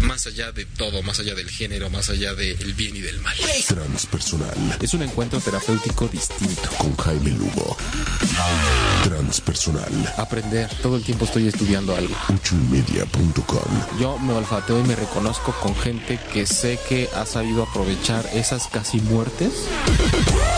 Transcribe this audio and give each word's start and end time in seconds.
Más 0.00 0.26
allá 0.26 0.52
de 0.52 0.64
todo, 0.64 1.02
más 1.02 1.20
allá 1.20 1.34
del 1.34 1.48
género, 1.48 1.90
más 1.90 2.10
allá 2.10 2.34
del 2.34 2.74
bien 2.74 2.96
y 2.96 3.00
del 3.00 3.20
mal. 3.20 3.36
Transpersonal. 3.66 4.78
Es 4.80 4.94
un 4.94 5.02
encuentro 5.02 5.40
terapéutico 5.40 6.08
distinto. 6.08 6.68
Con 6.78 6.96
Jaime 6.96 7.30
Lugo. 7.30 7.76
Transpersonal. 9.04 10.14
Aprender. 10.16 10.70
Todo 10.82 10.96
el 10.96 11.04
tiempo 11.04 11.24
estoy 11.24 11.48
estudiando 11.48 11.94
algo. 11.94 12.14
Ochoymedia.com. 12.28 14.00
Yo 14.00 14.18
me 14.18 14.32
olfateo 14.34 14.80
y 14.80 14.84
me 14.84 14.96
reconozco 14.96 15.52
con 15.60 15.76
gente 15.76 16.18
que 16.32 16.46
sé 16.46 16.78
que 16.88 17.08
ha 17.14 17.26
sabido 17.26 17.62
aprovechar 17.62 18.28
esas 18.34 18.66
casi 18.68 19.00
muertes. 19.00 19.52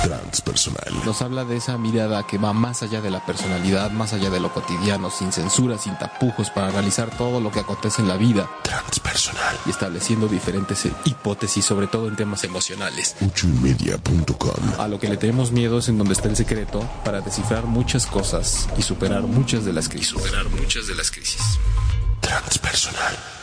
Transpersonal. 0.02 0.92
Nos 1.04 1.22
habla 1.22 1.44
de 1.44 1.56
esa 1.56 1.78
mirada 1.78 2.26
que 2.26 2.36
va 2.36 2.52
más 2.52 2.82
allá 2.82 3.00
de 3.00 3.10
la 3.10 3.24
personalidad, 3.24 3.90
más 3.92 4.12
allá 4.12 4.30
de 4.30 4.40
lo 4.40 4.52
cotidiano, 4.52 5.10
sin 5.10 5.32
censura, 5.32 5.78
sin 5.78 5.96
tapujos, 5.98 6.50
para 6.50 6.68
analizar 6.68 7.16
todo 7.16 7.40
lo 7.40 7.52
que 7.52 7.60
acontece 7.60 8.02
en 8.02 8.08
la 8.08 8.16
vida. 8.16 8.50
Transpersonal. 8.62 9.56
Y 9.64 9.70
estableciendo 9.70 10.26
diferentes 10.26 10.86
hipótesis, 11.04 11.64
sobre 11.64 11.86
todo 11.86 12.08
en 12.08 12.16
temas 12.16 12.42
emocionales. 12.44 13.16
Ochoymedia.com. 13.24 14.80
A 14.80 14.88
lo 14.88 14.98
que 14.98 15.08
le 15.08 15.16
tenemos 15.16 15.52
miedo 15.52 15.78
es 15.78 15.88
en 15.88 15.98
donde 15.98 16.14
está 16.14 16.28
el 16.28 16.36
secreto 16.36 16.80
para 17.04 17.20
descifrar 17.20 17.66
muchas 17.66 18.06
cosas 18.06 18.68
y 18.76 18.82
superar 18.82 19.22
muchas 19.22 19.64
de 19.64 19.72
las 19.72 19.88
crisis. 19.88 20.08
Superar 20.08 20.48
muchas 20.48 20.88
de 20.88 20.94
las 20.94 21.10
crisis. 21.10 21.42
Transpersonal. 22.20 23.41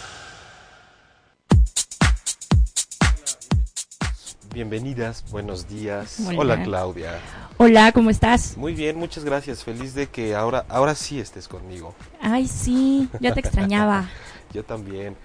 Bienvenidas, 4.53 5.23
buenos 5.29 5.67
días. 5.69 6.19
Hola. 6.27 6.39
Hola 6.39 6.63
Claudia. 6.63 7.19
Hola, 7.57 7.91
¿cómo 7.91 8.09
estás? 8.09 8.57
Muy 8.57 8.73
bien, 8.73 8.97
muchas 8.97 9.23
gracias. 9.23 9.63
Feliz 9.63 9.93
de 9.93 10.07
que 10.07 10.33
ahora, 10.35 10.65
ahora 10.69 10.95
sí 10.95 11.19
estés 11.19 11.47
conmigo. 11.47 11.93
Ay, 12.19 12.47
sí, 12.47 13.07
ya 13.20 13.33
te 13.33 13.41
extrañaba. 13.41 14.09
Yo 14.53 14.63
también. 14.63 15.15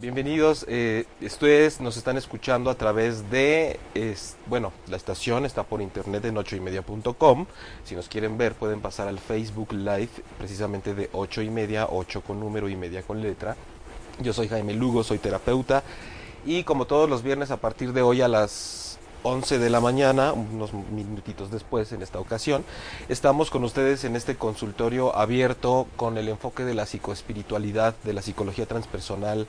Bienvenidos. 0.00 0.66
Eh, 0.68 1.06
ustedes 1.22 1.80
nos 1.80 1.96
están 1.96 2.16
escuchando 2.16 2.68
a 2.68 2.74
través 2.74 3.30
de, 3.30 3.78
es- 3.94 4.36
bueno, 4.46 4.72
la 4.88 4.96
estación 4.96 5.46
está 5.46 5.62
por 5.62 5.80
internet 5.80 6.24
en 6.24 6.36
ochoymedia.com. 6.36 7.46
Si 7.84 7.94
nos 7.94 8.08
quieren 8.08 8.36
ver, 8.36 8.54
pueden 8.54 8.80
pasar 8.80 9.06
al 9.06 9.20
Facebook 9.20 9.72
Live, 9.72 10.10
precisamente 10.36 10.94
de 10.94 11.10
ocho 11.12 11.42
y 11.42 11.48
media, 11.48 11.86
ocho 11.90 12.22
con 12.22 12.40
número 12.40 12.68
y 12.68 12.74
media 12.74 13.02
con 13.02 13.22
letra. 13.22 13.56
Yo 14.20 14.32
soy 14.32 14.48
Jaime 14.48 14.74
Lugo, 14.74 15.04
soy 15.04 15.18
terapeuta. 15.18 15.84
Y 16.46 16.64
como 16.64 16.86
todos 16.86 17.08
los 17.08 17.22
viernes, 17.22 17.50
a 17.50 17.56
partir 17.56 17.94
de 17.94 18.02
hoy 18.02 18.20
a 18.20 18.28
las 18.28 18.98
11 19.22 19.58
de 19.58 19.70
la 19.70 19.80
mañana, 19.80 20.34
unos 20.34 20.74
minutitos 20.74 21.50
después 21.50 21.90
en 21.92 22.02
esta 22.02 22.20
ocasión, 22.20 22.66
estamos 23.08 23.50
con 23.50 23.64
ustedes 23.64 24.04
en 24.04 24.14
este 24.14 24.36
consultorio 24.36 25.16
abierto 25.16 25.86
con 25.96 26.18
el 26.18 26.28
enfoque 26.28 26.64
de 26.64 26.74
la 26.74 26.84
psicoespiritualidad, 26.84 27.94
de 28.04 28.12
la 28.12 28.20
psicología 28.20 28.66
transpersonal, 28.66 29.46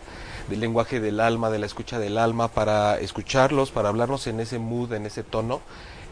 del 0.49 0.61
lenguaje 0.61 1.01
del 1.01 1.19
alma, 1.19 1.49
de 1.49 1.59
la 1.59 1.65
escucha 1.65 1.99
del 1.99 2.17
alma, 2.17 2.47
para 2.47 2.97
escucharlos, 3.01 3.71
para 3.71 3.89
hablarnos 3.89 4.25
en 4.27 4.39
ese 4.39 4.57
mood, 4.57 4.93
en 4.93 5.05
ese 5.05 5.23
tono, 5.23 5.59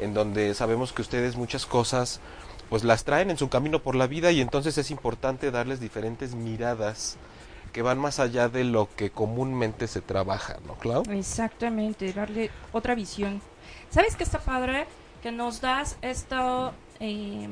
en 0.02 0.14
donde 0.14 0.54
sabemos 0.54 0.92
que 0.92 1.02
ustedes 1.02 1.38
muchas 1.38 1.66
cosas 1.66 2.20
pues 2.70 2.84
las 2.84 3.06
traen 3.06 3.30
en 3.30 3.38
su 3.38 3.48
camino 3.48 3.80
por 3.80 3.96
la 3.96 4.08
vida 4.08 4.32
y 4.32 4.42
entonces 4.42 4.78
es 4.78 4.92
importante 4.92 5.52
darles 5.52 5.80
diferentes 5.80 6.36
miradas 6.36 7.18
que 7.74 7.82
van 7.82 7.98
más 8.00 8.20
allá 8.20 8.48
de 8.50 8.64
lo 8.64 8.88
que 8.96 9.10
comúnmente 9.10 9.88
se 9.88 10.00
trabaja, 10.00 10.58
¿no, 10.66 10.76
Clau? 10.76 11.04
Exactamente, 11.10 12.14
darle 12.14 12.52
otra 12.72 12.96
visión. 12.96 13.42
¿Sabes 13.90 14.16
qué 14.16 14.24
está 14.24 14.40
padre? 14.40 14.86
Que 15.22 15.32
nos 15.32 15.60
das 15.60 15.98
esto, 16.02 16.72
eh, 17.00 17.48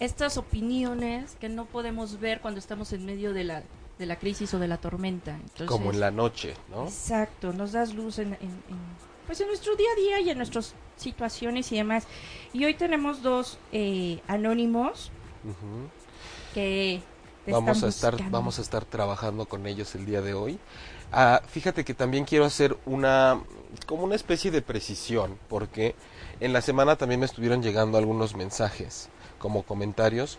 estas 0.00 0.36
opiniones 0.36 1.36
que 1.40 1.48
no 1.48 1.64
podemos 1.64 2.20
ver 2.20 2.40
cuando 2.40 2.60
estamos 2.60 2.92
en 2.92 3.06
medio 3.06 3.32
de 3.32 3.44
la, 3.44 3.62
de 3.98 4.06
la 4.06 4.16
crisis 4.18 4.52
o 4.54 4.58
de 4.58 4.68
la 4.68 4.76
tormenta. 4.76 5.32
Entonces, 5.34 5.66
Como 5.66 5.90
en 5.92 6.00
la 6.00 6.10
noche, 6.10 6.54
¿no? 6.70 6.84
Exacto, 6.84 7.52
nos 7.52 7.72
das 7.72 7.94
luz 7.94 8.18
en, 8.18 8.34
en- 8.34 8.40
en, 8.42 9.12
pues 9.26 9.40
en 9.40 9.46
nuestro 9.48 9.74
día 9.76 9.88
a 9.96 10.00
día 10.00 10.20
y 10.20 10.30
en 10.30 10.36
nuestras 10.38 10.74
situaciones 10.96 11.70
y 11.72 11.76
demás. 11.76 12.06
Y 12.52 12.64
hoy 12.64 12.74
tenemos 12.74 13.22
dos 13.22 13.58
eh, 13.72 14.20
anónimos 14.28 15.10
que 16.54 17.00
Vamos 17.46 17.82
a 17.82 17.88
estar, 17.88 18.12
buscando. 18.12 18.38
vamos 18.38 18.58
a 18.58 18.62
estar 18.62 18.84
trabajando 18.84 19.46
con 19.46 19.66
ellos 19.66 19.94
el 19.94 20.06
día 20.06 20.20
de 20.20 20.34
hoy. 20.34 20.58
Ah, 21.10 21.42
fíjate 21.46 21.84
que 21.84 21.92
también 21.92 22.24
quiero 22.24 22.44
hacer 22.44 22.76
una, 22.86 23.40
como 23.86 24.04
una 24.04 24.14
especie 24.14 24.50
de 24.50 24.62
precisión, 24.62 25.36
porque 25.48 25.94
en 26.40 26.52
la 26.52 26.62
semana 26.62 26.96
también 26.96 27.20
me 27.20 27.26
estuvieron 27.26 27.62
llegando 27.62 27.98
algunos 27.98 28.34
mensajes, 28.34 29.08
como 29.38 29.62
comentarios, 29.64 30.38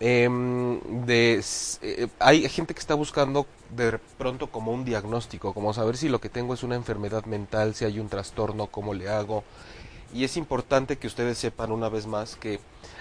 em, 0.00 0.80
de, 1.06 1.42
eh, 1.82 2.08
hay 2.18 2.48
gente 2.48 2.74
que 2.74 2.80
está 2.80 2.94
buscando 2.94 3.46
de 3.74 3.98
pronto 4.18 4.48
como 4.48 4.72
un 4.72 4.84
diagnóstico, 4.84 5.54
como 5.54 5.72
saber 5.72 5.96
si 5.96 6.08
lo 6.08 6.20
que 6.20 6.28
tengo 6.28 6.54
es 6.54 6.62
una 6.62 6.74
enfermedad 6.74 7.24
mental, 7.26 7.74
si 7.74 7.84
hay 7.84 7.98
un 7.98 8.08
trastorno, 8.08 8.66
cómo 8.66 8.92
le 8.92 9.08
hago. 9.08 9.44
Y 10.12 10.24
es 10.24 10.36
importante 10.36 10.98
que 10.98 11.06
ustedes 11.06 11.38
sepan 11.38 11.70
una 11.70 11.88
vez 11.88 12.06
más 12.06 12.34
que 12.34 12.58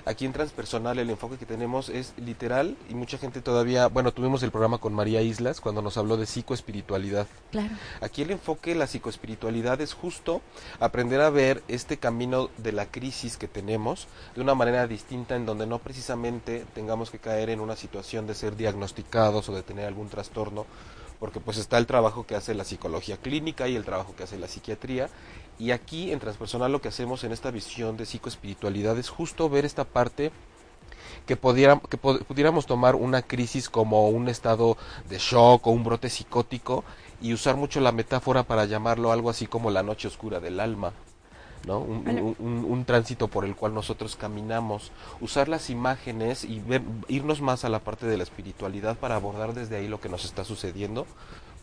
aquí 0.09 0.25
en 0.25 0.33
Transpersonal 0.33 0.97
el 0.97 1.11
enfoque 1.11 1.37
que 1.37 1.45
tenemos 1.45 1.87
es 1.87 2.13
literal 2.17 2.75
y 2.89 2.95
mucha 2.95 3.19
gente 3.19 3.41
todavía, 3.41 3.87
bueno, 3.87 4.11
tuvimos 4.11 4.41
el 4.41 4.49
programa 4.49 4.79
con 4.79 4.91
María 4.91 5.21
Islas 5.21 5.61
cuando 5.61 5.83
nos 5.83 5.97
habló 5.97 6.17
de 6.17 6.25
psicoespiritualidad. 6.25 7.27
Claro. 7.51 7.69
Aquí 8.01 8.23
el 8.23 8.31
enfoque, 8.31 8.73
la 8.73 8.87
psicoespiritualidad 8.87 9.79
es 9.81 9.93
justo 9.93 10.41
aprender 10.79 11.21
a 11.21 11.29
ver 11.29 11.61
este 11.67 11.97
camino 11.97 12.49
de 12.57 12.71
la 12.71 12.87
crisis 12.87 13.37
que 13.37 13.47
tenemos 13.47 14.07
de 14.35 14.41
una 14.41 14.55
manera 14.55 14.87
distinta 14.87 15.35
en 15.35 15.45
donde 15.45 15.67
no 15.67 15.77
precisamente 15.77 16.65
tengamos 16.73 17.11
que 17.11 17.19
caer 17.19 17.51
en 17.51 17.59
una 17.59 17.75
situación 17.75 18.25
de 18.25 18.33
ser 18.33 18.55
diagnosticados 18.55 19.47
o 19.49 19.53
de 19.53 19.61
tener 19.61 19.85
algún 19.85 20.09
trastorno, 20.09 20.65
porque 21.19 21.39
pues 21.39 21.57
está 21.57 21.77
el 21.77 21.85
trabajo 21.85 22.25
que 22.25 22.35
hace 22.35 22.55
la 22.55 22.63
psicología 22.63 23.17
clínica 23.17 23.67
y 23.67 23.75
el 23.75 23.85
trabajo 23.85 24.15
que 24.15 24.23
hace 24.23 24.39
la 24.39 24.47
psiquiatría. 24.47 25.09
Y 25.59 25.71
aquí 25.71 26.11
en 26.11 26.19
Transpersonal 26.19 26.71
lo 26.71 26.81
que 26.81 26.87
hacemos 26.87 27.23
en 27.25 27.31
esta 27.33 27.51
visión 27.51 27.97
de 27.97 28.05
psicoespiritualidad 28.05 28.97
es 28.97 29.09
justo 29.09 29.49
ver 29.49 29.65
esta 29.65 29.83
parte 29.83 30.31
que, 31.25 31.35
pudiera- 31.35 31.79
que 31.89 31.97
pudiéramos 31.97 32.65
tomar 32.65 32.95
una 32.95 33.21
crisis 33.21 33.69
como 33.69 34.07
un 34.09 34.29
estado 34.29 34.77
de 35.09 35.17
shock 35.19 35.67
o 35.67 35.71
un 35.71 35.83
brote 35.83 36.09
psicótico 36.09 36.83
y 37.21 37.33
usar 37.33 37.57
mucho 37.57 37.81
la 37.81 37.91
metáfora 37.91 38.43
para 38.43 38.65
llamarlo 38.65 39.11
algo 39.11 39.29
así 39.29 39.45
como 39.47 39.69
la 39.69 39.83
noche 39.83 40.07
oscura 40.07 40.39
del 40.39 40.59
alma. 40.59 40.93
¿no? 41.67 41.79
Un- 41.79 42.35
un- 42.39 42.65
un 42.69 42.85
tránsito 42.85 43.27
por 43.27 43.43
el 43.43 43.53
cual 43.53 43.73
nosotros 43.73 44.15
caminamos, 44.15 44.93
usar 45.19 45.49
las 45.49 45.69
imágenes 45.69 46.45
y 46.45 46.61
ver- 46.61 46.81
irnos 47.09 47.41
más 47.41 47.65
a 47.65 47.69
la 47.69 47.79
parte 47.79 48.05
de 48.07 48.15
la 48.15 48.23
espiritualidad 48.23 48.95
para 48.97 49.15
abordar 49.15 49.53
desde 49.53 49.75
ahí 49.75 49.89
lo 49.89 49.99
que 49.99 50.07
nos 50.07 50.23
está 50.23 50.45
sucediendo, 50.45 51.05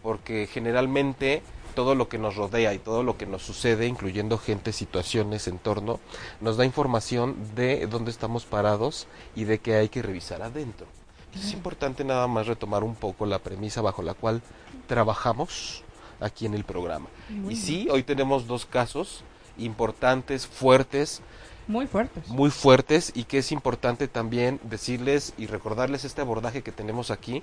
porque 0.02 0.46
generalmente 0.52 1.42
todo 1.76 1.94
lo 1.94 2.08
que 2.08 2.18
nos 2.18 2.34
rodea 2.34 2.74
y 2.74 2.80
todo 2.80 3.04
lo 3.04 3.16
que 3.16 3.26
nos 3.26 3.42
sucede, 3.42 3.86
incluyendo 3.86 4.38
gente, 4.38 4.72
situaciones, 4.72 5.46
entorno, 5.46 6.00
nos 6.40 6.56
da 6.56 6.64
información 6.64 7.36
de 7.54 7.86
dónde 7.86 8.10
estamos 8.10 8.44
parados 8.44 9.06
y 9.36 9.44
de 9.44 9.58
qué 9.60 9.76
hay 9.76 9.88
que 9.88 10.02
revisar 10.02 10.42
adentro. 10.42 10.88
Es 11.34 11.52
importante 11.52 12.02
nada 12.02 12.26
más 12.26 12.46
retomar 12.48 12.82
un 12.82 12.94
poco 12.96 13.26
la 13.26 13.38
premisa 13.38 13.82
bajo 13.82 14.02
la 14.02 14.14
cual 14.14 14.40
trabajamos 14.88 15.84
aquí 16.18 16.46
en 16.46 16.54
el 16.54 16.64
programa. 16.64 17.06
Muy 17.28 17.52
y 17.52 17.56
sí, 17.56 17.88
hoy 17.90 18.02
tenemos 18.02 18.46
dos 18.46 18.64
casos 18.64 19.22
importantes, 19.58 20.46
fuertes, 20.46 21.20
Muy 21.68 21.86
fuertes. 21.86 22.26
muy 22.28 22.50
fuertes 22.50 23.12
y 23.14 23.24
que 23.24 23.38
es 23.38 23.52
importante 23.52 24.08
también 24.08 24.60
decirles 24.62 25.34
y 25.36 25.46
recordarles 25.46 26.04
este 26.04 26.22
abordaje 26.22 26.62
que 26.62 26.72
tenemos 26.72 27.10
aquí 27.10 27.42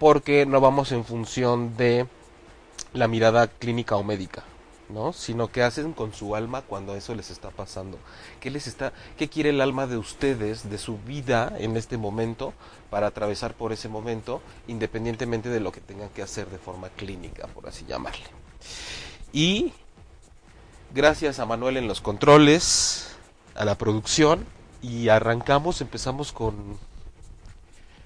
porque 0.00 0.44
no 0.44 0.60
vamos 0.60 0.90
en 0.90 1.04
función 1.04 1.76
de 1.76 2.06
la 2.94 3.08
mirada 3.08 3.48
clínica 3.48 3.96
o 3.96 4.04
médica, 4.04 4.44
¿no? 4.88 5.12
Sino 5.12 5.48
que 5.48 5.62
hacen 5.62 5.92
con 5.92 6.14
su 6.14 6.36
alma 6.36 6.62
cuando 6.62 6.94
eso 6.94 7.14
les 7.14 7.30
está 7.30 7.50
pasando. 7.50 7.98
¿Qué 8.40 8.50
les 8.50 8.66
está 8.66 8.92
qué 9.18 9.28
quiere 9.28 9.50
el 9.50 9.60
alma 9.60 9.86
de 9.86 9.98
ustedes, 9.98 10.70
de 10.70 10.78
su 10.78 10.98
vida 10.98 11.52
en 11.58 11.76
este 11.76 11.98
momento 11.98 12.54
para 12.90 13.08
atravesar 13.08 13.54
por 13.54 13.72
ese 13.72 13.88
momento 13.88 14.40
independientemente 14.68 15.48
de 15.48 15.60
lo 15.60 15.72
que 15.72 15.80
tengan 15.80 16.08
que 16.10 16.22
hacer 16.22 16.48
de 16.48 16.58
forma 16.58 16.88
clínica, 16.90 17.48
por 17.48 17.68
así 17.68 17.84
llamarle? 17.84 18.26
Y 19.32 19.72
gracias 20.94 21.40
a 21.40 21.46
Manuel 21.46 21.76
en 21.76 21.88
los 21.88 22.00
controles, 22.00 23.16
a 23.56 23.64
la 23.64 23.74
producción 23.76 24.46
y 24.82 25.08
arrancamos, 25.08 25.80
empezamos 25.80 26.30
con 26.30 26.78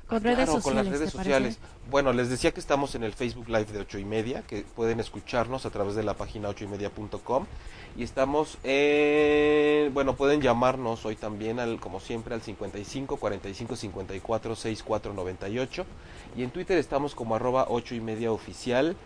Con 0.08 0.22
redes 0.22 0.36
Claro, 0.46 0.52
sociales. 0.52 0.64
con 0.64 0.74
las 0.76 0.86
redes 0.86 1.12
¿te 1.12 1.18
sociales. 1.18 1.56
parece? 1.58 1.90
Bueno, 1.90 2.12
les 2.12 2.30
decía 2.30 2.52
que 2.52 2.60
estamos 2.60 2.94
en 2.94 3.02
el 3.04 3.12
Facebook 3.12 3.48
Live 3.48 3.66
de 3.66 3.80
ocho 3.80 3.98
y 3.98 4.04
media, 4.04 4.42
que 4.42 4.62
pueden 4.62 5.00
escucharnos 5.00 5.66
a 5.66 5.70
través 5.70 5.94
de 5.94 6.02
la 6.02 6.14
página 6.14 6.48
ocho 6.48 6.64
y 6.64 6.68
media.com. 6.68 7.46
Y 7.96 8.02
estamos 8.04 8.58
en, 8.64 9.92
bueno, 9.92 10.14
pueden 10.16 10.40
llamarnos 10.40 11.04
hoy 11.04 11.16
también, 11.16 11.58
al, 11.60 11.78
como 11.80 12.00
siempre, 12.00 12.34
al 12.34 12.42
55 12.42 13.16
45 13.16 13.76
54 13.76 14.54
64 14.56 15.12
98. 15.12 15.84
Y 16.36 16.42
en 16.42 16.50
Twitter 16.50 16.78
estamos 16.78 17.14
como 17.14 17.34
arroba 17.34 17.66
ocho 17.68 17.94
y 17.94 18.00
media 18.00 18.32
oficial. 18.32 18.96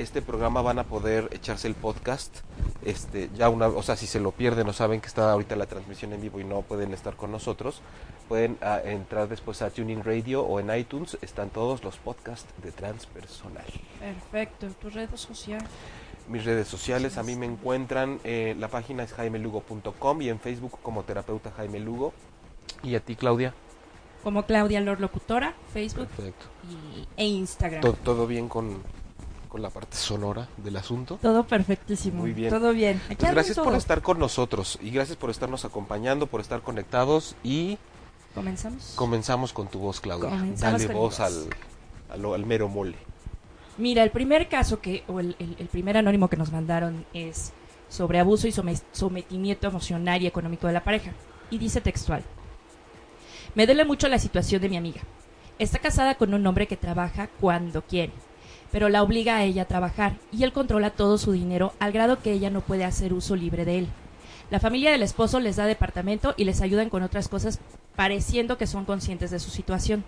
Este 0.00 0.22
programa 0.22 0.62
van 0.62 0.78
a 0.78 0.84
poder 0.84 1.28
echarse 1.30 1.68
el 1.68 1.74
podcast. 1.74 2.38
Este, 2.82 3.28
ya 3.36 3.50
una, 3.50 3.66
o 3.66 3.82
sea, 3.82 3.96
si 3.96 4.06
se 4.06 4.18
lo 4.18 4.30
pierden 4.30 4.66
o 4.66 4.72
saben 4.72 5.02
que 5.02 5.08
está 5.08 5.30
ahorita 5.30 5.56
la 5.56 5.66
transmisión 5.66 6.14
en 6.14 6.22
vivo 6.22 6.40
y 6.40 6.44
no 6.44 6.62
pueden 6.62 6.94
estar 6.94 7.16
con 7.16 7.30
nosotros, 7.30 7.82
pueden 8.26 8.56
ah, 8.62 8.80
entrar 8.82 9.28
después 9.28 9.60
a 9.60 9.68
Tuning 9.68 10.02
Radio 10.02 10.42
o 10.42 10.58
en 10.58 10.74
iTunes. 10.74 11.18
Están 11.20 11.50
todos 11.50 11.84
los 11.84 11.98
podcasts 11.98 12.48
de 12.62 12.72
Transpersonal. 12.72 13.66
Perfecto. 13.98 14.68
Tu 14.80 14.88
red 14.88 15.10
social. 15.14 15.60
Mis 16.28 16.46
redes 16.46 16.66
sociales 16.66 17.18
a 17.18 17.22
mí 17.22 17.36
me 17.36 17.44
encuentran, 17.44 18.20
eh, 18.24 18.56
la 18.58 18.68
página 18.68 19.02
es 19.02 19.12
jaimelugo.com 19.12 20.22
y 20.22 20.30
en 20.30 20.40
Facebook 20.40 20.78
como 20.82 21.02
terapeuta 21.02 21.50
Jaime 21.58 21.78
Lugo. 21.78 22.14
¿Y 22.82 22.94
a 22.94 23.00
ti, 23.00 23.16
Claudia? 23.16 23.52
Como 24.24 24.46
Claudia 24.46 24.80
Lor 24.80 24.98
Locutora, 25.00 25.54
Facebook 25.74 26.06
Perfecto. 26.06 26.46
y- 26.96 27.06
e 27.18 27.26
Instagram. 27.26 27.82
¿Todo, 27.82 27.92
todo 27.94 28.26
bien 28.26 28.48
con, 28.48 28.82
con 29.50 29.60
la 29.60 29.68
parte 29.68 29.96
sonora 29.96 30.48
del 30.56 30.76
asunto? 30.76 31.18
Todo 31.20 31.44
perfectísimo. 31.46 32.20
Muy 32.22 32.32
bien. 32.32 32.48
Todo 32.50 32.72
bien. 32.72 32.96
Aquí 33.06 33.16
Pues 33.16 33.18
andan 33.28 33.34
gracias 33.34 33.58
por 33.58 33.74
estar 33.74 34.00
con 34.00 34.18
nosotros 34.18 34.78
y 34.80 34.90
gracias 34.90 35.18
por 35.18 35.28
estarnos 35.28 35.64
acompañando, 35.66 36.26
por 36.26 36.40
estar 36.40 36.62
conectados 36.62 37.34
y 37.44 37.76
Comenzamos. 38.34 38.92
comenzamos 38.94 39.52
con 39.52 39.66
tu 39.68 39.80
voz, 39.80 40.00
Claudia. 40.00 40.30
Comenzamos 40.30 40.80
Dale 40.82 40.94
voz 40.94 41.18
voz. 41.18 41.20
al, 41.20 41.48
al, 42.10 42.24
al 42.34 42.46
mero 42.46 42.68
mole. 42.68 42.96
Mira, 43.76 44.02
el 44.04 44.10
primer 44.10 44.48
caso 44.48 44.80
que, 44.80 45.02
o 45.08 45.20
el, 45.20 45.34
el- 45.38 45.56
el 45.58 45.66
primer 45.66 45.96
anónimo 45.96 46.28
que 46.28 46.36
nos 46.36 46.52
mandaron 46.52 47.04
es 47.12 47.52
sobre 47.88 48.20
abuso 48.20 48.46
y 48.46 48.52
some- 48.52 48.76
sometimiento 48.92 49.66
emocional 49.66 50.22
y 50.22 50.26
económico 50.28 50.68
de 50.68 50.74
la 50.74 50.84
pareja. 50.84 51.12
Y 51.50 51.58
dice 51.58 51.80
textual. 51.80 52.22
Me 53.56 53.66
duele 53.66 53.84
mucho 53.84 54.06
la 54.06 54.18
situación 54.20 54.62
de 54.62 54.68
mi 54.68 54.76
amiga. 54.76 55.00
Está 55.58 55.78
casada 55.80 56.14
con 56.14 56.32
un 56.32 56.46
hombre 56.46 56.68
que 56.68 56.76
trabaja 56.76 57.28
cuando 57.40 57.82
quiere, 57.82 58.12
pero 58.72 58.88
la 58.88 59.02
obliga 59.02 59.36
a 59.36 59.44
ella 59.44 59.62
a 59.62 59.68
trabajar 59.68 60.16
y 60.32 60.44
él 60.44 60.52
controla 60.52 60.90
todo 60.90 61.18
su 61.18 61.32
dinero 61.32 61.72
al 61.78 61.92
grado 61.92 62.20
que 62.20 62.32
ella 62.32 62.50
no 62.50 62.60
puede 62.60 62.84
hacer 62.84 63.12
uso 63.12 63.36
libre 63.36 63.64
de 63.64 63.78
él. 63.78 63.88
La 64.50 64.60
familia 64.60 64.90
del 64.90 65.02
esposo 65.02 65.38
les 65.38 65.56
da 65.56 65.66
departamento 65.66 66.34
y 66.36 66.44
les 66.44 66.60
ayudan 66.60 66.90
con 66.90 67.02
otras 67.02 67.28
cosas 67.28 67.60
pareciendo 67.94 68.58
que 68.58 68.66
son 68.66 68.84
conscientes 68.84 69.30
de 69.30 69.38
su 69.38 69.50
situación. 69.50 70.04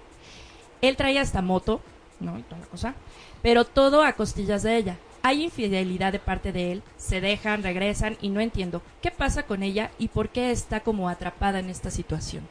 Él 0.80 0.96
trae 0.96 1.18
hasta 1.18 1.42
moto, 1.42 1.80
¿no? 2.18 2.38
Y 2.38 2.42
toda 2.42 2.60
la 2.60 2.66
cosa, 2.66 2.94
pero 3.40 3.64
todo 3.64 4.02
a 4.02 4.14
costillas 4.14 4.62
de 4.62 4.76
ella. 4.76 4.96
Hay 5.22 5.44
infidelidad 5.44 6.10
de 6.10 6.18
parte 6.18 6.50
de 6.50 6.72
él, 6.72 6.82
se 6.96 7.20
dejan, 7.20 7.62
regresan 7.62 8.16
y 8.20 8.30
no 8.30 8.40
entiendo 8.40 8.82
qué 9.00 9.12
pasa 9.12 9.44
con 9.44 9.62
ella 9.62 9.92
y 9.98 10.08
por 10.08 10.30
qué 10.30 10.50
está 10.50 10.80
como 10.80 11.08
atrapada 11.08 11.60
en 11.60 11.70
esta 11.70 11.92
situación. 11.92 12.42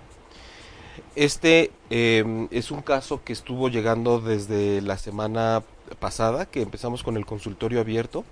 Este 1.17 1.71
eh, 1.89 2.47
es 2.51 2.71
un 2.71 2.81
caso 2.81 3.21
que 3.25 3.33
estuvo 3.33 3.67
llegando 3.67 4.21
desde 4.21 4.81
la 4.81 4.97
semana 4.97 5.63
pasada, 5.99 6.45
que 6.45 6.61
empezamos 6.61 7.03
con 7.03 7.17
el 7.17 7.25
consultorio 7.25 7.79
abierto 7.79 8.23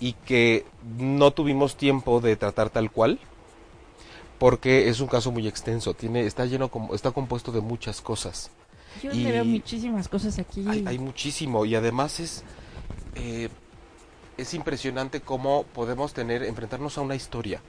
y 0.00 0.12
que 0.12 0.64
no 0.98 1.30
tuvimos 1.32 1.76
tiempo 1.76 2.20
de 2.20 2.36
tratar 2.36 2.70
tal 2.70 2.90
cual 2.90 3.18
porque 4.38 4.88
es 4.88 5.00
un 5.00 5.08
caso 5.08 5.32
muy 5.32 5.48
extenso, 5.48 5.94
tiene 5.94 6.24
está 6.26 6.46
lleno 6.46 6.68
como 6.68 6.94
está 6.94 7.10
compuesto 7.10 7.50
de 7.50 7.60
muchas 7.60 8.00
cosas. 8.00 8.50
Yo 9.02 9.12
Y- 9.12 9.24
veo 9.24 9.44
muchísimas 9.44 10.08
cosas 10.08 10.38
aquí. 10.38 10.64
Hay, 10.68 10.84
hay 10.86 10.98
muchísimo 10.98 11.64
y 11.64 11.74
además 11.74 12.20
es 12.20 12.44
eh, 13.16 13.48
es 14.36 14.54
impresionante 14.54 15.20
cómo 15.20 15.64
podemos 15.74 16.12
tener 16.14 16.44
enfrentarnos 16.44 16.96
a 16.98 17.00
una 17.00 17.16
historia 17.16 17.60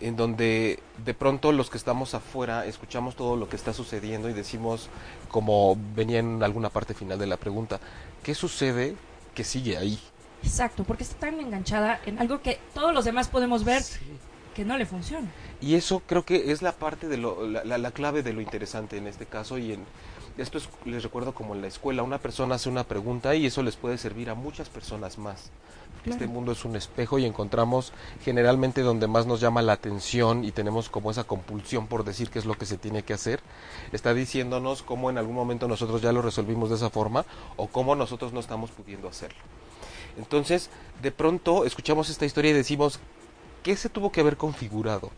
en 0.00 0.16
donde 0.16 0.80
de 1.04 1.14
pronto 1.14 1.52
los 1.52 1.70
que 1.70 1.76
estamos 1.78 2.14
afuera 2.14 2.66
escuchamos 2.66 3.14
todo 3.14 3.36
lo 3.36 3.48
que 3.48 3.54
está 3.54 3.72
sucediendo 3.72 4.28
y 4.28 4.32
decimos 4.32 4.88
como 5.28 5.76
venía 5.94 6.18
en 6.18 6.42
alguna 6.42 6.70
parte 6.70 6.94
final 6.94 7.18
de 7.18 7.26
la 7.26 7.36
pregunta 7.36 7.78
qué 8.22 8.34
sucede 8.34 8.94
que 9.34 9.44
sigue 9.44 9.76
ahí 9.76 9.98
Exacto, 10.42 10.84
porque 10.84 11.02
está 11.04 11.16
tan 11.26 11.38
enganchada 11.38 12.00
en 12.06 12.18
algo 12.18 12.40
que 12.40 12.58
todos 12.74 12.94
los 12.94 13.04
demás 13.04 13.28
podemos 13.28 13.62
ver 13.64 13.82
que 14.54 14.64
no 14.64 14.78
le 14.78 14.86
funciona. 14.86 15.28
Y 15.60 15.74
eso 15.74 16.02
creo 16.06 16.24
que 16.24 16.50
es 16.50 16.62
la 16.62 16.72
parte 16.72 17.08
de 17.08 17.18
lo, 17.18 17.46
la, 17.46 17.62
la- 17.62 17.76
la 17.78 17.90
clave 17.92 18.22
de 18.22 18.32
lo 18.32 18.40
interesante 18.40 18.96
en 18.96 19.06
este 19.06 19.26
caso 19.26 19.58
y 19.58 19.72
en 19.74 19.84
esto 20.40 20.58
es- 20.58 20.68
les 20.84 21.02
recuerdo 21.02 21.32
como 21.34 21.54
en 21.54 21.62
la 21.62 21.68
escuela 21.68 22.02
una 22.02 22.18
persona 22.18 22.54
hace 22.56 22.68
una 22.68 22.84
pregunta 22.84 23.34
y 23.34 23.46
eso 23.46 23.62
les 23.62 23.76
puede 23.76 23.98
servir 23.98 24.30
a 24.30 24.34
muchas 24.34 24.68
personas 24.68 25.18
más. 25.18 25.50
Este 26.06 26.26
mundo 26.26 26.52
es 26.52 26.64
un 26.64 26.76
espejo 26.76 27.18
y 27.18 27.26
encontramos 27.26 27.92
generalmente 28.24 28.80
donde 28.80 29.06
más 29.06 29.26
nos 29.26 29.40
llama 29.40 29.60
la 29.60 29.74
atención 29.74 30.44
y 30.44 30.52
tenemos 30.52 30.88
como 30.88 31.10
esa 31.10 31.24
compulsión 31.24 31.88
por 31.88 32.04
decir 32.04 32.30
qué 32.30 32.38
es 32.38 32.46
lo 32.46 32.56
que 32.56 32.64
se 32.64 32.78
tiene 32.78 33.02
que 33.02 33.12
hacer, 33.12 33.40
está 33.92 34.14
diciéndonos 34.14 34.82
cómo 34.82 35.10
en 35.10 35.18
algún 35.18 35.34
momento 35.34 35.68
nosotros 35.68 36.00
ya 36.00 36.12
lo 36.12 36.22
resolvimos 36.22 36.70
de 36.70 36.76
esa 36.76 36.88
forma 36.88 37.26
o 37.56 37.66
cómo 37.66 37.94
nosotros 37.96 38.32
no 38.32 38.40
estamos 38.40 38.70
pudiendo 38.70 39.08
hacerlo. 39.08 39.40
Entonces, 40.16 40.70
de 41.02 41.12
pronto 41.12 41.66
escuchamos 41.66 42.08
esta 42.08 42.24
historia 42.24 42.50
y 42.52 42.54
decimos, 42.54 42.98
¿qué 43.62 43.76
se 43.76 43.90
tuvo 43.90 44.10
que 44.10 44.22
haber 44.22 44.38
configurado 44.38 45.10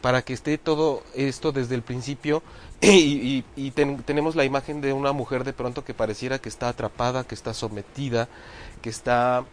para 0.00 0.22
que 0.22 0.32
esté 0.32 0.56
todo 0.56 1.02
esto 1.14 1.52
desde 1.52 1.74
el 1.74 1.82
principio? 1.82 2.42
Y, 2.90 3.44
y- 3.56 3.66
y 3.66 3.70
ten- 3.72 4.02
tenemos 4.02 4.34
la 4.36 4.44
imagen 4.44 4.80
de 4.80 4.92
una 4.92 5.12
mujer 5.12 5.44
de 5.44 5.52
pronto 5.52 5.84
que 5.84 5.92
pareciera 5.94 6.38
que 6.38 6.48
está 6.48 6.68
atrapada, 6.68 7.24
que 7.24 7.34
está 7.34 7.52
sometida, 7.52 8.28
que 8.82 8.88
está 8.88 9.44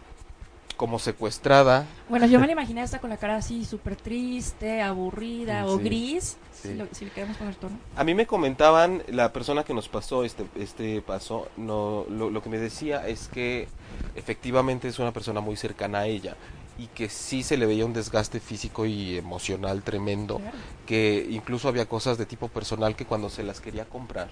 como 0.78 1.00
secuestrada. 1.00 1.86
Bueno, 2.08 2.28
yo 2.28 2.40
me 2.40 2.46
la 2.46 2.52
imaginé 2.60 2.82
hasta 2.84 3.00
con 3.00 3.10
la 3.10 3.18
cara 3.18 3.36
así 3.38 3.66
súper 3.66 3.96
triste, 3.96 4.82
aburrida 4.82 5.66
o 5.66 5.78
Sí, 5.78 5.84
gris, 5.84 6.38
sí. 6.54 6.70
si, 6.70 6.74
lo- 6.76 6.88
si 6.94 7.06
le 7.06 7.12
queremos 7.12 7.36
poner 7.38 7.56
tono. 7.56 7.76
A 7.98 8.04
mí 8.04 8.14
me 8.14 8.26
comentaban, 8.28 9.04
la 9.10 9.34
persona 9.34 9.64
que 9.64 9.74
nos 9.74 9.90
pasó 9.90 10.24
este, 10.24 10.46
este 10.56 11.02
paso, 11.02 11.50
no, 11.58 12.06
lo, 12.10 12.30
lo 12.30 12.42
que 12.42 12.50
me 12.50 12.60
decía 12.60 13.08
es 13.08 13.28
que 13.28 13.68
efectivamente 14.16 14.88
es 14.88 15.00
una 15.00 15.12
persona 15.12 15.42
muy 15.42 15.58
cercana 15.58 16.00
a 16.00 16.06
ella 16.08 16.36
y 16.78 16.88
que 16.88 17.10
sí 17.10 17.42
se 17.44 17.58
le 17.58 17.66
veía 17.66 17.86
un 17.86 17.94
desgaste 17.94 18.40
físico 18.40 18.86
y 18.86 19.18
emocional 19.18 19.82
tremendo, 19.84 20.40
que 20.86 21.26
incluso 21.30 21.68
había 21.68 21.88
cosas 21.88 22.18
de 22.18 22.26
tipo 22.26 22.48
personal 22.50 22.96
que 22.96 23.06
cuando 23.06 23.30
se 23.30 23.44
las 23.44 23.62
quería 23.62 23.86
comprar 23.86 24.30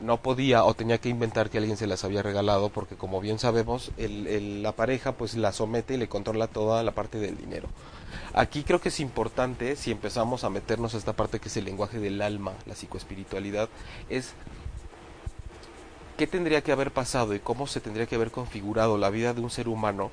no 0.00 0.18
podía 0.18 0.64
o 0.64 0.74
tenía 0.74 0.98
que 0.98 1.08
inventar 1.08 1.48
que 1.48 1.56
alguien 1.56 1.78
se 1.78 1.86
las 1.86 2.04
había 2.04 2.22
regalado 2.22 2.68
porque 2.68 2.96
como 2.96 3.18
bien 3.20 3.38
sabemos 3.38 3.92
el, 3.96 4.26
el- 4.26 4.62
la 4.62 4.72
pareja 4.72 5.12
pues 5.12 5.34
la 5.36 5.52
somete 5.52 5.94
y 5.94 5.96
le 5.96 6.06
controla 6.08 6.48
toda 6.48 6.82
la 6.82 6.92
parte 6.92 7.18
del 7.18 7.36
dinero. 7.38 7.68
Aquí 8.34 8.62
creo 8.62 8.78
que 8.80 8.90
es 8.90 9.00
importante 9.00 9.74
si 9.74 9.90
empezamos 9.90 10.44
a 10.44 10.50
meternos 10.50 10.94
a 10.94 10.98
esta 10.98 11.14
parte 11.14 11.40
que 11.40 11.48
es 11.48 11.56
el 11.56 11.64
lenguaje 11.64 11.98
del 11.98 12.20
alma, 12.20 12.52
la 12.66 12.74
psicoespiritualidad, 12.74 13.70
es 14.10 14.34
qué 16.18 16.26
tendría 16.26 16.62
que 16.62 16.72
haber 16.72 16.90
pasado 16.90 17.34
y 17.34 17.38
cómo 17.40 17.66
se 17.66 17.80
tendría 17.80 18.06
que 18.06 18.16
haber 18.16 18.30
configurado 18.30 18.98
la 18.98 19.10
vida 19.10 19.32
de 19.34 19.40
un 19.40 19.50
ser 19.50 19.68
humano 19.68 20.10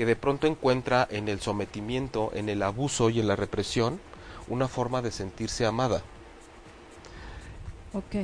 que 0.00 0.06
de 0.06 0.16
pronto 0.16 0.46
encuentra 0.46 1.06
en 1.10 1.28
el 1.28 1.42
sometimiento, 1.42 2.30
en 2.32 2.48
el 2.48 2.62
abuso 2.62 3.10
y 3.10 3.20
en 3.20 3.28
la 3.28 3.36
represión 3.36 4.00
una 4.48 4.66
forma 4.66 5.02
de 5.02 5.12
sentirse 5.12 5.66
amada. 5.66 6.00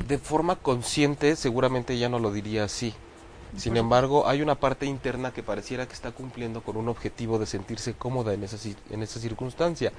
De 0.09 0.16
forma 0.16 0.56
consciente 0.56 1.37
seguramente 1.37 1.92
ella 1.92 2.09
no 2.09 2.18
lo 2.18 2.33
diría 2.33 2.64
así. 2.64 2.95
Sin 3.59 3.76
embargo, 3.76 4.26
hay 4.26 4.40
una 4.40 4.54
parte 4.54 4.87
interna 4.87 5.33
que 5.33 5.42
pareciera 5.42 5.87
que 5.87 5.92
está 5.92 6.12
cumpliendo 6.12 6.62
con 6.62 6.78
un 6.78 6.88
objetivo 6.88 7.38
de 7.38 7.45
sentirse 7.45 7.92
cómoda 7.92 8.33
en 8.33 8.42
esa, 8.45 8.56
en 8.88 9.02
esa 9.02 9.21
circunstancia. 9.21 9.92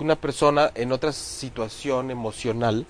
Una 0.00 0.16
persona 0.16 0.70
en 0.74 0.92
otra 0.92 1.12
situación 1.12 2.10
emocional, 2.10 2.86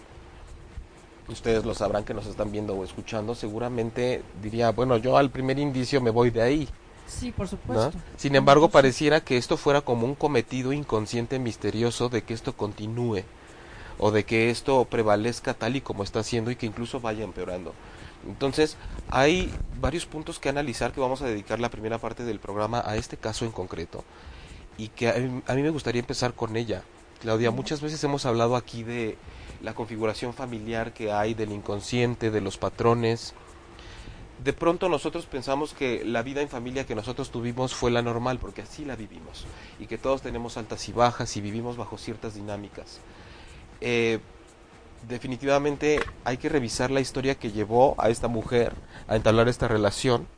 ustedes 1.26 1.64
lo 1.64 1.74
sabrán 1.74 2.04
que 2.04 2.14
nos 2.14 2.26
están 2.26 2.52
viendo 2.52 2.72
o 2.74 2.84
escuchando, 2.84 3.34
seguramente 3.34 4.22
diría, 4.40 4.70
bueno, 4.70 4.96
yo 4.96 5.16
al 5.16 5.30
primer 5.30 5.58
indicio 5.58 6.00
me 6.00 6.10
voy 6.10 6.30
de 6.30 6.42
ahí. 6.42 6.68
Sí, 7.06 7.32
por 7.32 7.46
¿no? 7.46 7.50
supuesto. 7.50 7.98
Sin 8.16 8.34
embargo, 8.34 8.68
pareciera 8.68 9.20
que 9.20 9.36
esto 9.36 9.56
fuera 9.56 9.80
como 9.80 10.06
un 10.06 10.14
cometido 10.14 10.72
inconsciente 10.72 11.38
misterioso 11.38 12.08
de 12.08 12.22
que 12.22 12.34
esto 12.34 12.56
continúe 12.56 13.22
o 13.98 14.10
de 14.10 14.24
que 14.24 14.50
esto 14.50 14.84
prevalezca 14.84 15.54
tal 15.54 15.76
y 15.76 15.80
como 15.80 16.02
está 16.02 16.20
haciendo 16.20 16.50
y 16.50 16.56
que 16.56 16.66
incluso 16.66 17.00
vaya 17.00 17.24
empeorando. 17.24 17.72
Entonces, 18.26 18.76
hay 19.08 19.52
varios 19.80 20.06
puntos 20.06 20.38
que 20.38 20.48
analizar 20.48 20.92
que 20.92 21.00
vamos 21.00 21.22
a 21.22 21.26
dedicar 21.26 21.60
la 21.60 21.70
primera 21.70 21.98
parte 21.98 22.24
del 22.24 22.40
programa 22.40 22.82
a 22.84 22.96
este 22.96 23.16
caso 23.16 23.44
en 23.44 23.52
concreto 23.52 24.04
y 24.76 24.88
que 24.88 25.08
a 25.08 25.14
mí, 25.14 25.42
a 25.46 25.54
mí 25.54 25.62
me 25.62 25.70
gustaría 25.70 26.00
empezar 26.00 26.34
con 26.34 26.56
ella. 26.56 26.82
Claudia, 27.20 27.50
muchas 27.50 27.80
veces 27.80 28.02
hemos 28.04 28.26
hablado 28.26 28.56
aquí 28.56 28.82
de 28.82 29.16
la 29.62 29.74
configuración 29.74 30.34
familiar 30.34 30.92
que 30.92 31.12
hay, 31.12 31.34
del 31.34 31.52
inconsciente, 31.52 32.30
de 32.30 32.40
los 32.40 32.58
patrones, 32.58 33.34
de 34.46 34.52
pronto 34.52 34.88
nosotros 34.88 35.26
pensamos 35.26 35.74
que 35.74 36.04
la 36.04 36.22
vida 36.22 36.40
en 36.40 36.48
familia 36.48 36.86
que 36.86 36.94
nosotros 36.94 37.32
tuvimos 37.32 37.74
fue 37.74 37.90
la 37.90 38.00
normal, 38.00 38.38
porque 38.38 38.62
así 38.62 38.84
la 38.84 38.94
vivimos, 38.94 39.44
y 39.80 39.88
que 39.88 39.98
todos 39.98 40.22
tenemos 40.22 40.56
altas 40.56 40.88
y 40.88 40.92
bajas 40.92 41.36
y 41.36 41.40
vivimos 41.40 41.76
bajo 41.76 41.98
ciertas 41.98 42.36
dinámicas. 42.36 43.00
Eh, 43.80 44.20
definitivamente 45.08 45.98
hay 46.22 46.36
que 46.36 46.48
revisar 46.48 46.92
la 46.92 47.00
historia 47.00 47.34
que 47.34 47.50
llevó 47.50 47.96
a 47.98 48.08
esta 48.08 48.28
mujer 48.28 48.72
a 49.08 49.16
entablar 49.16 49.48
esta 49.48 49.66
relación. 49.66 50.28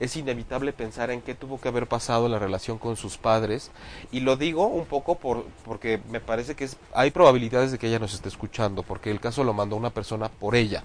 Es 0.00 0.18
inevitable 0.18 0.74
pensar 0.74 1.10
en 1.10 1.22
qué 1.22 1.34
tuvo 1.34 1.58
que 1.58 1.68
haber 1.68 1.86
pasado 1.86 2.28
la 2.28 2.38
relación 2.38 2.76
con 2.76 2.98
sus 2.98 3.16
padres. 3.16 3.70
Y 4.12 4.20
lo 4.20 4.36
digo 4.36 4.66
un 4.66 4.84
poco 4.84 5.14
por, 5.14 5.46
porque 5.64 5.98
me 6.10 6.20
parece 6.20 6.54
que 6.54 6.64
es, 6.64 6.76
hay 6.92 7.10
probabilidades 7.10 7.72
de 7.72 7.78
que 7.78 7.88
ella 7.88 8.00
nos 8.00 8.12
esté 8.12 8.28
escuchando, 8.28 8.82
porque 8.82 9.10
el 9.10 9.18
caso 9.20 9.44
lo 9.44 9.54
mandó 9.54 9.76
una 9.76 9.88
persona 9.88 10.28
por 10.28 10.56
ella. 10.56 10.84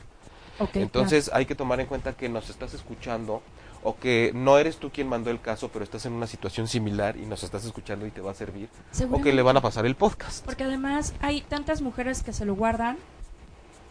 Okay, 0.62 0.84
Entonces 0.84 1.30
hay 1.34 1.46
que 1.46 1.56
tomar 1.56 1.80
en 1.80 1.88
cuenta 1.88 2.14
que 2.14 2.30
nos 2.30 2.50
estás 2.50 2.74
escuchando 2.74 3.42
o 3.84 3.98
que 3.98 4.32
no 4.36 4.58
eres 4.58 4.78
tú 4.78 4.92
quien 4.92 5.08
mandó 5.08 5.32
el 5.32 5.42
caso, 5.42 5.70
pero 5.70 5.84
estás 5.84 6.06
en 6.06 6.14
una 6.14 6.28
situación 6.28 6.68
similar 6.68 7.18
y 7.18 7.26
nos 7.26 7.44
estás 7.44 7.66
escuchando 7.66 8.06
y 8.06 8.12
te 8.12 8.22
va 8.22 8.32
a 8.32 8.36
servir, 8.36 8.70
o 9.12 9.22
que 9.22 9.34
le 9.34 9.42
van 9.42 9.58
a 9.58 9.62
pasar 9.62 9.86
el 9.86 9.96
podcast. 9.96 10.46
Porque 10.46 10.64
además 10.64 11.14
hay 11.22 11.42
tantas 11.42 11.82
mujeres 11.82 12.22
que 12.22 12.32
se 12.32 12.46
lo 12.46 12.54
guardan, 12.54 12.98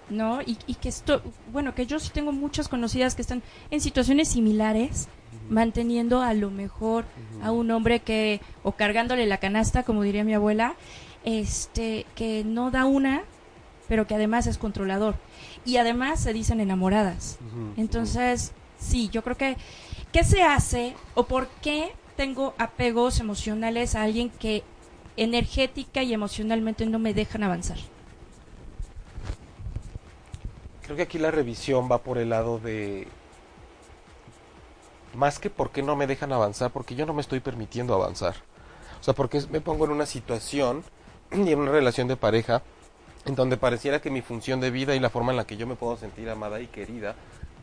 ¿no? 0.09 0.43
Y, 0.43 0.59
y 0.67 0.75
que 0.75 0.89
esto, 0.89 1.23
bueno, 1.53 1.75
que 1.75 1.87
yo 1.87 1.99
sí 1.99 2.11
tengo 2.13 2.31
muchas 2.31 2.69
conocidas 2.69 3.17
que 3.17 3.23
están 3.23 3.43
en 3.71 3.81
situaciones 3.81 4.29
similares, 4.29 5.09
manteniendo 5.49 6.23
a 6.23 6.35
lo 6.35 6.51
mejor 6.51 7.05
a 7.43 7.51
un 7.51 7.71
hombre 7.71 8.01
que, 8.01 8.41
o 8.63 8.73
cargándole 8.73 9.27
la 9.27 9.39
canasta, 9.39 9.83
como 9.83 10.03
diría 10.03 10.25
mi 10.25 10.35
abuela, 10.35 10.75
este, 11.25 12.07
que 12.15 12.45
no 12.45 12.71
da 12.71 12.85
una, 12.85 13.23
pero 13.89 14.07
que 14.07 14.15
además 14.15 14.47
es 14.47 14.59
controlador. 14.59 15.17
Y 15.65 15.77
además 15.77 16.21
se 16.21 16.33
dicen 16.33 16.61
enamoradas. 16.61 17.39
Entonces, 17.77 18.53
sí, 18.79 19.09
yo 19.09 19.23
creo 19.23 19.37
que, 19.37 19.57
¿qué 20.13 20.25
se 20.25 20.43
hace 20.43 20.95
o 21.15 21.25
por 21.25 21.49
qué 21.63 21.93
tengo 22.17 22.55
apegos 22.59 23.21
emocionales 23.21 23.95
a 23.95 24.03
alguien 24.03 24.31
que 24.31 24.63
energética 25.17 26.03
y 26.03 26.13
emocionalmente 26.15 26.87
no 26.87 26.99
me 26.99 27.15
dejan 27.15 27.43
avanzar? 27.43 27.79
Creo 30.83 30.97
que 30.97 31.03
aquí 31.03 31.19
la 31.19 31.31
revisión 31.31 31.89
va 31.91 31.99
por 31.99 32.19
el 32.19 32.31
lado 32.31 32.59
de 32.59 33.07
más 35.15 35.39
que 35.39 35.51
por 35.51 35.71
qué 35.71 35.83
no 35.83 35.97
me 35.97 36.07
dejan 36.07 36.33
avanzar, 36.33 36.71
porque 36.71 36.95
yo 36.95 37.07
no 37.07 37.15
me 37.15 37.21
estoy 37.21 37.41
permitiendo 37.41 37.95
avanzar. 37.95 38.37
O 39.01 39.03
sea, 39.03 39.15
porque 39.15 39.43
me 39.51 39.61
pongo 39.61 39.85
en 39.85 39.93
una 39.93 40.07
situación 40.07 40.85
y 41.33 41.53
en 41.53 41.59
una 41.59 41.73
relación 41.73 42.09
de 42.09 42.17
pareja 42.17 42.63
en 43.27 43.35
donde 43.35 43.57
pareciera 43.57 44.01
que 44.01 44.11
mi 44.11 44.23
función 44.23 44.61
de 44.61 44.71
vida 44.71 44.95
y 44.95 45.01
la 45.01 45.11
forma 45.11 45.33
en 45.33 45.37
la 45.37 45.47
que 45.47 45.57
yo 45.57 45.67
me 45.67 45.77
puedo 45.77 45.97
sentir 45.97 46.29
amada 46.31 46.61
y 46.61 46.67
querida 46.67 47.15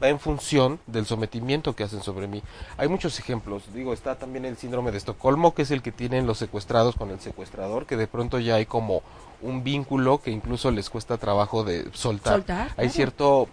va 0.01 0.09
en 0.09 0.19
función 0.19 0.79
del 0.85 1.05
sometimiento 1.05 1.75
que 1.75 1.83
hacen 1.83 2.03
sobre 2.03 2.27
mí. 2.27 2.43
Hay 2.77 2.87
muchos 2.87 3.17
ejemplos. 3.19 3.63
Digo, 3.73 3.93
está 3.93 4.15
también 4.15 4.45
el 4.45 4.57
síndrome 4.57 4.91
de 4.91 4.97
Estocolmo, 4.99 5.55
que 5.55 5.63
es 5.63 5.71
el 5.71 5.81
que 5.81 5.91
tienen 5.91 6.27
los 6.27 6.37
secuestrados 6.37 6.95
con 6.95 7.09
el 7.09 7.19
secuestrador, 7.19 7.85
que 7.85 7.97
de 7.97 8.07
pronto 8.07 8.39
ya 8.39 8.55
hay 8.55 8.65
como 8.67 9.01
un 9.41 9.63
vínculo 9.63 10.19
que 10.19 10.31
incluso 10.31 10.71
les 10.71 10.89
cuesta 10.89 11.17
trabajo 11.17 11.63
de 11.63 11.89
soltar. 11.93 12.33
Soltar, 12.35 12.67
Hay 12.69 12.73
claro. 12.75 12.91
cierto 12.91 13.49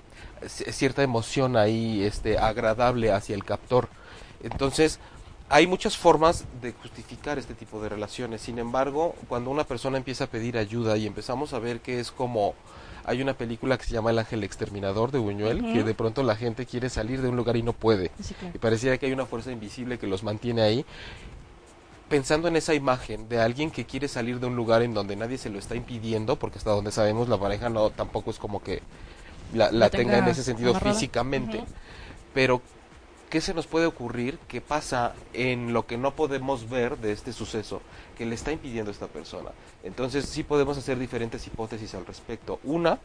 cierta 0.46 1.02
emoción 1.02 1.56
ahí 1.56 2.02
este 2.02 2.38
agradable 2.38 3.12
hacia 3.12 3.34
el 3.34 3.44
captor. 3.44 3.88
Entonces, 4.42 4.98
hay 5.48 5.66
muchas 5.66 5.96
formas 5.96 6.44
de 6.62 6.72
justificar 6.72 7.38
este 7.38 7.54
tipo 7.54 7.82
de 7.82 7.88
relaciones. 7.88 8.40
Sin 8.40 8.58
embargo, 8.58 9.14
cuando 9.28 9.50
una 9.50 9.64
persona 9.64 9.98
empieza 9.98 10.24
a 10.24 10.26
pedir 10.26 10.56
ayuda 10.56 10.96
y 10.96 11.06
empezamos 11.06 11.52
a 11.52 11.58
ver 11.58 11.80
que 11.80 12.00
es 12.00 12.10
como 12.10 12.54
hay 13.04 13.20
una 13.20 13.34
película 13.34 13.76
que 13.76 13.84
se 13.84 13.92
llama 13.92 14.10
El 14.10 14.18
ángel 14.18 14.42
exterminador 14.44 15.10
de 15.10 15.18
Buñuel, 15.18 15.62
que 15.72 15.82
de 15.82 15.94
pronto 15.94 16.22
la 16.22 16.36
gente 16.36 16.64
quiere 16.64 16.88
salir 16.88 17.20
de 17.20 17.28
un 17.28 17.36
lugar 17.36 17.56
y 17.56 17.62
no 17.62 17.74
puede. 17.74 18.10
Sí, 18.22 18.32
claro. 18.34 18.54
Y 18.54 18.58
pareciera 18.58 18.96
que 18.96 19.06
hay 19.06 19.12
una 19.12 19.26
fuerza 19.26 19.52
invisible 19.52 19.98
que 19.98 20.06
los 20.06 20.22
mantiene 20.22 20.62
ahí. 20.62 20.86
Pensando 22.08 22.48
en 22.48 22.56
esa 22.56 22.74
imagen 22.74 23.28
de 23.28 23.40
alguien 23.40 23.70
que 23.70 23.84
quiere 23.84 24.08
salir 24.08 24.40
de 24.40 24.46
un 24.46 24.56
lugar 24.56 24.82
en 24.82 24.94
donde 24.94 25.16
nadie 25.16 25.36
se 25.36 25.50
lo 25.50 25.58
está 25.58 25.74
impidiendo, 25.74 26.36
porque 26.36 26.58
hasta 26.58 26.70
donde 26.70 26.92
sabemos 26.92 27.28
la 27.28 27.38
pareja 27.38 27.68
no 27.68 27.90
tampoco 27.90 28.30
es 28.30 28.38
como 28.38 28.62
que 28.62 28.82
la, 29.52 29.90
tenga 29.90 30.18
en 30.18 30.28
ese 30.28 30.42
sentido 30.42 30.70
amarrada. 30.70 30.94
físicamente. 30.94 31.62
Pero, 32.32 32.62
¿qué 33.30 33.40
se 33.40 33.54
nos 33.54 33.66
puede 33.66 33.86
ocurrir 33.86 34.38
que 34.48 34.60
pasa 34.60 35.14
en 35.32 35.72
lo 35.72 35.86
que 35.86 35.96
no 35.96 36.14
podemos 36.14 36.68
ver 36.68 36.98
de 36.98 37.12
este 37.12 37.32
suceso 37.32 37.82
que 38.16 38.26
le 38.26 38.34
está 38.34 38.52
impidiendo 38.52 38.90
a 38.90 38.94
esta 38.94 39.06
persona? 39.06 39.50
Entonces, 39.82 40.26
sí 40.26 40.42
podemos 40.42 40.78
hacer 40.78 40.98
diferentes 40.98 41.46
hipótesis 41.46 41.94
al 41.94 42.06
respecto. 42.06 42.60
Una, 42.64 42.98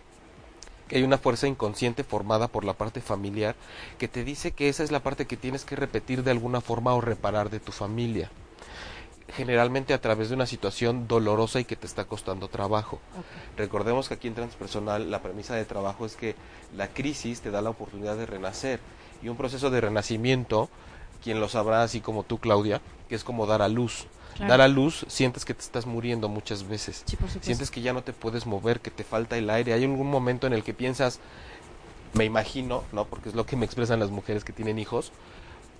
que 0.89 0.97
hay 0.97 1.03
una 1.03 1.19
fuerza 1.19 1.47
inconsciente 1.47 2.03
formada 2.03 2.47
por 2.47 2.65
la 2.65 2.73
parte 2.73 2.99
familiar 2.99 3.55
que 3.97 4.07
te 4.07 4.25
dice 4.25 4.51
que 4.51 4.67
esa 4.67 4.83
es 4.83 4.91
la 4.91 5.01
parte 5.01 5.27
que 5.27 5.37
tienes 5.37 5.63
que 5.63 5.75
repetir 5.75 6.23
de 6.23 6.31
alguna 6.31 6.61
forma 6.61 6.93
o 6.93 6.99
reparar 6.99 7.49
de 7.49 7.59
tu 7.59 7.71
familia. 7.71 8.29
Generalmente 9.35 9.93
a 9.93 10.01
través 10.01 10.29
de 10.29 10.35
una 10.35 10.47
situación 10.47 11.07
dolorosa 11.07 11.59
y 11.59 11.65
que 11.65 11.75
te 11.75 11.85
está 11.85 12.05
costando 12.05 12.47
trabajo. 12.47 12.99
Recordemos 13.55 14.07
que 14.07 14.15
aquí 14.15 14.27
en 14.27 14.33
Transpersonal 14.33 15.11
la 15.11 15.21
premisa 15.21 15.55
de 15.55 15.65
trabajo 15.65 16.07
es 16.07 16.15
que 16.15 16.35
la 16.75 16.87
crisis 16.87 17.41
te 17.41 17.51
da 17.51 17.61
la 17.61 17.69
oportunidad 17.69 18.17
de 18.17 18.25
renacer 18.25 18.79
y 19.23 19.29
un 19.29 19.37
proceso 19.37 19.69
de 19.69 19.81
renacimiento, 19.81 20.69
quien 21.23 21.39
lo 21.39 21.49
sabrá 21.49 21.83
así 21.83 21.99
como 22.01 22.23
tú 22.23 22.37
Claudia, 22.37 22.81
que 23.09 23.15
es 23.15 23.23
como 23.23 23.45
dar 23.45 23.61
a 23.61 23.67
luz. 23.67 24.05
Claro. 24.35 24.49
Dar 24.51 24.61
a 24.61 24.67
luz 24.69 25.05
sientes 25.09 25.43
que 25.43 25.53
te 25.53 25.61
estás 25.61 25.85
muriendo 25.85 26.29
muchas 26.29 26.67
veces. 26.67 27.03
Sí. 27.05 27.17
Sientes 27.41 27.71
que 27.71 27.81
ya 27.81 27.91
no 27.93 28.03
te 28.03 28.13
puedes 28.13 28.45
mover, 28.45 28.79
que 28.79 28.91
te 28.91 29.03
falta 29.03 29.37
el 29.37 29.49
aire. 29.49 29.73
Hay 29.73 29.83
algún 29.83 30.09
momento 30.09 30.47
en 30.47 30.53
el 30.53 30.63
que 30.63 30.73
piensas, 30.73 31.19
me 32.13 32.23
imagino, 32.25 32.83
¿no? 32.93 33.05
Porque 33.05 33.29
es 33.29 33.35
lo 33.35 33.45
que 33.45 33.55
me 33.57 33.65
expresan 33.65 33.99
las 33.99 34.11
mujeres 34.11 34.43
que 34.45 34.53
tienen 34.53 34.79
hijos. 34.79 35.11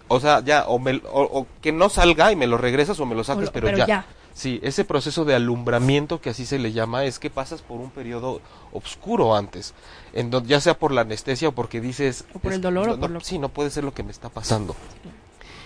O 0.10 0.20
sea, 0.20 0.42
ya, 0.44 0.66
o, 0.68 0.80
me- 0.80 1.02
o- 1.12 1.40
o 1.40 1.48
que 1.62 1.72
no 1.72 1.88
salga 1.90 2.32
y 2.32 2.36
me 2.36 2.48
lo 2.48 2.58
regresas 2.58 3.00
o 3.00 3.06
me 3.06 3.16
lo 3.16 3.24
sacas, 3.24 3.50
pero, 3.52 3.68
pero 3.68 3.78
ya. 3.78 3.86
ya. 3.88 4.06
Sí, 4.34 4.60
ese 4.64 4.86
proceso 4.86 5.26
de 5.26 5.36
alumbramiento 5.36 6.22
que 6.22 6.30
así 6.30 6.46
se 6.46 6.60
le 6.60 6.72
llama 6.72 7.04
es 7.04 7.20
que 7.20 7.30
pasas 7.30 7.62
por 7.62 7.80
un 7.82 7.90
periodo 7.90 8.42
oscuro 8.72 9.36
antes, 9.36 9.74
en 10.14 10.30
donde 10.32 10.50
ya 10.50 10.62
sea 10.62 10.78
por 10.78 10.92
la 10.94 11.02
anestesia 11.02 11.50
o 11.50 11.52
porque 11.52 11.82
dices 11.82 12.26
O 12.34 12.40
por 12.40 12.52
es- 12.52 12.56
el 12.58 12.62
dolor 12.62 12.90
o 12.90 12.92
no, 12.96 13.00
por 13.02 13.10
lo- 13.12 13.20
sí, 13.22 13.38
no 13.38 13.50
puede 13.50 13.70
ser 13.70 13.84
lo 13.84 13.94
que 13.94 14.04
me 14.04 14.12
está 14.12 14.30
pasando. 14.30 14.76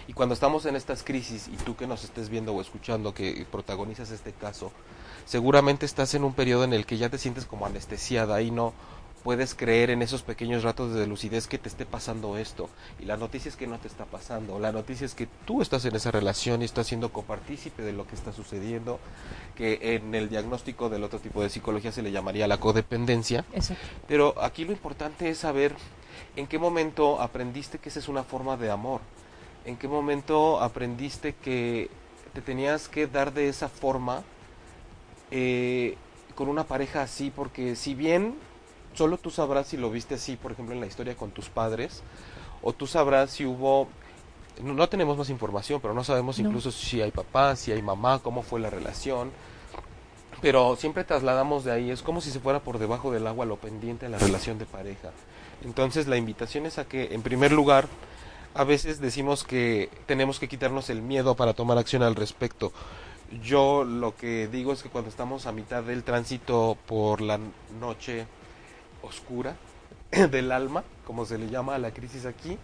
Y 0.07 0.13
cuando 0.13 0.33
estamos 0.33 0.65
en 0.65 0.75
estas 0.75 1.03
crisis 1.03 1.47
y 1.47 1.55
tú 1.57 1.75
que 1.75 1.87
nos 1.87 2.03
estés 2.03 2.29
viendo 2.29 2.53
o 2.53 2.61
escuchando 2.61 3.13
que 3.13 3.45
protagonizas 3.49 4.11
este 4.11 4.33
caso, 4.33 4.71
seguramente 5.25 5.85
estás 5.85 6.13
en 6.15 6.23
un 6.23 6.33
periodo 6.33 6.63
en 6.65 6.73
el 6.73 6.85
que 6.85 6.97
ya 6.97 7.09
te 7.09 7.17
sientes 7.17 7.45
como 7.45 7.65
anestesiada 7.65 8.41
y 8.41 8.51
no 8.51 8.73
puedes 9.23 9.55
creer 9.55 9.89
en 9.89 10.01
esos 10.01 10.21
pequeños 10.21 10.63
ratos 10.63 10.93
de 10.93 11.07
lucidez 11.07 11.47
que 11.47 11.57
te 11.57 11.69
esté 11.69 11.85
pasando 11.85 12.37
esto. 12.37 12.69
Y 12.99 13.05
la 13.05 13.17
noticia 13.17 13.49
es 13.49 13.55
que 13.55 13.67
no 13.67 13.79
te 13.79 13.87
está 13.87 14.05
pasando. 14.05 14.59
La 14.59 14.71
noticia 14.71 15.05
es 15.05 15.15
que 15.15 15.27
tú 15.45 15.61
estás 15.61 15.85
en 15.85 15.95
esa 15.95 16.11
relación 16.11 16.61
y 16.61 16.65
estás 16.65 16.87
siendo 16.87 17.11
copartícipe 17.11 17.81
de 17.81 17.93
lo 17.93 18.05
que 18.05 18.15
está 18.15 18.33
sucediendo, 18.33 18.99
que 19.55 19.79
en 19.95 20.13
el 20.13 20.29
diagnóstico 20.29 20.89
del 20.89 21.03
otro 21.03 21.19
tipo 21.19 21.41
de 21.41 21.49
psicología 21.49 21.91
se 21.91 22.01
le 22.01 22.11
llamaría 22.11 22.47
la 22.47 22.59
codependencia. 22.59 23.45
Exacto. 23.53 23.85
Pero 24.07 24.35
aquí 24.41 24.65
lo 24.65 24.73
importante 24.73 25.29
es 25.29 25.37
saber 25.37 25.73
en 26.35 26.47
qué 26.47 26.59
momento 26.59 27.21
aprendiste 27.21 27.79
que 27.79 27.89
esa 27.89 27.99
es 27.99 28.09
una 28.09 28.23
forma 28.23 28.57
de 28.57 28.71
amor. 28.71 29.01
En 29.65 29.77
qué 29.77 29.87
momento 29.87 30.59
aprendiste 30.59 31.33
que 31.33 31.89
te 32.33 32.41
tenías 32.41 32.89
que 32.89 33.07
dar 33.07 33.33
de 33.33 33.47
esa 33.47 33.69
forma 33.69 34.23
eh, 35.31 35.95
con 36.35 36.49
una 36.49 36.65
pareja 36.65 37.03
así, 37.03 37.31
porque 37.33 37.75
si 37.77 37.95
bien 37.95 38.35
solo 38.93 39.17
tú 39.17 39.29
sabrás 39.29 39.67
si 39.67 39.77
lo 39.77 39.89
viste 39.89 40.15
así, 40.15 40.35
por 40.35 40.51
ejemplo, 40.51 40.73
en 40.73 40.81
la 40.81 40.87
historia 40.87 41.15
con 41.15 41.31
tus 41.31 41.49
padres, 41.49 42.03
o 42.61 42.73
tú 42.73 42.87
sabrás 42.87 43.31
si 43.31 43.45
hubo... 43.45 43.87
No, 44.61 44.73
no 44.73 44.87
tenemos 44.87 45.17
más 45.17 45.29
información, 45.29 45.81
pero 45.81 45.93
no 45.93 46.03
sabemos 46.03 46.37
No. 46.39 46.47
incluso 46.47 46.71
si 46.71 47.01
hay 47.01 47.11
papá, 47.11 47.55
si 47.55 47.71
hay 47.71 47.81
mamá, 47.81 48.19
cómo 48.19 48.43
fue 48.43 48.59
la 48.59 48.69
relación. 48.69 49.31
Pero 50.41 50.75
siempre 50.75 51.03
trasladamos 51.03 51.63
de 51.63 51.71
ahí, 51.71 51.89
es 51.89 52.01
como 52.01 52.21
si 52.21 52.29
se 52.29 52.39
fuera 52.39 52.59
por 52.59 52.77
debajo 52.77 53.11
del 53.11 53.25
agua 53.27 53.45
lo 53.45 53.55
pendiente 53.57 54.05
de 54.05 54.11
la 54.11 54.17
relación 54.17 54.59
de 54.59 54.65
pareja. 54.65 55.11
Entonces 55.63 56.07
la 56.07 56.17
invitación 56.17 56.65
es 56.65 56.77
a 56.77 56.85
que, 56.85 57.13
en 57.13 57.21
primer 57.21 57.51
lugar, 57.51 57.87
a 58.53 58.63
veces 58.63 58.99
decimos 58.99 59.43
que 59.43 59.89
tenemos 60.05 60.39
que 60.39 60.47
quitarnos 60.47 60.89
el 60.89 61.01
miedo 61.01 61.35
para 61.35 61.53
tomar 61.53 61.77
acción 61.77 62.03
al 62.03 62.15
respecto. 62.15 62.71
Yo 63.41 63.83
lo 63.83 64.15
que 64.15 64.47
digo 64.47 64.73
es 64.73 64.83
que 64.83 64.89
cuando 64.89 65.09
estamos 65.09 65.47
a 65.47 65.51
mitad 65.51 65.81
del 65.81 66.03
tránsito 66.03 66.77
por 66.85 67.21
la 67.21 67.39
noche 67.79 68.27
oscura 69.03 69.55
del 70.11 70.51
alma, 70.51 70.83
como 71.05 71.25
se 71.25 71.37
le 71.37 71.49
llama 71.49 71.75
a 71.75 71.79
la 71.79 71.91
crisis 71.91 72.25
aquí, 72.25 72.57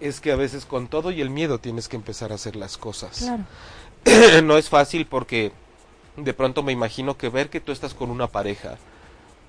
es 0.00 0.20
que 0.20 0.32
a 0.32 0.36
veces 0.36 0.64
con 0.66 0.88
todo 0.88 1.10
y 1.10 1.20
el 1.20 1.30
miedo 1.30 1.58
tienes 1.58 1.88
que 1.88 1.96
empezar 1.96 2.32
a 2.32 2.36
hacer 2.36 2.56
las 2.56 2.76
cosas 2.76 3.18
Claro. 3.18 3.44
no 4.44 4.58
es 4.58 4.68
fácil 4.68 5.06
porque 5.06 5.52
de 6.16 6.34
pronto 6.34 6.62
me 6.62 6.72
imagino 6.72 7.16
que 7.16 7.28
ver 7.28 7.48
que 7.50 7.60
tú 7.60 7.72
estás 7.72 7.94
con 7.94 8.10
una 8.10 8.26
pareja 8.28 8.76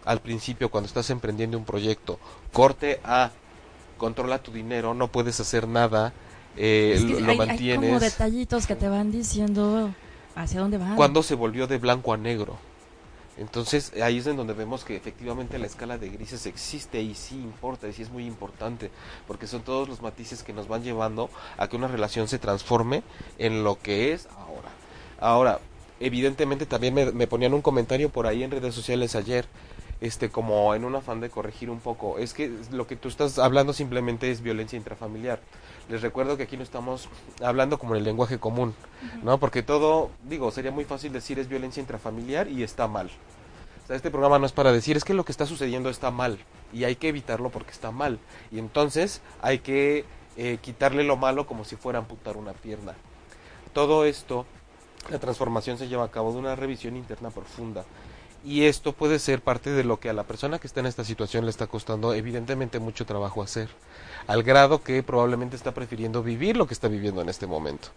al 0.05 0.19
principio 0.22 0.69
cuando 0.69 0.88
estás 0.88 1.10
emprendiendo 1.10 1.57
un 1.57 1.65
proyecto, 1.65 2.19
corte 2.53 3.00
a 3.03 3.31
controla 3.98 4.39
tu 4.39 4.51
dinero, 4.51 4.93
no 4.93 5.07
puedes 5.07 5.39
hacer 5.39 5.67
nada, 5.67 6.13
eh, 6.57 6.93
Es 6.98 7.03
que 7.05 7.13
lo, 7.13 7.19
lo 7.22 7.25
hay, 7.25 7.31
hay 7.31 7.36
como 7.38 7.48
mantienes. 7.48 8.01
detallitos 8.01 8.67
que 8.67 8.75
te 8.75 8.88
van 8.88 9.12
diciendo 9.12 9.89
hacia 10.36 10.60
dónde 10.60 10.77
van. 10.77 10.95
cuando 10.95 11.24
se 11.24 11.34
volvió 11.34 11.65
de 11.65 11.77
blanco 11.79 12.13
a 12.13 12.17
negro. 12.17 12.57
Entonces 13.38 13.92
ahí 14.01 14.20
es 14.20 14.27
en 14.27 14.38
donde 14.38 14.54
vemos 14.54 14.86
que 14.86 14.96
efectivamente 14.96 15.60
la 15.60 15.65
escala 15.65 15.98
de 15.98 16.10
grises 16.10 16.46
existe 16.46 17.01
y 17.01 17.15
sí 17.15 17.36
importa 17.36 17.88
y 17.88 17.94
sí 17.94 18.01
es 18.01 18.10
muy 18.10 18.25
importante 18.25 18.92
porque 19.27 19.46
son 19.46 19.62
todos 19.62 19.89
los 19.89 20.01
matices 20.01 20.42
que 20.42 20.54
nos 20.54 20.68
van 20.70 20.84
llevando 20.84 21.30
a 21.58 21.68
que 21.68 21.75
una 21.75 21.89
relación 21.89 22.27
se 22.30 22.39
transforme 22.39 23.04
en 23.38 23.63
lo 23.63 23.77
que 23.77 24.13
es 24.13 24.27
ahora. 24.38 24.70
Ahora, 25.20 25.60
evidentemente 26.00 26.65
también 26.65 26.94
me, 26.94 27.27
ponían 27.27 27.54
un 27.54 27.62
comentario 27.62 28.10
por 28.10 28.27
ahí 28.27 28.44
en 28.44 28.51
redes 28.51 28.75
sociales 28.75 29.15
ayer. 29.15 29.46
este 30.01 30.30
como 30.30 30.75
en 30.75 30.84
un 30.84 30.96
afán 30.96 31.22
de 31.22 31.30
corregir 31.30 31.70
un 31.70 31.80
poco. 31.80 32.20
Es 32.20 32.34
que 32.34 32.51
lo 32.72 32.86
que 32.86 32.96
tú 32.96 33.08
estás 33.08 33.39
hablando 33.39 33.74
simplemente 33.74 34.30
es 34.30 34.42
violencia 34.42 34.77
intrafamiliar. 34.77 35.39
Les 35.89 36.01
recuerdo 36.01 36.36
que 36.36 36.44
aquí 36.44 36.58
no 36.58 36.63
estamos 36.63 37.10
hablando 37.44 37.77
como 37.77 37.94
en 37.94 38.00
el 38.00 38.06
lenguaje 38.06 38.39
común, 38.39 38.74
¿no? 39.24 39.39
Porque 39.39 39.62
todo, 39.62 40.10
digo, 40.24 40.50
sería 40.51 40.72
muy 40.72 40.84
fácil 40.84 41.13
decir 41.13 41.38
es 41.38 41.48
violencia 41.48 41.80
intrafamiliar 41.80 42.48
y 42.48 42.63
está 42.63 42.88
mal. 42.88 43.12
O 43.84 43.88
sea, 43.88 43.96
este 43.96 44.10
programa 44.10 44.39
no 44.39 44.48
es 44.48 44.51
para 44.51 44.72
decir 44.72 44.98
es 44.98 45.04
que 45.04 45.13
lo 45.13 45.25
que 45.25 45.32
está 45.32 45.46
sucediendo 45.46 45.89
está 45.89 46.10
mal 46.10 46.39
y 46.74 46.86
hay 46.86 46.96
que 46.96 47.10
evitarlo 47.10 47.51
porque 47.51 47.72
está 47.72 47.92
mal. 47.92 48.18
Y 48.51 48.58
entonces 48.58 49.22
hay 49.42 49.60
que 49.60 50.06
eh, 50.38 50.58
quitarle 50.62 51.04
lo 51.04 51.18
malo 51.18 51.46
como 51.46 51.65
si 51.65 51.75
fuera 51.75 52.00
amputar 52.00 52.36
una 52.36 52.54
pierna. 52.54 52.96
Todo 53.74 54.06
esto, 54.06 54.48
la 55.12 55.20
transformación 55.20 55.77
se 55.77 55.88
lleva 55.88 56.06
a 56.06 56.12
cabo 56.12 56.34
de 56.34 56.39
una 56.39 56.56
revisión 56.56 56.98
interna 56.98 57.30
profunda 57.30 57.86
y 58.46 58.66
esto 58.66 58.94
puede 58.94 59.18
ser 59.18 59.42
parte 59.42 59.72
de 59.72 59.84
lo 59.84 60.00
que 60.00 60.10
a 60.10 60.14
la 60.14 60.24
persona 60.24 60.60
que 60.60 60.68
está 60.68 60.80
en 60.80 60.86
esta 60.86 61.04
situación 61.04 61.46
le 61.46 61.50
está 61.50 61.66
costando 61.66 62.14
evidentemente 62.14 62.80
mucho 62.80 63.06
trabajo 63.06 63.42
hacer, 63.42 63.70
al 64.28 64.44
grado 64.44 64.84
que 64.84 65.02
probablemente 65.02 65.56
está 65.56 65.74
prefiriendo 65.74 66.22
vivir 66.22 66.56
lo 66.56 66.68
que 66.68 66.75
está 66.75 66.88
viviendo 66.88 67.22
en 67.22 67.30
este 67.30 67.48
momento. 67.48 67.88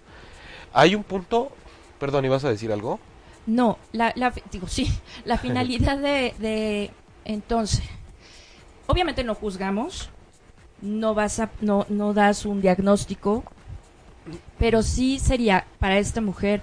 Hay 0.73 0.95
un 0.95 1.05
punto, 1.05 1.53
perdón, 2.01 2.25
¿ibas 2.25 2.45
a 2.45 2.49
decir 2.49 2.73
algo? 2.73 2.99
No, 3.47 3.79
la, 3.93 4.13
la 4.17 4.33
digo 4.51 4.69
sí, 4.69 4.91
la 5.27 5.37
finalidad 5.39 5.99
de, 5.99 6.35
de 6.39 6.91
entonces, 7.27 7.83
obviamente 8.87 9.25
no 9.25 9.35
juzgamos, 9.35 10.09
no 10.81 11.15
vas 11.15 11.41
a, 11.41 11.51
no, 11.61 11.85
no 11.91 12.15
das 12.15 12.47
un 12.47 12.63
diagnóstico, 12.63 13.45
pero 14.59 14.83
sí 14.83 15.19
sería 15.19 15.67
para 15.79 15.99
esta 15.99 16.23
mujer 16.23 16.63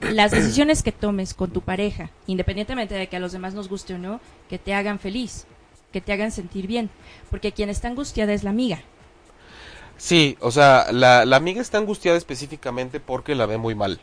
las 0.00 0.30
decisiones 0.30 0.82
que 0.82 0.92
tomes 0.92 1.34
con 1.34 1.50
tu 1.50 1.60
pareja, 1.60 2.10
independientemente 2.26 2.94
de 2.94 3.08
que 3.08 3.16
a 3.16 3.20
los 3.20 3.32
demás 3.32 3.54
nos 3.54 3.68
guste 3.68 3.94
o 3.94 3.98
no, 3.98 4.20
que 4.48 4.58
te 4.58 4.74
hagan 4.74 4.98
feliz, 4.98 5.46
que 5.92 6.00
te 6.00 6.12
hagan 6.12 6.32
sentir 6.32 6.66
bien, 6.66 6.90
porque 7.30 7.52
quien 7.52 7.68
está 7.68 7.88
angustiada 7.88 8.32
es 8.32 8.42
la 8.42 8.50
amiga. 8.50 8.82
Sí, 9.98 10.38
o 10.40 10.50
sea, 10.50 10.86
la, 10.92 11.20
amiga 11.36 11.60
está 11.60 11.76
angustiada 11.76 12.16
específicamente 12.16 13.00
porque 13.00 13.34
la 13.34 13.44
ve 13.44 13.58
muy 13.58 13.74
mal, 13.74 14.00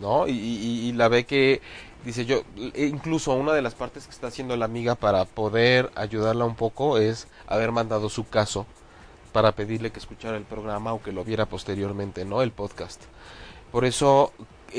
¿no? 0.00 0.26
Y, 0.26 0.32
y, 0.32 0.88
y 0.88 0.92
la 0.92 1.08
ve 1.08 1.26
que, 1.26 1.60
dice 2.06 2.24
yo, 2.24 2.42
e 2.56 2.86
incluso 2.86 3.34
una 3.34 3.52
de 3.52 3.60
las 3.60 3.74
partes 3.74 4.04
que 4.04 4.12
está 4.12 4.28
haciendo 4.28 4.56
la 4.56 4.64
amiga 4.64 4.94
para 4.94 5.26
poder 5.26 5.90
ayudarla 5.94 6.46
un 6.46 6.56
poco 6.56 6.96
es 6.96 7.28
haber 7.46 7.70
mandado 7.70 8.08
su 8.08 8.26
caso 8.26 8.64
para 9.32 9.52
pedirle 9.52 9.90
que 9.90 9.98
escuchara 9.98 10.38
el 10.38 10.44
programa 10.44 10.94
o 10.94 11.02
que 11.02 11.12
lo 11.12 11.22
viera 11.22 11.44
posteriormente, 11.44 12.24
¿no? 12.24 12.40
El 12.40 12.52
podcast. 12.52 13.02
Por 13.70 13.84
eso 13.84 14.32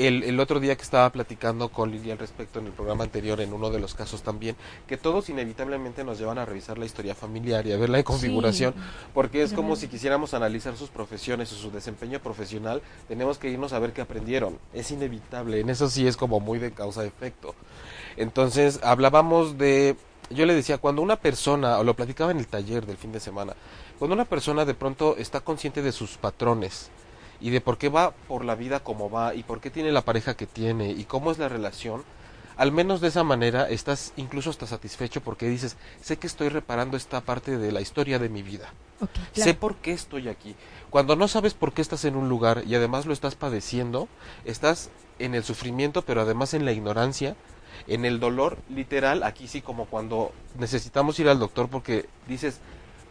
el, 0.06 0.22
el, 0.22 0.40
otro 0.40 0.60
día 0.60 0.76
que 0.76 0.82
estaba 0.82 1.10
platicando 1.10 1.68
con 1.68 1.90
Lili 1.90 2.10
al 2.10 2.18
respecto 2.18 2.58
en 2.58 2.66
el 2.66 2.72
programa 2.72 3.04
anterior, 3.04 3.40
en 3.40 3.52
uno 3.52 3.70
de 3.70 3.78
los 3.78 3.94
casos 3.94 4.22
también, 4.22 4.56
que 4.86 4.96
todos 4.96 5.28
inevitablemente 5.28 6.04
nos 6.04 6.18
llevan 6.18 6.38
a 6.38 6.44
revisar 6.44 6.78
la 6.78 6.86
historia 6.86 7.14
familiar 7.14 7.66
y 7.66 7.72
a 7.72 7.76
verla 7.76 7.98
en 7.98 8.04
configuración, 8.04 8.74
sí. 8.74 8.80
porque 9.14 9.42
es 9.42 9.52
como 9.52 9.76
si 9.76 9.88
quisiéramos 9.88 10.34
analizar 10.34 10.76
sus 10.76 10.90
profesiones 10.90 11.52
o 11.52 11.56
su 11.56 11.70
desempeño 11.70 12.20
profesional, 12.20 12.82
tenemos 13.08 13.38
que 13.38 13.50
irnos 13.50 13.72
a 13.72 13.78
ver 13.78 13.92
qué 13.92 14.00
aprendieron. 14.00 14.58
Es 14.72 14.90
inevitable, 14.90 15.60
en 15.60 15.70
eso 15.70 15.88
sí 15.88 16.06
es 16.06 16.16
como 16.16 16.40
muy 16.40 16.58
de 16.58 16.72
causa-efecto. 16.72 17.54
Entonces, 18.16 18.80
hablábamos 18.82 19.58
de 19.58 19.96
yo 20.30 20.44
le 20.44 20.54
decía, 20.54 20.78
cuando 20.78 21.02
una 21.02 21.16
persona, 21.16 21.78
o 21.78 21.84
lo 21.84 21.94
platicaba 21.94 22.30
en 22.32 22.38
el 22.38 22.46
taller 22.46 22.86
del 22.86 22.96
fin 22.96 23.12
de 23.12 23.20
semana, 23.20 23.54
cuando 23.98 24.14
una 24.14 24.26
persona 24.26 24.64
de 24.64 24.74
pronto 24.74 25.16
está 25.16 25.40
consciente 25.40 25.82
de 25.82 25.92
sus 25.92 26.18
patrones, 26.18 26.90
y 27.40 27.50
de 27.50 27.60
por 27.60 27.78
qué 27.78 27.88
va 27.88 28.10
por 28.10 28.44
la 28.44 28.54
vida 28.54 28.80
como 28.80 29.10
va 29.10 29.34
y 29.34 29.42
por 29.42 29.60
qué 29.60 29.70
tiene 29.70 29.92
la 29.92 30.02
pareja 30.02 30.36
que 30.36 30.46
tiene 30.46 30.90
y 30.90 31.04
cómo 31.04 31.30
es 31.30 31.38
la 31.38 31.48
relación, 31.48 32.02
al 32.56 32.72
menos 32.72 33.00
de 33.00 33.08
esa 33.08 33.22
manera 33.22 33.68
estás 33.68 34.12
incluso 34.16 34.50
hasta 34.50 34.66
satisfecho 34.66 35.20
porque 35.20 35.48
dices, 35.48 35.76
sé 36.02 36.16
que 36.16 36.26
estoy 36.26 36.48
reparando 36.48 36.96
esta 36.96 37.20
parte 37.20 37.56
de 37.56 37.72
la 37.72 37.80
historia 37.80 38.18
de 38.18 38.28
mi 38.28 38.42
vida. 38.42 38.72
Okay, 39.00 39.24
claro. 39.32 39.50
Sé 39.50 39.54
por 39.54 39.76
qué 39.76 39.92
estoy 39.92 40.28
aquí. 40.28 40.56
Cuando 40.90 41.14
no 41.14 41.28
sabes 41.28 41.54
por 41.54 41.72
qué 41.72 41.82
estás 41.82 42.04
en 42.04 42.16
un 42.16 42.28
lugar 42.28 42.64
y 42.66 42.74
además 42.74 43.06
lo 43.06 43.12
estás 43.12 43.36
padeciendo, 43.36 44.08
estás 44.44 44.90
en 45.20 45.36
el 45.36 45.44
sufrimiento, 45.44 46.02
pero 46.02 46.22
además 46.22 46.52
en 46.52 46.64
la 46.64 46.72
ignorancia, 46.72 47.36
en 47.86 48.04
el 48.04 48.18
dolor 48.18 48.58
literal, 48.68 49.22
aquí 49.22 49.46
sí 49.46 49.62
como 49.62 49.86
cuando 49.86 50.32
necesitamos 50.58 51.18
ir 51.20 51.28
al 51.28 51.38
doctor 51.38 51.68
porque 51.68 52.06
dices, 52.26 52.58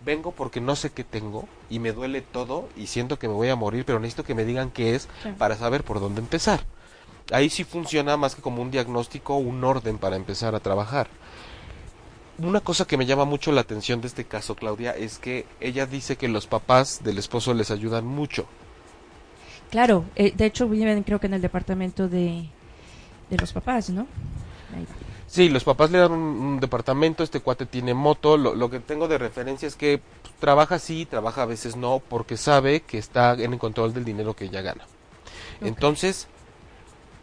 vengo 0.06 0.32
porque 0.32 0.62
no 0.62 0.76
sé 0.76 0.92
qué 0.92 1.04
tengo 1.04 1.48
y 1.70 1.80
me 1.80 1.92
duele 1.92 2.22
todo 2.22 2.70
y 2.76 2.88
siento 2.88 3.20
que 3.20 3.28
me 3.28 3.34
voy 3.34 3.50
a 3.50 3.56
morir, 3.56 3.86
pero 3.86 4.00
necesito 4.00 4.24
que 4.24 4.36
me 4.36 4.46
digan 4.46 4.72
qué 4.72 4.96
es 4.96 5.08
sí. 5.24 5.30
para 5.38 5.56
saber 5.56 5.84
por 5.84 6.00
dónde 6.00 6.22
empezar. 6.22 6.62
Ahí 7.32 7.50
sí 7.50 7.64
funciona 7.64 8.16
más 8.16 8.36
que 8.36 8.42
como 8.42 8.62
un 8.62 8.72
diagnóstico, 8.72 9.36
un 9.36 9.64
orden 9.64 9.98
para 9.98 10.16
empezar 10.16 10.56
a 10.56 10.60
trabajar. 10.60 11.08
Una 12.40 12.62
cosa 12.62 12.86
que 12.86 12.98
me 12.98 13.06
llama 13.06 13.26
mucho 13.26 13.52
la 13.52 13.62
atención 13.62 14.00
de 14.00 14.08
este 14.08 14.24
caso, 14.24 14.56
Claudia, 14.56 14.92
es 14.96 15.18
que 15.18 15.46
ella 15.60 15.86
dice 15.88 16.16
que 16.18 16.28
los 16.28 16.46
papás 16.48 17.04
del 17.04 17.18
esposo 17.18 17.54
les 17.54 17.72
ayudan 17.72 18.06
mucho. 18.06 18.46
Claro, 19.72 20.06
eh, 20.16 20.32
de 20.36 20.46
hecho 20.46 20.70
viven 20.70 21.04
creo 21.04 21.20
que 21.20 21.28
en 21.28 21.34
el 21.34 21.42
departamento 21.42 22.08
de, 22.08 22.48
de 23.30 23.38
los 23.38 23.52
papás, 23.52 23.90
¿no? 23.90 24.08
Ahí. 24.76 24.86
Sí, 25.28 25.50
los 25.50 25.66
papás 25.66 25.92
le 25.92 26.00
dan 26.00 26.14
un, 26.14 26.20
un, 26.20 26.60
departamento, 26.60 27.22
este 27.22 27.42
cuate 27.42 27.66
tiene 27.66 27.94
moto, 27.94 28.38
lo, 28.38 28.56
lo 28.56 28.70
que 28.70 28.80
tengo 28.80 29.10
de 29.10 29.18
referencia 29.18 29.68
es 29.68 29.76
que 29.76 30.00
pues, 30.22 30.34
trabaja 30.40 30.80
sí, 30.80 31.06
trabaja 31.06 31.44
a 31.44 31.46
veces 31.46 31.76
no, 31.76 32.02
porque 32.08 32.38
sabe 32.38 32.82
que 32.82 32.98
está 32.98 33.34
en 33.34 33.54
el 33.54 33.60
control 33.60 33.94
del 33.94 34.06
dinero 34.06 34.36
que 34.36 34.46
ella 34.46 34.62
gana. 34.62 34.86
Okay. 35.58 35.68
Entonces, 35.68 36.28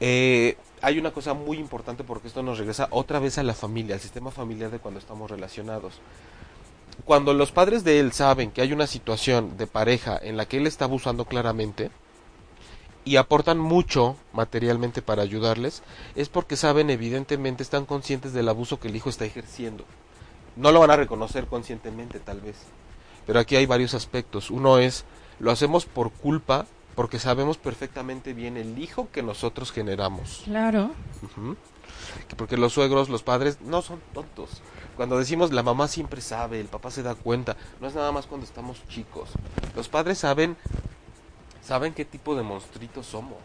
eh, 0.00 0.56
hay 0.82 0.98
una 0.98 1.12
cosa 1.12 1.32
muy 1.32 1.56
importante 1.56 2.04
porque 2.04 2.28
esto 2.28 2.42
nos 2.42 2.58
regresa 2.58 2.88
otra 2.90 3.18
vez 3.18 3.38
a 3.38 3.42
la 3.42 3.54
familia, 3.54 3.94
al 3.94 4.02
sistema 4.02 4.30
familiar 4.30 4.70
de 4.70 4.78
cuando 4.78 5.00
estamos 5.00 5.30
relacionados. 5.30 5.94
Cuando 7.06 7.32
los 7.32 7.52
padres 7.52 7.84
de 7.84 8.00
él 8.00 8.12
saben 8.12 8.50
que 8.50 8.60
hay 8.60 8.72
una 8.72 8.86
situación 8.86 9.56
de 9.56 9.66
pareja 9.66 10.18
en 10.22 10.36
la 10.36 10.46
que 10.46 10.58
él 10.58 10.66
está 10.66 10.84
abusando 10.84 11.24
claramente, 11.24 11.90
y 13.04 13.16
aportan 13.16 13.58
mucho 13.58 14.16
materialmente 14.32 15.02
para 15.02 15.22
ayudarles, 15.22 15.82
es 16.14 16.28
porque 16.28 16.56
saben, 16.56 16.90
evidentemente, 16.90 17.62
están 17.62 17.84
conscientes 17.84 18.32
del 18.32 18.48
abuso 18.48 18.80
que 18.80 18.88
el 18.88 18.96
hijo 18.96 19.10
está 19.10 19.24
ejerciendo. 19.24 19.84
No 20.56 20.72
lo 20.72 20.80
van 20.80 20.90
a 20.90 20.96
reconocer 20.96 21.46
conscientemente, 21.46 22.20
tal 22.20 22.40
vez. 22.40 22.56
Pero 23.26 23.40
aquí 23.40 23.56
hay 23.56 23.66
varios 23.66 23.94
aspectos. 23.94 24.50
Uno 24.50 24.78
es, 24.78 25.04
lo 25.38 25.50
hacemos 25.50 25.86
por 25.86 26.12
culpa, 26.12 26.66
porque 26.94 27.18
sabemos 27.18 27.58
perfectamente 27.58 28.32
bien 28.32 28.56
el 28.56 28.78
hijo 28.78 29.08
que 29.12 29.22
nosotros 29.22 29.72
generamos. 29.72 30.42
Claro. 30.44 30.92
Uh 31.22 31.40
-huh. 31.40 31.56
Porque 32.36 32.56
los 32.56 32.72
suegros, 32.72 33.08
los 33.08 33.22
padres, 33.22 33.60
no 33.60 33.82
son 33.82 34.00
tontos. 34.12 34.62
Cuando 34.96 35.18
decimos 35.18 35.52
la 35.52 35.62
mamá 35.62 35.88
siempre 35.88 36.20
sabe, 36.20 36.60
el 36.60 36.68
papá 36.68 36.90
se 36.90 37.02
da 37.02 37.16
cuenta, 37.16 37.56
no 37.80 37.88
es 37.88 37.94
nada 37.94 38.12
más 38.12 38.26
cuando 38.26 38.46
estamos 38.46 38.86
chicos. 38.88 39.28
Los 39.74 39.88
padres 39.88 40.18
saben 40.18 40.56
saben 41.64 41.94
qué 41.94 42.04
tipo 42.04 42.36
de 42.36 42.42
monstruitos 42.42 43.06
somos. 43.06 43.38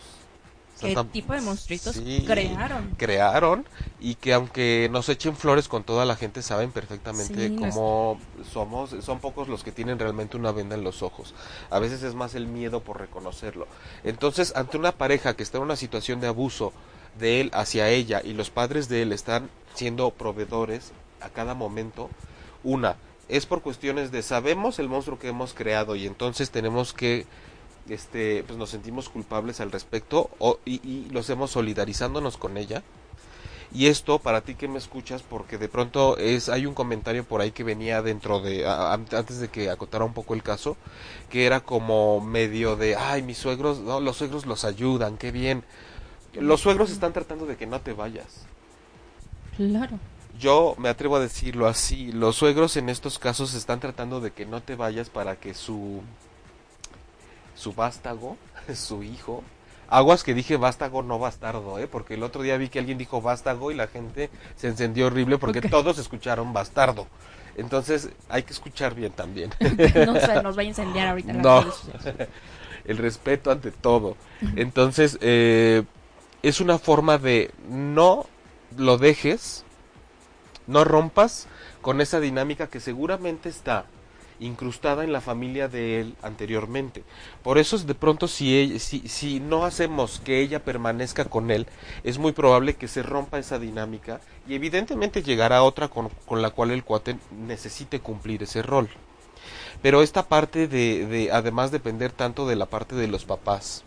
¿Qué 0.80 0.96
tipo 1.12 1.34
de 1.34 1.42
monstruitos 1.42 1.96
sí, 1.96 2.24
crearon? 2.26 2.96
Crearon 2.98 3.66
y 4.00 4.16
que 4.16 4.34
aunque 4.34 4.88
nos 4.90 5.10
echen 5.10 5.36
flores 5.36 5.68
con 5.68 5.84
toda 5.84 6.06
la 6.06 6.16
gente 6.16 6.42
saben 6.42 6.72
perfectamente 6.72 7.50
sí, 7.50 7.56
cómo 7.58 8.20
somos. 8.50 8.96
Son 9.02 9.20
pocos 9.20 9.50
los 9.50 9.64
que 9.64 9.74
tienen 9.74 10.00
realmente 10.00 10.38
una 10.38 10.54
venda 10.54 10.76
en 10.76 10.86
los 10.86 11.02
ojos. 11.02 11.34
A 11.70 11.80
veces 11.80 12.04
es 12.04 12.16
más 12.16 12.34
el 12.34 12.48
miedo 12.48 12.82
por 12.82 13.00
reconocerlo. 13.00 13.68
Entonces, 14.06 14.54
ante 14.56 14.78
una 14.78 14.94
pareja 14.94 15.36
que 15.36 15.44
está 15.44 15.58
en 15.58 15.66
una 15.66 15.76
situación 15.76 16.22
de 16.22 16.28
abuso 16.28 16.72
de 17.20 17.42
él 17.42 17.52
hacia 17.54 17.90
ella 17.90 18.22
y 18.24 18.34
los 18.34 18.50
padres 18.50 18.88
de 18.88 19.02
él 19.02 19.12
están 19.12 19.50
siendo 19.74 20.10
proveedores 20.12 20.94
a 21.20 21.30
cada 21.30 21.56
momento, 21.56 22.10
una, 22.64 22.96
es 23.28 23.46
por 23.46 23.62
cuestiones 23.62 24.12
de 24.12 24.24
sabemos 24.24 24.80
el 24.80 24.88
monstruo 24.88 25.20
que 25.20 25.28
hemos 25.28 25.54
creado 25.54 25.96
y 25.96 26.08
entonces 26.08 26.52
tenemos 26.52 26.94
que 26.94 27.26
este, 27.88 28.44
pues 28.46 28.58
nos 28.58 28.70
sentimos 28.70 29.10
culpables 29.10 29.60
al 29.62 29.72
respecto 29.72 30.30
o, 30.40 30.60
y, 30.66 30.76
y 30.88 31.10
lo 31.12 31.20
hacemos 31.20 31.52
solidarizándonos 31.52 32.38
con 32.38 32.58
ella. 32.58 32.84
Y 33.72 33.86
esto 33.86 34.18
para 34.18 34.42
ti 34.42 34.56
que 34.56 34.68
me 34.68 34.80
escuchas, 34.80 35.22
porque 35.22 35.60
de 35.60 35.70
pronto 35.70 36.18
es 36.18 36.50
hay 36.50 36.66
un 36.66 36.74
comentario 36.74 37.24
por 37.24 37.42
ahí 37.42 37.52
que 37.52 37.64
venía 37.64 38.02
dentro 38.02 38.40
de 38.40 38.66
a, 38.66 38.94
antes 38.94 39.40
de 39.40 39.50
que 39.50 39.70
acotara 39.70 40.06
un 40.06 40.14
poco 40.14 40.34
el 40.34 40.42
caso, 40.42 40.76
que 41.30 41.46
era 41.46 41.60
como 41.60 42.20
medio 42.20 42.76
de, 42.76 42.96
ay, 42.96 43.22
mis 43.22 43.38
suegros, 43.38 43.80
no, 43.80 44.00
los 44.00 44.18
suegros 44.18 44.48
los 44.48 44.66
ayudan, 44.66 45.18
qué 45.18 45.32
bien. 45.32 45.64
Los 46.34 46.62
suegros 46.62 46.90
están 46.92 47.14
tratando 47.14 47.46
de 47.46 47.58
que 47.58 47.68
no 47.68 47.80
te 47.82 47.94
vayas. 47.94 48.46
Claro. 49.56 50.00
Yo 50.40 50.74
me 50.78 50.90
atrevo 50.90 51.18
a 51.18 51.20
decirlo 51.20 51.68
así, 51.68 52.12
los 52.12 52.38
suegros 52.38 52.78
en 52.78 52.90
estos 52.90 53.20
casos 53.20 53.54
están 53.54 53.80
tratando 53.80 54.20
de 54.20 54.32
que 54.32 54.46
no 54.46 54.62
te 54.62 54.76
vayas 54.76 55.10
para 55.10 55.36
que 55.36 55.54
su 55.54 56.02
su 57.60 57.74
vástago, 57.74 58.38
su 58.74 59.04
hijo. 59.04 59.44
Aguas 59.90 60.24
que 60.24 60.36
dije 60.36 60.56
vástago, 60.56 61.02
no 61.02 61.18
bastardo, 61.18 61.80
¿eh? 61.80 61.88
porque 61.88 62.14
el 62.14 62.24
otro 62.24 62.44
día 62.44 62.58
vi 62.58 62.70
que 62.70 62.78
alguien 62.78 63.00
dijo 63.00 63.22
vástago 63.22 63.72
y 63.72 63.76
la 63.76 63.88
gente 63.88 64.30
se 64.56 64.68
encendió 64.68 65.08
horrible 65.08 65.40
porque 65.40 65.60
okay. 65.60 65.72
todos 65.72 65.98
escucharon 65.98 66.54
bastardo. 66.54 67.08
Entonces 67.58 68.10
hay 68.30 68.44
que 68.44 68.54
escuchar 68.54 68.94
bien 68.94 69.12
también. 69.12 69.50
no 70.06 70.20
se 70.20 70.44
nos 70.44 70.58
va 70.58 70.62
a 70.62 70.66
incendiar 70.66 71.08
ahorita. 71.08 71.34
No, 71.34 71.66
el 72.86 72.98
respeto 72.98 73.52
ante 73.52 73.72
todo. 73.72 74.16
Entonces 74.56 75.18
eh, 75.22 75.84
es 76.44 76.62
una 76.62 76.78
forma 76.78 77.18
de 77.18 77.52
no 77.68 78.28
lo 78.78 78.98
dejes, 79.00 79.66
No 80.68 80.84
rompas 80.84 81.48
con 81.82 82.00
esa 82.00 82.20
dinámica 82.20 82.68
que 82.68 82.80
seguramente 82.80 83.50
está 83.50 83.86
incrustada 84.40 85.04
en 85.04 85.12
la 85.12 85.22
familia 85.22 85.68
de 85.68 86.02
él 86.02 86.16
anteriormente. 86.22 87.04
Por 87.44 87.58
eso 87.58 87.78
de 87.78 87.96
pronto 87.96 88.28
si, 88.28 88.80
si, 88.80 89.08
si 89.08 89.40
no 89.40 89.66
hacemos 89.66 90.20
que 90.20 90.42
ella 90.42 90.64
permanezca 90.64 91.26
con 91.26 91.52
él, 91.52 91.68
es 92.04 92.18
muy 92.18 92.32
probable 92.32 92.76
que 92.76 92.88
se 92.88 93.04
rompa 93.04 93.40
esa 93.40 93.60
dinámica 93.60 94.22
y 94.48 94.56
evidentemente 94.56 95.24
llegará 95.24 95.64
otra 95.64 95.88
con, 95.88 96.10
con 96.26 96.42
la 96.42 96.50
cual 96.50 96.72
el 96.72 96.84
cuate 96.84 97.18
necesite 97.32 98.00
cumplir 98.00 98.44
ese 98.44 98.62
rol. 98.62 98.90
Pero 99.82 100.02
esta 100.02 100.28
parte 100.28 100.68
de, 100.68 101.06
de 101.06 101.32
además 101.32 101.72
depender 101.72 102.12
tanto 102.12 102.48
de 102.48 102.56
la 102.56 102.66
parte 102.66 102.96
de 102.96 103.08
los 103.08 103.26
papás, 103.26 103.86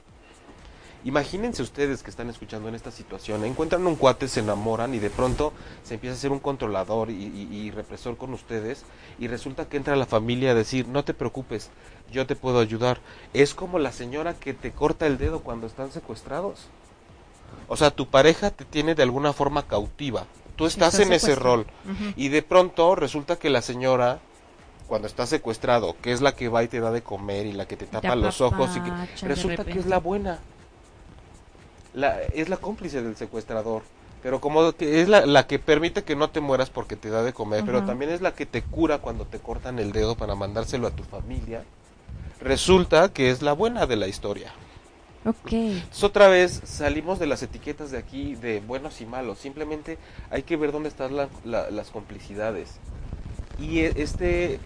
Imagínense 1.05 1.63
ustedes 1.63 2.03
que 2.03 2.11
están 2.11 2.31
escuchando 2.31 2.69
en 2.69 2.77
esta 2.77 2.93
situación, 2.93 3.45
encuentran 3.45 3.87
un 3.87 3.97
cuate, 3.97 4.29
se 4.29 4.41
enamoran 4.41 4.95
y 4.95 5.01
de 5.01 5.11
pronto 5.11 5.53
se 5.83 5.95
empieza 5.95 6.15
a 6.15 6.19
ser 6.19 6.31
un 6.31 6.39
controlador 6.39 7.11
y, 7.11 7.71
represor 7.73 8.17
con 8.17 8.33
ustedes 8.33 8.85
y 9.19 9.27
resulta 9.27 9.65
que 9.65 9.77
entra 9.77 9.97
la 9.97 10.07
familia 10.07 10.53
a 10.53 10.55
decir, 10.55 10.87
no 10.87 11.05
te 11.05 11.15
preocupes, 11.15 11.71
yo 12.13 12.27
te 12.27 12.37
puedo 12.37 12.61
ayudar. 12.61 13.01
Es 13.35 13.55
como 13.55 13.81
la 13.81 13.91
señora 13.91 14.35
que 14.35 14.55
te 14.55 14.71
corta 14.71 15.07
el 15.07 15.19
dedo 15.19 15.41
cuando 15.41 15.67
están 15.67 15.91
secuestrados. 15.91 16.69
O 17.67 17.77
sea, 17.77 17.91
tu 17.91 18.07
pareja 18.07 18.51
te 18.51 18.65
tiene 18.65 18.95
de 18.95 19.03
alguna 19.03 19.33
forma 19.33 19.67
cautiva. 19.67 20.27
Tú 20.57 20.67
estás 20.67 20.99
en 21.01 21.13
ese 21.13 21.35
rol. 21.35 21.67
Y 22.15 22.29
de 22.29 22.43
pronto 22.43 22.95
resulta 22.95 23.37
que 23.37 23.51
la 23.51 23.63
señora 23.63 24.21
cuando 24.87 25.09
está 25.09 25.27
secuestrado, 25.27 25.97
que 26.03 26.13
es 26.13 26.21
la 26.21 26.35
que 26.35 26.49
va 26.49 26.63
y 26.63 26.69
te 26.69 26.79
da 26.81 26.91
de 26.91 27.03
comer 27.03 27.47
y 27.47 27.53
la 27.53 27.67
que 27.67 27.77
te 27.77 27.87
tapa 27.87 28.15
los 28.15 28.43
ojos 28.43 28.77
y 28.77 28.81
que 28.81 29.27
resulta 29.27 29.65
que 29.65 29.79
es 29.79 29.87
la 29.87 29.99
buena 29.99 30.41
la, 31.95 32.21
es 32.23 32.49
la 32.49 32.57
cómplice 32.57 33.03
del 33.03 33.17
secuestrador. 33.17 33.83
Pero 34.23 34.41
como 34.41 34.73
que 34.73 35.03
es 35.03 35.09
la, 35.09 35.27
la, 35.27 35.47
que 35.49 35.59
permite 35.59 36.05
que 36.05 36.15
no 36.15 36.31
te 36.31 36.41
mueras 36.41 36.71
porque 36.71 36.95
te 36.95 37.11
da 37.11 37.25
de 37.25 37.33
comer, 37.33 37.65
pero 37.67 37.85
también 37.85 38.13
es 38.13 38.21
la 38.21 38.35
que 38.35 38.47
te 38.47 38.63
cura 38.63 38.99
cuando 38.99 39.25
te 39.25 39.41
cortan 39.41 39.81
el 39.81 39.91
dedo 39.91 40.15
para 40.15 40.37
mandárselo 40.37 40.87
a 40.87 40.93
tu 40.93 41.03
familia. 41.03 41.65
Resulta 42.41 43.13
que 43.13 43.31
es 43.31 43.43
la 43.43 43.53
buena 43.53 43.87
de 43.87 43.97
la 43.97 44.07
historia. 44.07 44.53
Ok. 45.25 45.53
Entonces, 45.53 46.05
otra 46.05 46.29
vez 46.29 46.61
salimos 46.65 47.19
de 47.19 47.27
las 47.27 47.43
etiquetas 47.43 47.91
de 47.91 47.99
aquí 47.99 48.35
de 48.37 48.61
buenos 48.61 49.01
y 49.01 49.07
malos. 49.07 49.39
Simplemente 49.39 49.99
hay 50.31 50.43
que 50.43 50.57
ver 50.57 50.71
dónde 50.71 50.89
están 50.89 51.17
las 51.17 51.91
complicidades. 51.91 52.77
Y 53.59 53.81
e, 53.81 53.93
este 53.97 54.61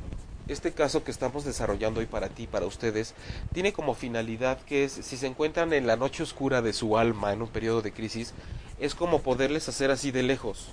este 0.49 0.73
caso 0.73 1.05
que 1.05 1.11
estamos 1.11 1.45
desarrollando 1.45 2.01
hoy 2.01 2.07
para 2.07 2.29
ti, 2.29 2.47
para 2.47 2.67
ustedes, 2.67 3.15
tiene 3.53 3.73
como 3.73 3.95
finalidad 3.95 4.59
que 4.61 4.85
es, 4.85 4.93
si 4.93 5.17
se 5.17 5.27
encuentran 5.27 5.73
en 5.73 5.87
la 5.87 5.97
noche 5.97 6.23
oscura 6.23 6.63
de 6.63 6.73
su 6.73 6.99
alma 6.99 7.33
en 7.33 7.43
un 7.43 7.49
periodo 7.49 7.83
de 7.83 7.93
crisis, 7.93 8.33
es 8.79 8.95
como 8.95 9.23
poderles 9.23 9.69
hacer 9.69 9.91
así 9.91 10.11
de 10.11 10.23
lejos. 10.23 10.69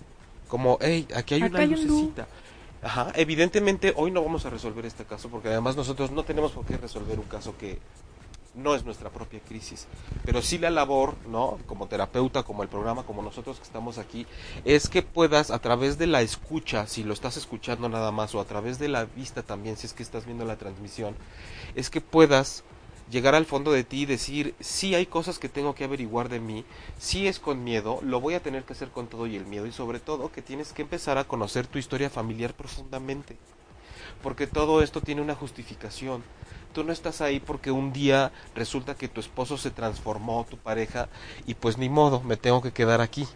Como, 0.47 0.77
hey, 0.81 1.07
aquí 1.15 1.35
hay 1.35 1.43
una 1.43 1.65
lucecita. 1.65 2.27
Ajá, 2.83 3.11
evidentemente 3.15 3.93
hoy 3.95 4.11
no 4.11 4.21
vamos 4.21 4.45
a 4.45 4.49
resolver 4.49 4.85
este 4.85 5.05
caso 5.05 5.29
porque 5.29 5.47
además 5.47 5.77
nosotros 5.77 6.11
no 6.11 6.23
tenemos 6.23 6.51
por 6.51 6.65
qué 6.65 6.75
resolver 6.75 7.17
un 7.17 7.25
caso 7.25 7.55
que 7.57 7.79
no 8.55 8.75
es 8.75 8.85
nuestra 8.85 9.09
propia 9.09 9.39
crisis, 9.39 9.87
pero 10.25 10.41
sí 10.41 10.57
la 10.57 10.69
labor, 10.69 11.15
¿no? 11.27 11.57
Como 11.65 11.87
terapeuta, 11.87 12.43
como 12.43 12.63
el 12.63 12.69
programa, 12.69 13.03
como 13.03 13.21
nosotros 13.21 13.57
que 13.57 13.63
estamos 13.63 13.97
aquí, 13.97 14.27
es 14.63 14.89
que 14.89 15.01
puedas 15.01 15.51
a 15.51 15.59
través 15.59 15.97
de 15.97 16.07
la 16.07 16.21
escucha, 16.21 16.87
si 16.87 17.03
lo 17.03 17.13
estás 17.13 17.37
escuchando 17.37 17.89
nada 17.89 18.11
más, 18.11 18.35
o 18.35 18.39
a 18.39 18.45
través 18.45 18.79
de 18.79 18.89
la 18.89 19.05
vista 19.05 19.43
también, 19.43 19.77
si 19.77 19.87
es 19.87 19.93
que 19.93 20.03
estás 20.03 20.25
viendo 20.25 20.45
la 20.45 20.57
transmisión, 20.57 21.15
es 21.75 21.89
que 21.89 22.01
puedas 22.01 22.63
llegar 23.09 23.35
al 23.35 23.45
fondo 23.45 23.71
de 23.71 23.83
ti 23.83 24.01
y 24.01 24.05
decir, 24.05 24.55
sí 24.59 24.95
hay 24.95 25.05
cosas 25.05 25.39
que 25.39 25.49
tengo 25.49 25.75
que 25.75 25.83
averiguar 25.83 26.29
de 26.29 26.39
mí, 26.39 26.63
sí 26.97 27.27
es 27.27 27.39
con 27.39 27.63
miedo, 27.63 27.99
lo 28.01 28.21
voy 28.21 28.33
a 28.35 28.41
tener 28.41 28.63
que 28.63 28.73
hacer 28.73 28.89
con 28.89 29.07
todo 29.07 29.27
y 29.27 29.35
el 29.35 29.45
miedo, 29.45 29.65
y 29.65 29.71
sobre 29.71 29.99
todo 29.99 30.31
que 30.31 30.41
tienes 30.41 30.73
que 30.73 30.83
empezar 30.83 31.17
a 31.17 31.25
conocer 31.25 31.67
tu 31.67 31.79
historia 31.79 32.09
familiar 32.09 32.53
profundamente, 32.53 33.37
porque 34.21 34.47
todo 34.47 34.81
esto 34.81 35.01
tiene 35.01 35.21
una 35.21 35.35
justificación 35.35 36.23
tú 36.73 36.83
no 36.83 36.91
estás 36.91 37.21
ahí 37.21 37.39
porque 37.39 37.71
un 37.71 37.93
día 37.93 38.31
resulta 38.55 38.95
que 38.95 39.07
tu 39.07 39.19
esposo 39.19 39.57
se 39.57 39.71
transformó, 39.71 40.45
tu 40.49 40.57
pareja, 40.57 41.07
y 41.45 41.53
pues 41.53 41.77
ni 41.77 41.89
modo, 41.89 42.21
me 42.21 42.35
tengo 42.35 42.61
que 42.61 42.73
quedar 42.73 42.99
aquí. 42.99 43.27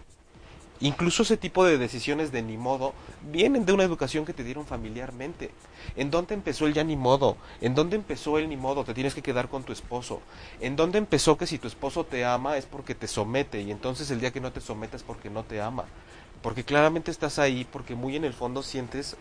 Incluso 0.80 1.24
ese 1.24 1.38
tipo 1.38 1.66
de 1.66 1.80
decisiones 1.80 2.32
de 2.32 2.44
ni 2.44 2.56
modo 2.56 2.94
vienen 3.32 3.66
de 3.66 3.74
una 3.74 3.84
educación 3.84 4.26
que 4.26 4.34
te 4.34 4.44
dieron 4.44 4.66
familiarmente. 4.66 5.50
¿En 5.96 6.12
dónde 6.12 6.36
empezó 6.36 6.68
el 6.68 6.74
ya 6.76 6.84
ni 6.84 6.96
modo? 6.96 7.36
¿En 7.62 7.74
dónde 7.74 7.96
empezó 7.96 8.38
el 8.38 8.48
ni 8.48 8.58
modo? 8.58 8.84
Te 8.84 8.94
tienes 8.94 9.16
que 9.16 9.24
quedar 9.24 9.50
con 9.50 9.64
tu 9.64 9.74
esposo. 9.74 10.22
¿En 10.62 10.76
dónde 10.76 11.00
empezó 11.00 11.36
que 11.36 11.48
si 11.48 11.58
tu 11.58 11.68
esposo 11.68 12.04
te 12.04 12.26
ama 12.26 12.58
es 12.58 12.68
porque 12.68 12.94
te 12.94 13.08
somete 13.08 13.62
y 13.62 13.72
entonces 13.72 14.12
el 14.12 14.20
día 14.20 14.32
que 14.32 14.42
no 14.42 14.52
te 14.52 14.62
somete 14.62 14.98
es 14.98 15.04
porque 15.04 15.32
no 15.32 15.44
te 15.44 15.62
ama? 15.62 15.86
Porque 16.44 16.64
claramente 16.64 17.10
estás 17.10 17.40
ahí 17.40 17.66
porque 17.72 17.96
muy 17.96 18.16
en 18.16 18.24
el 18.24 18.34
fondo 18.34 18.62
sientes 18.62 19.18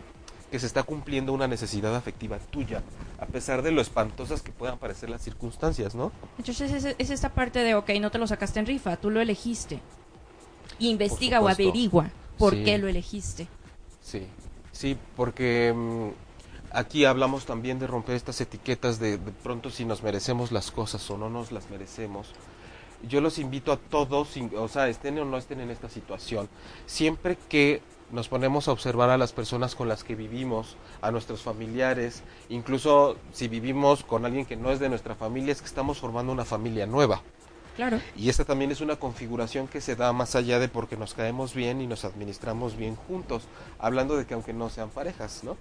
que 0.51 0.59
se 0.59 0.65
está 0.65 0.83
cumpliendo 0.83 1.33
una 1.33 1.47
necesidad 1.47 1.95
afectiva 1.95 2.37
tuya, 2.39 2.81
a 3.19 3.25
pesar 3.25 3.61
de 3.61 3.71
lo 3.71 3.81
espantosas 3.81 4.41
que 4.41 4.51
puedan 4.51 4.77
parecer 4.77 5.09
las 5.09 5.21
circunstancias, 5.21 5.93
¿no? 5.95 6.11
Entonces 6.37 6.95
es, 6.97 7.09
esta 7.09 7.29
parte 7.29 7.59
de, 7.59 7.75
ok, 7.75 7.89
no 7.99 8.11
te 8.11 8.17
lo 8.17 8.27
sacaste 8.27 8.59
en 8.59 8.65
rifa, 8.65 8.97
tú 8.97 9.09
lo 9.09 9.19
elegiste. 9.19 9.79
Investiga 10.79 11.41
o 11.41 11.49
averigua 11.49 12.09
por 12.37 12.53
qué 12.63 12.77
lo 12.77 12.87
elegiste. 12.87 13.47
Sí, 14.01 14.27
sí, 14.71 14.97
porque 15.15 15.73
mm, 15.75 16.09
aquí 16.71 17.03
hablamos 17.03 17.45
también 17.45 17.79
de 17.79 17.87
romper 17.87 18.15
estas 18.15 18.39
etiquetas 18.39 18.99
de, 18.99 19.17
de 19.17 19.31
pronto 19.31 19.69
si 19.69 19.85
nos 19.85 20.03
merecemos 20.03 20.51
las 20.51 20.71
cosas 20.71 21.09
o 21.09 21.17
no 21.17 21.29
nos 21.29 21.51
las 21.51 21.69
merecemos 21.69 22.33
yo 23.07 23.21
los 23.21 23.37
invito 23.37 23.71
a 23.71 23.77
todos, 23.77 24.29
o 24.55 24.67
sea, 24.67 24.89
estén 24.89 25.19
o 25.19 25.25
no 25.25 25.37
estén 25.37 25.59
en 25.59 25.69
esta 25.69 25.89
situación, 25.89 26.49
siempre 26.85 27.37
que 27.49 27.81
nos 28.11 28.29
ponemos 28.29 28.67
a 28.67 28.71
observar 28.71 29.09
a 29.09 29.17
las 29.17 29.33
personas 29.33 29.75
con 29.75 29.87
las 29.87 30.03
que 30.03 30.15
vivimos, 30.15 30.77
a 31.01 31.11
nuestros 31.11 31.41
familiares, 31.41 32.23
incluso 32.49 33.17
si 33.33 33.47
vivimos 33.47 34.03
con 34.03 34.25
alguien 34.25 34.45
que 34.45 34.55
no 34.55 34.71
es 34.71 34.79
de 34.79 34.89
nuestra 34.89 35.15
familia, 35.15 35.51
es 35.51 35.61
que 35.61 35.67
estamos 35.67 35.99
formando 35.99 36.31
una 36.31 36.45
familia 36.45 36.85
nueva. 36.85 37.21
Claro. 37.75 37.99
Y 38.15 38.29
esta 38.29 38.43
también 38.43 38.71
es 38.71 38.81
una 38.81 38.95
configuración 38.95 39.67
que 39.67 39.81
se 39.81 39.95
da 39.95 40.11
más 40.11 40.35
allá 40.35 40.57
de 40.57 40.67
porque 40.67 40.97
nos 40.97 41.13
caemos 41.13 41.53
bien 41.53 41.79
y 41.79 41.85
nos 41.85 42.05
administramos 42.05 42.75
bien 42.75 42.95
juntos, 42.95 43.43
hablando 43.77 44.17
de 44.17 44.25
que 44.25 44.33
aunque 44.33 44.53
no 44.53 44.69
sean 44.69 44.89
parejas, 44.89 45.43
¿no? 45.43 45.57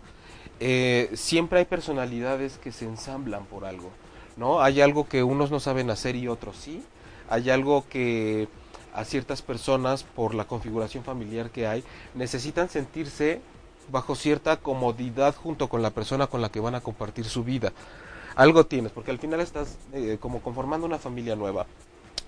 Eh, 0.58 1.10
siempre 1.14 1.58
hay 1.58 1.66
personalidades 1.66 2.56
que 2.56 2.72
se 2.72 2.86
ensamblan 2.86 3.44
por 3.44 3.66
algo, 3.66 3.90
¿no? 4.38 4.62
Hay 4.62 4.80
algo 4.80 5.06
que 5.06 5.22
unos 5.22 5.50
no 5.50 5.60
saben 5.60 5.90
hacer 5.90 6.16
y 6.16 6.26
otros 6.26 6.56
sí, 6.56 6.82
hay 7.28 7.50
algo 7.50 7.84
que 7.90 8.48
a 8.96 9.04
ciertas 9.04 9.42
personas 9.42 10.02
por 10.02 10.34
la 10.34 10.46
configuración 10.46 11.04
familiar 11.04 11.50
que 11.50 11.66
hay, 11.66 11.84
necesitan 12.14 12.70
sentirse 12.70 13.40
bajo 13.90 14.14
cierta 14.14 14.56
comodidad 14.56 15.34
junto 15.36 15.68
con 15.68 15.82
la 15.82 15.90
persona 15.90 16.26
con 16.26 16.40
la 16.40 16.48
que 16.48 16.60
van 16.60 16.74
a 16.74 16.80
compartir 16.80 17.26
su 17.26 17.44
vida. 17.44 17.72
Algo 18.34 18.66
tienes, 18.66 18.92
porque 18.92 19.10
al 19.10 19.18
final 19.18 19.40
estás 19.40 19.76
eh, 19.92 20.16
como 20.18 20.40
conformando 20.40 20.86
una 20.86 20.98
familia 20.98 21.36
nueva. 21.36 21.66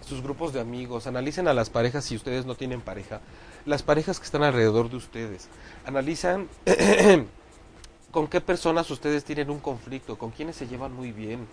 Sus 0.07 0.22
grupos 0.22 0.52
de 0.52 0.61
amigos, 0.61 1.07
analicen 1.07 1.48
a 1.48 1.54
las 1.54 1.70
parejas 1.70 2.04
si 2.04 2.16
ustedes 2.16 2.46
no 2.46 2.54
tienen 2.54 2.83
pareja, 2.83 3.20
las 3.66 3.83
parejas 3.83 4.18
que 4.18 4.26
están 4.26 4.42
alrededor 4.42 4.90
de 4.90 4.96
ustedes. 4.96 5.48
Analizan 5.87 6.48
con 8.11 8.28
qué 8.28 8.40
personas 8.40 8.90
ustedes 8.90 9.24
tienen 9.24 9.50
un 9.50 9.59
conflicto, 9.59 10.16
con 10.16 10.31
quienes 10.31 10.57
se 10.57 10.68
llevan 10.68 10.94
muy 10.94 11.12
bien 11.12 11.46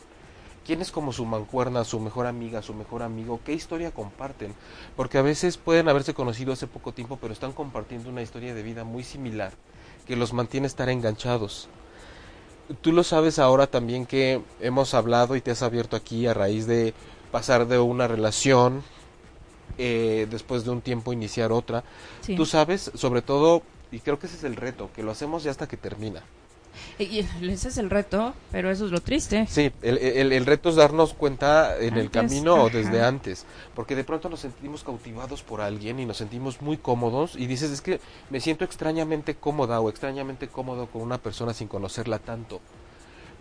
quién 0.66 0.82
es 0.82 0.92
como 0.92 1.14
su 1.14 1.26
mancuerna, 1.26 1.84
su 1.84 2.00
mejor 2.00 2.26
amiga, 2.26 2.62
su 2.62 2.74
mejor 2.74 3.04
amigo, 3.04 3.40
qué 3.46 3.54
historia 3.54 3.92
comparten, 3.92 4.54
porque 4.96 5.18
a 5.18 5.22
veces 5.22 5.58
pueden 5.58 5.88
haberse 5.88 6.14
conocido 6.14 6.54
hace 6.54 6.68
poco 6.68 6.92
tiempo, 6.92 7.18
pero 7.22 7.34
están 7.34 7.54
compartiendo 7.54 8.10
una 8.10 8.24
historia 8.24 8.54
de 8.54 8.64
vida 8.64 8.84
muy 8.84 9.04
similar 9.04 9.54
que 10.08 10.16
los 10.16 10.34
mantiene 10.34 10.68
estar 10.68 10.90
enganchados. 10.90 11.70
Tú 12.82 12.92
lo 12.92 13.04
sabes 13.04 13.38
ahora 13.38 13.68
también 13.68 14.06
que 14.08 14.42
hemos 14.60 14.96
hablado 14.96 15.36
y 15.36 15.42
te 15.42 15.52
has 15.52 15.62
abierto 15.62 15.96
aquí 15.96 16.26
a 16.26 16.34
raíz 16.34 16.66
de 16.66 16.96
pasar 17.32 17.68
de 17.68 17.78
una 17.78 18.08
relación, 18.08 18.84
eh, 19.78 20.26
después 20.32 20.64
de 20.64 20.72
un 20.72 20.82
tiempo 20.82 21.14
iniciar 21.14 21.52
otra. 21.52 21.84
Tú 22.36 22.46
sabes, 22.46 22.92
sobre 22.96 23.22
todo, 23.22 23.62
y 23.92 24.00
creo 24.00 24.18
que 24.18 24.26
ese 24.26 24.38
es 24.38 24.44
el 24.44 24.56
reto, 24.56 24.90
que 24.96 25.04
lo 25.04 25.12
hacemos 25.12 25.44
ya 25.44 25.52
hasta 25.52 25.68
que 25.68 25.78
termina. 25.78 26.24
Y 26.98 27.20
ese 27.50 27.68
es 27.70 27.78
el 27.78 27.90
reto, 27.90 28.34
pero 28.52 28.72
eso 28.72 28.86
es 28.86 28.92
lo 28.92 29.02
triste. 29.02 29.48
Sí, 29.50 29.72
el, 29.82 30.32
el, 30.32 30.46
reto 30.46 30.70
es 30.70 30.76
darnos 30.76 31.14
cuenta 31.14 31.78
en 31.78 31.98
el 31.98 32.10
camino 32.10 32.64
o 32.64 32.70
desde 32.70 33.04
antes, 33.04 33.46
porque 33.74 33.96
de 33.96 34.04
pronto 34.04 34.30
nos 34.30 34.40
sentimos 34.40 34.84
cautivados 34.84 35.44
por 35.44 35.62
alguien 35.62 36.00
y 36.00 36.06
nos 36.06 36.18
sentimos 36.18 36.62
muy 36.62 36.78
cómodos 36.78 37.36
y 37.36 37.48
dices, 37.48 37.72
es 37.72 37.82
que 37.82 38.00
me 38.30 38.40
siento 38.40 38.64
extrañamente 38.64 39.36
cómoda 39.36 39.82
o 39.82 39.90
extrañamente 39.90 40.48
cómodo 40.48 40.88
con 40.88 41.02
una 41.02 41.18
persona 41.18 41.54
sin 41.54 41.68
conocerla 41.68 42.20
tanto. 42.20 42.62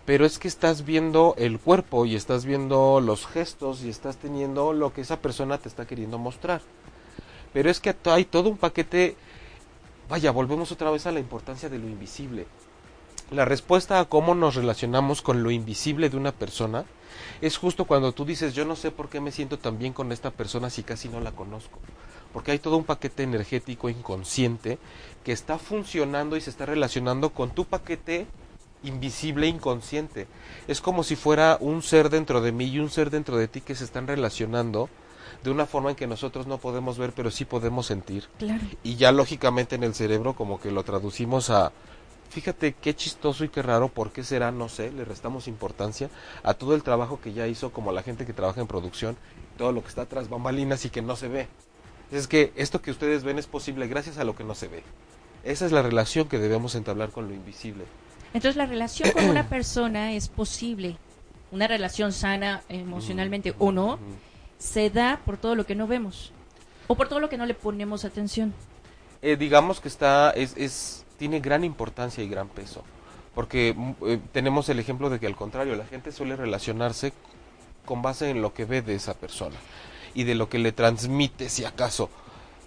Pero 0.05 0.25
es 0.25 0.37
que 0.37 0.47
estás 0.47 0.85
viendo 0.85 1.33
el 1.37 1.59
cuerpo 1.59 2.05
y 2.05 2.15
estás 2.15 2.45
viendo 2.45 2.99
los 3.01 3.25
gestos 3.25 3.83
y 3.83 3.89
estás 3.89 4.17
teniendo 4.17 4.73
lo 4.73 4.93
que 4.93 5.01
esa 5.01 5.19
persona 5.19 5.57
te 5.57 5.69
está 5.69 5.87
queriendo 5.87 6.17
mostrar. 6.17 6.61
Pero 7.53 7.69
es 7.69 7.79
que 7.79 7.95
hay 8.05 8.25
todo 8.25 8.49
un 8.49 8.57
paquete, 8.57 9.15
vaya, 10.09 10.31
volvemos 10.31 10.71
otra 10.71 10.91
vez 10.91 11.07
a 11.07 11.11
la 11.11 11.21
importancia 11.21 11.69
de 11.69 11.79
lo 11.79 11.87
invisible 11.87 12.45
La 13.31 13.45
respuesta 13.45 13.99
a 13.99 14.05
cómo 14.05 14.35
nos 14.35 14.55
relacionamos 14.55 15.21
con 15.21 15.41
lo 15.41 15.51
invisible 15.51 16.09
de 16.09 16.17
una 16.17 16.31
persona 16.31 16.85
es 17.41 17.57
justo 17.57 17.85
cuando 17.85 18.11
tú 18.11 18.23
dices, 18.23 18.53
yo 18.53 18.65
no 18.65 18.75
sé 18.75 18.91
por 18.91 19.09
qué 19.09 19.19
me 19.19 19.31
siento 19.31 19.57
tan 19.57 19.79
bien 19.79 19.93
con 19.93 20.11
esta 20.11 20.31
persona 20.31 20.69
si 20.69 20.83
casi 20.83 21.09
no 21.09 21.19
la 21.19 21.31
conozco. 21.31 21.79
Porque 22.33 22.51
hay 22.51 22.59
todo 22.59 22.77
un 22.77 22.83
paquete 22.83 23.23
energético 23.23 23.89
inconsciente 23.89 24.77
que 25.23 25.31
está 25.31 25.57
funcionando 25.57 26.37
y 26.37 26.41
se 26.41 26.49
está 26.49 26.65
relacionando 26.65 27.31
con 27.31 27.49
tu 27.49 27.65
paquete 27.65 28.27
invisible 28.83 29.47
inconsciente. 29.47 30.27
Es 30.67 30.81
como 30.81 31.03
si 31.03 31.15
fuera 31.15 31.57
un 31.59 31.81
ser 31.81 32.09
dentro 32.09 32.41
de 32.41 32.51
mí 32.51 32.65
y 32.65 32.79
un 32.79 32.89
ser 32.89 33.09
dentro 33.09 33.37
de 33.37 33.47
ti 33.47 33.61
que 33.61 33.75
se 33.75 33.85
están 33.85 34.05
relacionando 34.05 34.89
de 35.43 35.51
una 35.51 35.65
forma 35.65 35.91
en 35.91 35.95
que 35.95 36.07
nosotros 36.07 36.47
no 36.47 36.57
podemos 36.57 36.97
ver, 36.97 37.11
pero 37.13 37.31
sí 37.31 37.45
podemos 37.45 37.87
sentir. 37.87 38.25
Claro. 38.37 38.63
Y 38.83 38.95
ya 38.95 39.11
lógicamente 39.11 39.75
en 39.75 39.83
el 39.83 39.95
cerebro 39.95 40.33
como 40.33 40.59
que 40.59 40.71
lo 40.71 40.83
traducimos 40.83 41.49
a 41.49 41.71
fíjate 42.35 42.73
qué 42.73 42.93
chistoso 42.93 43.45
y 43.45 43.49
qué 43.49 43.61
raro, 43.61 43.87
¿por 43.87 44.11
qué 44.11 44.21
será? 44.21 44.51
No 44.51 44.67
sé, 44.67 44.91
le 44.91 45.05
restamos 45.05 45.47
importancia 45.47 46.09
a 46.43 46.53
todo 46.53 46.75
el 46.75 46.83
trabajo 46.83 47.21
que 47.21 47.31
ya 47.31 47.47
hizo 47.47 47.71
como 47.71 47.93
la 47.93 48.03
gente 48.03 48.25
que 48.25 48.33
trabaja 48.33 48.59
en 48.59 48.67
producción, 48.67 49.15
todo 49.57 49.71
lo 49.71 49.81
que 49.81 49.87
está 49.87 50.05
tras 50.05 50.29
bambalinas 50.29 50.83
y 50.83 50.89
que 50.89 51.01
no 51.01 51.15
se 51.15 51.29
ve. 51.29 51.47
Es 52.11 52.27
que 52.27 52.51
esto 52.57 52.81
que 52.81 52.91
ustedes 52.91 53.23
ven 53.23 53.39
es 53.39 53.47
posible 53.47 53.87
gracias 53.87 54.17
a 54.17 54.25
lo 54.25 54.35
que 54.35 54.43
no 54.43 54.53
se 54.53 54.67
ve. 54.67 54.83
Esa 55.45 55.65
es 55.65 55.71
la 55.71 55.81
relación 55.81 56.27
que 56.27 56.37
debemos 56.37 56.75
entablar 56.75 57.11
con 57.11 57.29
lo 57.29 57.33
invisible. 57.33 57.85
Entonces 58.33 58.57
la 58.57 58.65
relación 58.65 59.11
con 59.11 59.29
una 59.29 59.47
persona 59.49 60.11
es 60.11 60.27
posible, 60.27 60.97
una 61.53 61.67
relación 61.67 62.11
sana 62.11 62.63
emocionalmente 62.67 63.55
o 63.59 63.71
no, 63.71 63.97
se 64.57 64.89
da 64.89 65.21
por 65.25 65.37
todo 65.37 65.55
lo 65.55 65.65
que 65.65 65.75
no 65.75 65.87
vemos 65.87 66.33
o 66.87 66.95
por 66.95 67.07
todo 67.07 67.21
lo 67.21 67.29
que 67.29 67.37
no 67.37 67.45
le 67.45 67.53
ponemos 67.53 68.03
atención. 68.03 68.53
Eh, 69.21 69.37
digamos 69.37 69.79
que 69.79 69.87
está, 69.87 70.31
es, 70.31 70.53
es, 70.57 71.04
tiene 71.17 71.39
gran 71.39 71.63
importancia 71.63 72.23
y 72.23 72.29
gran 72.29 72.47
peso, 72.47 72.83
porque 73.33 73.73
mm, 73.75 73.91
eh, 74.07 74.19
tenemos 74.31 74.69
el 74.69 74.79
ejemplo 74.79 75.09
de 75.09 75.19
que 75.19 75.27
al 75.27 75.35
contrario, 75.35 75.75
la 75.75 75.85
gente 75.85 76.11
suele 76.11 76.35
relacionarse 76.35 77.13
con 77.85 78.01
base 78.01 78.29
en 78.29 78.41
lo 78.41 78.53
que 78.53 78.65
ve 78.65 78.81
de 78.81 78.95
esa 78.95 79.13
persona 79.13 79.55
y 80.13 80.23
de 80.23 80.35
lo 80.35 80.49
que 80.49 80.59
le 80.59 80.71
transmite, 80.71 81.49
si 81.49 81.65
acaso 81.65 82.09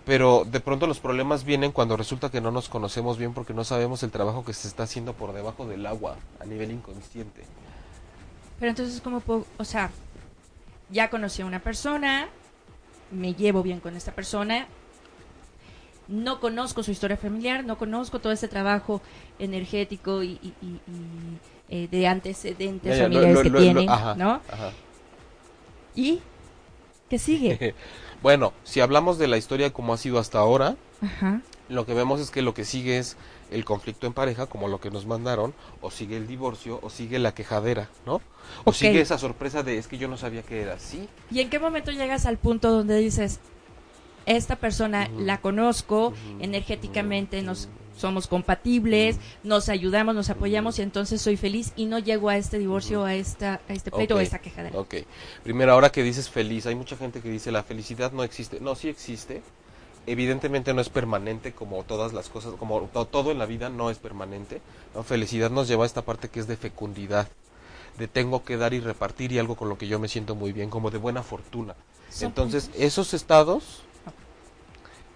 pero 0.08 0.46
de 0.46 0.60
pronto 0.60 0.86
los 0.86 1.00
problemas 1.00 1.44
vienen 1.44 1.70
cuando 1.70 1.94
resulta 1.94 2.30
que 2.30 2.40
no 2.40 2.50
nos 2.50 2.70
conocemos 2.70 3.18
bien 3.18 3.34
porque 3.34 3.52
no 3.52 3.62
sabemos 3.62 4.02
el 4.02 4.10
trabajo 4.10 4.42
que 4.42 4.54
se 4.54 4.66
está 4.66 4.84
haciendo 4.84 5.12
por 5.12 5.34
debajo 5.34 5.66
del 5.66 5.84
agua 5.84 6.16
a 6.40 6.46
nivel 6.46 6.70
inconsciente. 6.70 7.42
Pero 8.58 8.70
entonces, 8.70 9.02
¿cómo 9.02 9.20
puedo, 9.20 9.44
o 9.58 9.64
sea, 9.66 9.90
ya 10.88 11.10
conocí 11.10 11.42
a 11.42 11.46
una 11.46 11.60
persona, 11.60 12.30
me 13.10 13.34
llevo 13.34 13.62
bien 13.62 13.80
con 13.80 13.96
esta 13.98 14.12
persona, 14.12 14.66
no 16.08 16.40
conozco 16.40 16.82
su 16.82 16.90
historia 16.90 17.16
familiar, 17.16 17.64
no 17.64 17.78
conozco 17.78 18.18
todo 18.18 18.32
ese 18.32 18.48
trabajo 18.48 19.00
energético 19.38 20.22
y, 20.22 20.38
y, 20.42 20.52
y, 20.62 20.80
eh, 21.68 21.88
de 21.90 22.06
antecedentes 22.06 22.96
Ya, 22.96 23.02
ya, 23.04 23.08
lo- 23.08 23.14
familiares 23.14 23.34
lo- 23.36 23.42
que 23.42 23.50
lo- 23.50 23.60
tiene, 23.60 23.86
ajá, 23.88 24.14
¿no? 24.14 24.40
ajá. 24.50 24.72
¿Y 25.94 26.20
qué 27.08 27.18
sigue? 27.18 27.74
Bueno, 28.20 28.52
si 28.64 28.80
hablamos 28.80 29.16
de 29.16 29.28
la 29.28 29.36
historia 29.36 29.72
como 29.72 29.94
ha 29.94 29.96
sido 29.96 30.18
hasta 30.18 30.40
ahora, 30.40 30.74
Ajá. 31.00 31.40
lo 31.68 31.86
que 31.86 31.94
vemos 31.94 32.18
es 32.20 32.32
que 32.32 32.42
lo 32.42 32.52
que 32.52 32.64
sigue 32.64 32.98
es 32.98 33.16
el 33.52 33.64
conflicto 33.64 34.08
en 34.08 34.12
pareja, 34.12 34.46
como 34.46 34.66
lo 34.66 34.80
que 34.80 34.90
nos 34.90 35.06
mandaron, 35.06 35.54
o 35.82 35.92
sigue 35.92 36.16
el 36.16 36.26
divorcio, 36.26 36.80
o 36.82 36.90
sigue 36.90 37.20
la 37.20 37.32
quejadera, 37.32 37.88
¿no? 38.06 38.20
O 38.64 38.72
sigue 38.72 39.00
esa 39.00 39.18
sorpresa 39.18 39.62
de 39.62 39.78
es 39.78 39.86
que 39.86 39.98
yo 39.98 40.08
no 40.08 40.16
sabía 40.16 40.42
que 40.42 40.60
era 40.62 40.74
así. 40.74 41.08
¿Y 41.30 41.38
en 41.38 41.48
qué 41.48 41.60
momento 41.60 41.92
llegas 41.92 42.26
al 42.26 42.38
punto 42.38 42.72
donde 42.72 42.96
dices, 42.96 43.38
esta 44.36 44.56
persona 44.56 45.08
la 45.18 45.40
conozco, 45.40 46.12
energéticamente 46.40 47.42
nos 47.42 47.68
somos 47.96 48.28
compatibles, 48.28 49.18
nos 49.42 49.68
ayudamos, 49.68 50.14
nos 50.14 50.30
apoyamos 50.30 50.78
y 50.78 50.82
entonces 50.82 51.20
soy 51.20 51.36
feliz 51.36 51.72
y 51.74 51.86
no 51.86 51.98
llego 51.98 52.28
a 52.28 52.36
este 52.36 52.56
divorcio, 52.58 53.04
a 53.04 53.14
esta 53.16 53.60
a 53.68 53.72
este 53.72 53.90
pleito 53.90 54.14
o 54.14 54.18
a 54.18 54.22
esta 54.22 54.38
quejadera? 54.38 54.78
Ok. 54.78 54.94
Primero, 55.42 55.72
ahora 55.72 55.90
que 55.90 56.04
dices 56.04 56.30
feliz, 56.30 56.66
hay 56.66 56.76
mucha 56.76 56.96
gente 56.96 57.20
que 57.20 57.28
dice 57.28 57.50
la 57.50 57.64
felicidad 57.64 58.12
no 58.12 58.22
existe. 58.22 58.60
No, 58.60 58.76
sí 58.76 58.88
existe. 58.88 59.42
Evidentemente 60.06 60.72
no 60.74 60.80
es 60.80 60.88
permanente 60.90 61.52
como 61.52 61.82
todas 61.82 62.12
las 62.12 62.28
cosas, 62.28 62.54
como 62.56 62.82
to- 62.82 63.06
todo 63.06 63.32
en 63.32 63.38
la 63.38 63.46
vida 63.46 63.68
no 63.68 63.90
es 63.90 63.98
permanente. 63.98 64.60
¿no? 64.94 65.02
Felicidad 65.02 65.50
nos 65.50 65.66
lleva 65.66 65.82
a 65.82 65.86
esta 65.86 66.02
parte 66.02 66.28
que 66.28 66.38
es 66.38 66.46
de 66.46 66.56
fecundidad, 66.56 67.26
de 67.98 68.06
tengo 68.06 68.44
que 68.44 68.56
dar 68.56 68.74
y 68.74 68.80
repartir 68.80 69.32
y 69.32 69.40
algo 69.40 69.56
con 69.56 69.68
lo 69.68 69.76
que 69.76 69.88
yo 69.88 69.98
me 69.98 70.06
siento 70.06 70.36
muy 70.36 70.52
bien, 70.52 70.70
como 70.70 70.90
de 70.92 70.98
buena 70.98 71.24
fortuna. 71.24 71.74
Entonces, 72.20 72.70
esos 72.78 73.12
estados... 73.12 73.82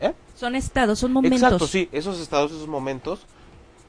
¿Eh? 0.03 0.13
Son 0.37 0.57
estados, 0.57 0.99
son 0.99 1.13
momentos. 1.13 1.41
Exacto, 1.41 1.67
sí, 1.67 1.89
esos 1.93 2.21
estados, 2.21 2.51
esos 2.51 2.67
momentos, 2.67 3.21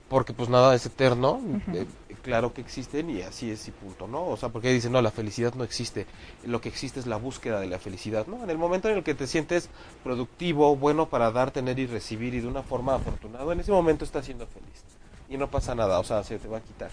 porque 0.10 0.32
pues 0.32 0.48
nada 0.48 0.76
es 0.76 0.86
eterno, 0.86 1.42
eh, 1.74 1.88
claro 2.22 2.54
que 2.54 2.62
existen 2.62 3.10
y 3.10 3.24
así 3.24 3.50
es 3.50 3.68
y 3.68 3.72
punto, 3.72 4.08
¿no? 4.08 4.28
O 4.28 4.38
sea, 4.38 4.50
porque 4.50 4.72
dicen, 4.72 4.92
no, 4.92 5.02
la 5.02 5.10
felicidad 5.10 5.56
no 5.56 5.64
existe, 5.64 6.06
lo 6.46 6.62
que 6.62 6.70
existe 6.70 7.00
es 7.00 7.08
la 7.08 7.18
búsqueda 7.18 7.60
de 7.60 7.68
la 7.68 7.80
felicidad, 7.80 8.28
¿no? 8.28 8.44
En 8.44 8.50
el 8.52 8.60
momento 8.60 8.90
en 8.90 8.98
el 8.98 9.04
que 9.04 9.16
te 9.16 9.26
sientes 9.26 9.70
productivo, 10.04 10.76
bueno 10.76 11.10
para 11.10 11.32
dar, 11.32 11.50
tener 11.50 11.80
y 11.80 11.88
recibir 11.88 12.36
y 12.36 12.42
de 12.42 12.48
una 12.48 12.62
forma 12.62 12.94
afortunada, 12.94 13.52
en 13.52 13.60
ese 13.60 13.72
momento 13.72 14.06
estás 14.06 14.26
siendo 14.26 14.46
feliz 14.46 14.84
y 15.30 15.38
no 15.38 15.50
pasa 15.50 15.74
nada, 15.74 16.00
o 16.00 16.04
sea, 16.04 16.24
se 16.24 16.38
te 16.38 16.48
va 16.48 16.60
a 16.60 16.62
quitar. 16.62 16.92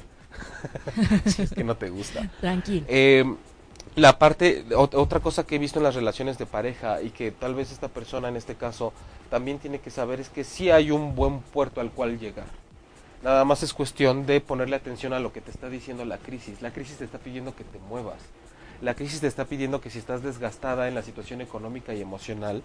si 1.26 1.42
es 1.42 1.50
que 1.50 1.64
no 1.64 1.76
te 1.76 1.90
gusta. 1.90 2.30
Tranquilo. 2.40 2.86
Eh, 2.88 3.24
la 3.96 4.18
parte, 4.18 4.64
ot- 4.70 4.94
otra 4.94 5.20
cosa 5.20 5.44
que 5.44 5.56
he 5.56 5.58
visto 5.58 5.78
en 5.78 5.84
las 5.84 5.94
relaciones 5.94 6.38
de 6.38 6.46
pareja 6.46 7.02
y 7.02 7.10
que 7.10 7.30
tal 7.32 7.54
vez 7.54 7.72
esta 7.72 7.88
persona 7.88 8.28
en 8.28 8.36
este 8.36 8.54
caso 8.54 8.92
también 9.30 9.58
tiene 9.58 9.80
que 9.80 9.90
saber 9.90 10.20
es 10.20 10.28
que 10.28 10.44
sí 10.44 10.70
hay 10.70 10.90
un 10.90 11.14
buen 11.14 11.40
puerto 11.40 11.80
al 11.80 11.90
cual 11.90 12.18
llegar. 12.18 12.46
Nada 13.22 13.44
más 13.44 13.62
es 13.62 13.74
cuestión 13.74 14.24
de 14.26 14.40
ponerle 14.40 14.76
atención 14.76 15.12
a 15.12 15.20
lo 15.20 15.32
que 15.32 15.40
te 15.40 15.50
está 15.50 15.68
diciendo 15.68 16.04
la 16.04 16.18
crisis. 16.18 16.62
La 16.62 16.72
crisis 16.72 16.96
te 16.98 17.04
está 17.04 17.18
pidiendo 17.18 17.54
que 17.54 17.64
te 17.64 17.78
muevas. 17.78 18.16
La 18.80 18.94
crisis 18.94 19.20
te 19.20 19.26
está 19.26 19.44
pidiendo 19.44 19.82
que 19.82 19.90
si 19.90 19.98
estás 19.98 20.22
desgastada 20.22 20.88
en 20.88 20.94
la 20.94 21.02
situación 21.02 21.42
económica 21.42 21.92
y 21.92 22.00
emocional, 22.00 22.62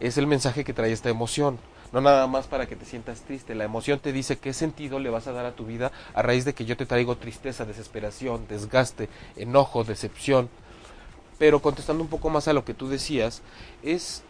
es 0.00 0.16
el 0.16 0.26
mensaje 0.26 0.64
que 0.64 0.72
trae 0.72 0.92
esta 0.92 1.10
emoción. 1.10 1.58
No 1.92 2.00
nada 2.00 2.26
más 2.26 2.46
para 2.46 2.66
que 2.66 2.76
te 2.76 2.86
sientas 2.86 3.20
triste. 3.20 3.54
La 3.54 3.64
emoción 3.64 3.98
te 3.98 4.12
dice 4.12 4.38
qué 4.38 4.54
sentido 4.54 4.98
le 4.98 5.10
vas 5.10 5.26
a 5.26 5.32
dar 5.32 5.44
a 5.44 5.52
tu 5.52 5.66
vida 5.66 5.92
a 6.14 6.22
raíz 6.22 6.46
de 6.46 6.54
que 6.54 6.64
yo 6.64 6.76
te 6.78 6.86
traigo 6.86 7.16
tristeza, 7.16 7.66
desesperación, 7.66 8.46
desgaste, 8.48 9.10
enojo, 9.36 9.84
decepción. 9.84 10.48
Pero 11.38 11.60
contestando 11.60 12.02
un 12.02 12.10
poco 12.10 12.30
más 12.30 12.48
a 12.48 12.52
lo 12.52 12.64
que 12.64 12.74
tú 12.74 12.88
decías, 12.88 13.42
es 13.82 14.22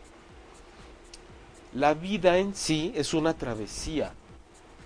la 1.75 1.95
vida 1.95 2.39
en 2.39 2.55
sí 2.55 2.93
es 2.95 3.15
una 3.15 3.35
travesía, 3.35 4.13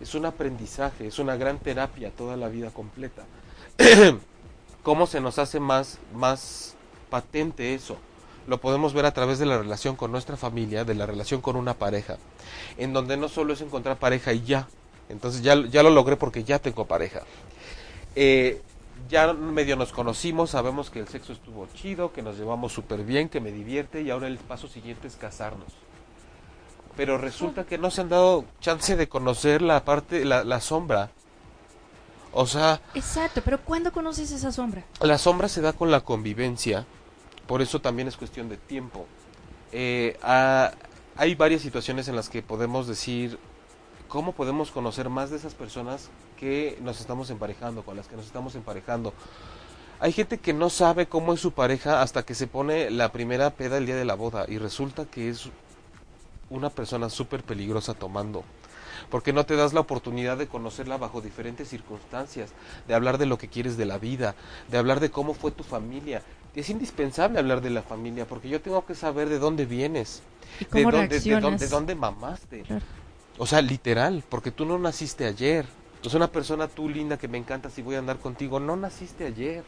es 0.00 0.14
un 0.14 0.26
aprendizaje, 0.26 1.06
es 1.06 1.18
una 1.18 1.36
gran 1.36 1.58
terapia 1.58 2.10
toda 2.10 2.36
la 2.36 2.48
vida 2.48 2.70
completa. 2.70 3.24
¿Cómo 4.82 5.06
se 5.06 5.20
nos 5.20 5.38
hace 5.38 5.60
más, 5.60 5.98
más 6.14 6.74
patente 7.08 7.74
eso? 7.74 7.98
Lo 8.48 8.58
podemos 8.58 8.92
ver 8.94 9.06
a 9.06 9.14
través 9.14 9.38
de 9.38 9.46
la 9.46 9.58
relación 9.58 9.94
con 9.94 10.10
nuestra 10.10 10.36
familia, 10.36 10.84
de 10.84 10.94
la 10.94 11.06
relación 11.06 11.40
con 11.40 11.54
una 11.54 11.74
pareja, 11.74 12.18
en 12.76 12.92
donde 12.92 13.16
no 13.16 13.28
solo 13.28 13.52
es 13.52 13.60
encontrar 13.60 13.98
pareja 13.98 14.32
y 14.32 14.42
ya, 14.42 14.68
entonces 15.08 15.42
ya, 15.42 15.54
ya 15.66 15.84
lo 15.84 15.90
logré 15.90 16.16
porque 16.16 16.42
ya 16.42 16.58
tengo 16.58 16.84
pareja. 16.86 17.22
Eh, 18.16 18.60
ya 19.08 19.32
medio 19.32 19.76
nos 19.76 19.92
conocimos, 19.92 20.50
sabemos 20.50 20.90
que 20.90 21.00
el 21.00 21.08
sexo 21.08 21.32
estuvo 21.32 21.66
chido, 21.74 22.12
que 22.12 22.22
nos 22.22 22.36
llevamos 22.36 22.72
súper 22.72 23.04
bien, 23.04 23.28
que 23.28 23.40
me 23.40 23.52
divierte 23.52 24.02
y 24.02 24.10
ahora 24.10 24.26
el 24.26 24.38
paso 24.38 24.68
siguiente 24.68 25.06
es 25.08 25.16
casarnos. 25.16 25.68
Pero 26.96 27.16
resulta 27.18 27.64
que 27.64 27.78
no 27.78 27.90
se 27.90 28.02
han 28.02 28.08
dado 28.10 28.44
chance 28.60 28.96
de 28.96 29.08
conocer 29.08 29.62
la 29.62 29.84
parte, 29.84 30.24
la, 30.24 30.44
la 30.44 30.60
sombra. 30.60 31.10
O 32.32 32.46
sea, 32.46 32.80
Exacto, 32.94 33.42
pero 33.44 33.60
¿cuándo 33.60 33.92
conoces 33.92 34.30
esa 34.32 34.52
sombra? 34.52 34.84
la 35.00 35.18
sombra 35.18 35.48
se 35.48 35.60
da 35.60 35.72
con 35.74 35.90
la 35.90 36.00
convivencia, 36.00 36.86
por 37.46 37.60
eso 37.60 37.80
también 37.80 38.08
es 38.08 38.16
cuestión 38.16 38.48
de 38.48 38.56
tiempo. 38.56 39.06
Eh, 39.70 40.18
hay 41.16 41.34
varias 41.34 41.60
situaciones 41.62 42.08
en 42.08 42.16
las 42.16 42.30
que 42.30 42.42
podemos 42.42 42.86
decir 42.86 43.38
cómo 44.08 44.32
podemos 44.32 44.70
conocer 44.70 45.08
más 45.10 45.30
de 45.30 45.36
esas 45.36 45.54
personas 45.54 46.08
que 46.42 46.76
nos 46.82 47.00
estamos 47.00 47.30
emparejando, 47.30 47.84
con 47.84 47.96
las 47.96 48.08
que 48.08 48.16
nos 48.16 48.26
estamos 48.26 48.56
emparejando. 48.56 49.14
Hay 50.00 50.10
gente 50.10 50.38
que 50.38 50.52
no 50.52 50.70
sabe 50.70 51.06
cómo 51.06 51.34
es 51.34 51.40
su 51.40 51.52
pareja 51.52 52.02
hasta 52.02 52.24
que 52.24 52.34
se 52.34 52.48
pone 52.48 52.90
la 52.90 53.12
primera 53.12 53.50
peda 53.50 53.78
el 53.78 53.86
día 53.86 53.94
de 53.94 54.04
la 54.04 54.16
boda 54.16 54.46
y 54.48 54.58
resulta 54.58 55.04
que 55.04 55.28
es 55.28 55.48
una 56.50 56.68
persona 56.68 57.10
súper 57.10 57.44
peligrosa 57.44 57.94
tomando. 57.94 58.42
Porque 59.08 59.32
no 59.32 59.46
te 59.46 59.54
das 59.54 59.72
la 59.72 59.78
oportunidad 59.78 60.36
de 60.36 60.48
conocerla 60.48 60.96
bajo 60.96 61.20
diferentes 61.20 61.68
circunstancias, 61.68 62.50
de 62.88 62.94
hablar 62.94 63.18
de 63.18 63.26
lo 63.26 63.38
que 63.38 63.46
quieres 63.46 63.76
de 63.76 63.86
la 63.86 63.98
vida, 63.98 64.34
de 64.68 64.78
hablar 64.78 64.98
de 64.98 65.12
cómo 65.12 65.34
fue 65.34 65.52
tu 65.52 65.62
familia. 65.62 66.22
Es 66.56 66.70
indispensable 66.70 67.38
hablar 67.38 67.60
de 67.60 67.70
la 67.70 67.82
familia 67.82 68.26
porque 68.26 68.48
yo 68.48 68.60
tengo 68.60 68.84
que 68.84 68.96
saber 68.96 69.28
de 69.28 69.38
dónde 69.38 69.64
vienes, 69.64 70.24
¿Y 70.58 70.64
de 70.64 70.82
dónde, 70.82 71.20
de 71.20 71.40
dónde, 71.40 71.58
de 71.58 71.68
dónde 71.68 71.94
mamaste. 71.94 72.62
Claro. 72.62 72.84
O 73.38 73.46
sea, 73.46 73.62
literal, 73.62 74.24
porque 74.28 74.50
tú 74.50 74.66
no 74.66 74.76
naciste 74.76 75.24
ayer. 75.26 75.66
Entonces 76.02 76.16
una 76.16 76.32
persona 76.32 76.66
tú 76.66 76.88
linda 76.88 77.16
que 77.16 77.28
me 77.28 77.38
encanta 77.38 77.70
si 77.70 77.80
voy 77.80 77.94
a 77.94 78.00
andar 78.00 78.18
contigo, 78.18 78.58
no 78.58 78.74
naciste 78.74 79.24
ayer. 79.24 79.62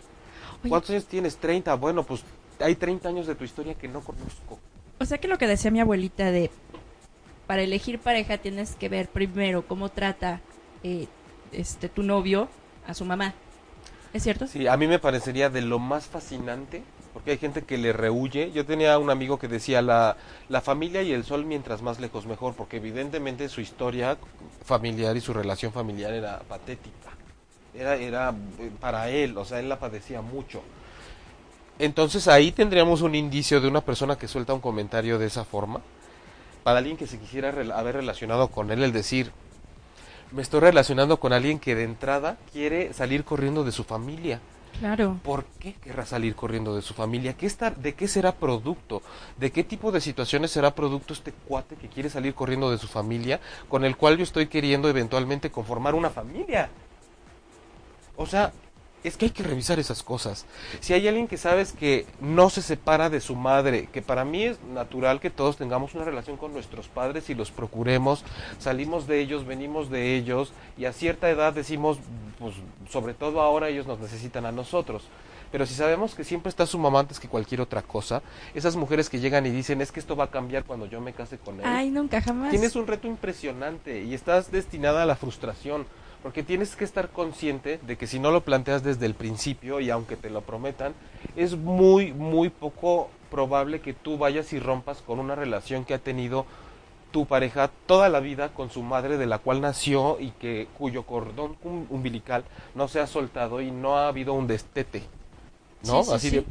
Oye. 0.64 0.68
¿Cuántos 0.68 0.90
años 0.90 1.07
tienes? 1.07 1.37
30. 1.37 1.73
Bueno, 1.77 2.03
pues 2.03 2.25
hay 2.59 2.75
30 2.75 3.09
años 3.09 3.29
de 3.29 3.37
tu 3.37 3.44
historia 3.44 3.75
que 3.75 3.87
no 3.87 4.01
conozco. 4.01 4.59
O 4.99 5.05
sea 5.05 5.18
que 5.18 5.29
lo 5.29 5.38
que 5.38 5.47
decía 5.47 5.70
mi 5.70 5.79
abuelita 5.79 6.33
de 6.33 6.51
para 7.47 7.62
elegir 7.62 8.01
pareja 8.01 8.38
tienes 8.38 8.75
que 8.75 8.88
ver 8.88 9.09
primero 9.09 9.64
cómo 9.68 9.90
trata 9.90 10.40
eh, 10.83 11.07
este 11.53 11.88
tu 11.88 12.03
novio 12.03 12.49
a 12.85 12.94
su 12.94 13.05
mamá. 13.05 13.33
¿Es 14.12 14.25
cierto? 14.25 14.49
Sí, 14.49 14.66
a 14.66 14.77
mí 14.77 14.88
me 14.88 14.99
parecería 14.99 15.51
de 15.51 15.61
lo 15.61 15.79
más 15.79 16.07
fascinante, 16.07 16.83
porque 17.14 17.31
hay 17.31 17.38
gente 17.38 17.62
que 17.62 17.79
le 17.79 17.92
rehuye. 17.92 18.50
Yo 18.53 18.66
tenía 18.66 18.98
un 18.98 19.09
amigo 19.09 19.38
que 19.38 19.46
decía, 19.46 19.81
la, 19.81 20.16
la 20.48 20.61
familia 20.61 21.00
y 21.03 21.12
el 21.12 21.24
sol 21.24 21.46
mientras 21.46 21.81
más 21.81 22.00
lejos 22.00 22.27
mejor, 22.27 22.55
porque 22.55 22.79
evidentemente 22.79 23.48
su 23.48 23.61
historia 23.61 24.18
familiar 24.64 25.16
y 25.16 25.20
su 25.20 25.33
relación 25.33 25.72
familiar 25.72 26.12
era 26.12 26.40
patética. 26.40 27.11
Era, 27.72 27.94
era 27.94 28.35
eh, 28.59 28.70
para 28.81 29.09
él, 29.09 29.38
o 29.38 29.44
sea, 29.44 29.61
él 29.61 29.68
la 29.68 29.79
padecía 29.79 30.20
mucho. 30.20 30.61
Entonces 31.79 32.27
ahí 32.29 32.50
tendríamos 32.50 33.00
un 33.00 33.14
indicio 33.14 33.61
de 33.61 33.68
una 33.68 33.81
persona 33.81 34.16
que 34.16 34.29
suelta 34.29 34.53
un 34.53 34.61
comentario 34.61 35.18
de 35.18 35.27
esa 35.27 35.44
forma. 35.44 35.81
Para 36.64 36.79
alguien 36.79 36.96
que 36.96 37.07
se 37.07 37.18
quisiera 37.18 37.50
haber 37.50 37.96
relacionado 37.96 38.48
con 38.48 38.70
él, 38.72 38.83
el 38.83 38.92
decir, 38.92 39.31
me 40.33 40.42
estoy 40.42 40.61
relacionando 40.61 41.20
con 41.20 41.33
alguien 41.33 41.61
que 41.61 41.77
de 41.77 41.85
entrada 41.85 42.38
quiere 42.53 42.92
salir 42.92 43.24
corriendo 43.24 43.62
de 43.62 43.70
su 43.70 43.85
familia. 43.85 44.40
Claro. 44.79 45.19
¿Por 45.23 45.45
qué 45.59 45.75
querrá 45.75 46.05
salir 46.05 46.35
corriendo 46.35 46.75
de 46.75 46.83
su 46.83 46.95
familia? 46.95 47.35
¿Qué 47.35 47.47
está, 47.47 47.71
¿De 47.71 47.95
qué 47.95 48.09
será 48.09 48.33
producto? 48.33 49.03
¿De 49.37 49.51
qué 49.51 49.65
tipo 49.65 49.93
de 49.93 50.01
situaciones 50.01 50.51
será 50.51 50.75
producto 50.75 51.13
este 51.13 51.33
cuate 51.33 51.77
que 51.77 51.89
quiere 51.89 52.11
salir 52.11 52.35
corriendo 52.35 52.71
de 52.71 52.79
su 52.79 52.89
familia 52.89 53.41
con 53.69 53.85
el 53.85 53.97
cual 53.97 54.17
yo 54.17 54.25
estoy 54.25 54.47
queriendo 54.47 54.89
eventualmente 54.89 55.51
conformar 55.51 55.95
una 55.95 56.11
familia? 56.11 56.69
O 58.17 58.27
sea, 58.27 58.53
es 59.05 59.19
que 59.19 59.27
hay 59.27 59.31
que 59.31 59.43
revisar 59.43 59.79
esas 59.79 60.03
cosas. 60.03 60.47
Si 60.81 60.95
hay 60.95 61.07
alguien 61.07 61.29
que 61.29 61.37
sabes 61.37 61.73
que 61.73 62.07
no 62.21 62.51
se 62.51 62.62
separa 62.62 63.11
de 63.11 63.21
su 63.21 63.37
madre, 63.37 63.88
que 63.93 64.03
para 64.03 64.25
mí 64.25 64.45
es 64.45 64.61
natural 64.62 65.21
que 65.21 65.31
todos 65.31 65.59
tengamos 65.59 65.95
una 65.95 66.05
relación 66.05 66.38
con 66.38 66.55
nuestros 66.55 66.88
padres 66.88 67.29
y 67.29 67.35
los 67.35 67.51
procuremos, 67.51 68.25
salimos 68.59 69.07
de 69.07 69.21
ellos, 69.21 69.47
venimos 69.47 69.90
de 69.90 70.17
ellos 70.17 70.53
y 70.79 70.87
a 70.87 70.93
cierta 70.93 71.29
edad 71.31 71.53
decimos, 71.53 71.99
pues 72.38 72.55
sobre 72.90 73.12
todo 73.14 73.43
ahora 73.43 73.69
ellos 73.69 73.87
nos 73.87 74.01
necesitan 74.01 74.47
a 74.47 74.53
nosotros. 74.53 75.05
Pero 75.53 75.67
si 75.67 75.75
sabemos 75.75 76.17
que 76.17 76.25
siempre 76.25 76.49
está 76.51 76.67
su 76.67 76.81
mamá 76.81 76.99
antes 76.99 77.21
que 77.21 77.29
cualquier 77.29 77.61
otra 77.61 77.83
cosa, 77.83 78.23
esas 78.55 78.75
mujeres 78.75 79.09
que 79.09 79.21
llegan 79.21 79.47
y 79.47 79.51
dicen, 79.51 79.81
es 79.83 79.93
que 79.93 80.01
esto 80.01 80.17
va 80.17 80.25
a 80.25 80.31
cambiar 80.31 80.64
cuando 80.64 80.87
yo 80.87 81.01
me 81.01 81.12
case 81.12 81.38
con 81.38 81.61
él. 81.61 81.62
Ay, 81.64 81.90
nunca 81.90 82.21
jamás. 82.21 82.51
Tienes 82.51 82.75
un 82.75 82.88
reto 82.88 83.07
impresionante 83.07 84.03
y 84.03 84.14
estás 84.14 84.51
destinada 84.51 85.05
a 85.05 85.07
la 85.07 85.14
frustración, 85.14 85.87
porque 86.25 86.43
tienes 86.43 86.75
que 86.75 86.85
estar 86.85 87.11
consciente 87.11 87.79
de 87.87 87.99
que 87.99 88.07
si 88.07 88.19
no 88.19 88.31
lo 88.31 88.41
planteas 88.41 88.83
desde 88.83 89.05
el 89.05 89.13
principio 89.13 89.79
y 89.81 89.91
aunque 89.91 90.17
te 90.17 90.31
lo 90.31 90.41
prometan, 90.41 90.95
es 91.37 91.55
muy, 91.55 92.15
muy 92.15 92.49
poco 92.49 93.11
probable 93.31 93.83
que 93.83 93.93
tú 93.93 94.17
vayas 94.17 94.55
y 94.55 94.59
rompas 94.59 95.03
con 95.03 95.19
una 95.19 95.35
relación 95.35 95.85
que 95.85 95.93
ha 95.93 95.99
tenido 95.99 96.47
tu 97.13 97.27
pareja 97.27 97.71
toda 97.85 98.09
la 98.09 98.21
vida 98.21 98.49
con 98.49 98.71
su 98.71 98.83
madre 98.83 99.19
de 99.19 99.27
la 99.27 99.39
cual 99.39 99.61
nació 99.61 100.19
y 100.19 100.31
que 100.31 100.67
cuyo 100.79 101.03
cordón 101.03 101.59
um- 101.63 101.85
umbilical 101.91 102.45
no 102.75 102.89
se 102.89 103.01
ha 103.01 103.07
soltado 103.07 103.61
y 103.61 103.71
no 103.71 103.99
ha 103.99 104.09
habido 104.09 104.33
un 104.33 104.47
destete. 104.47 105.03
¿No? 105.85 106.05
Sí, 106.05 106.09
sí, 106.09 106.15
Así 106.15 106.31
sí. 106.31 106.37
de 106.37 106.45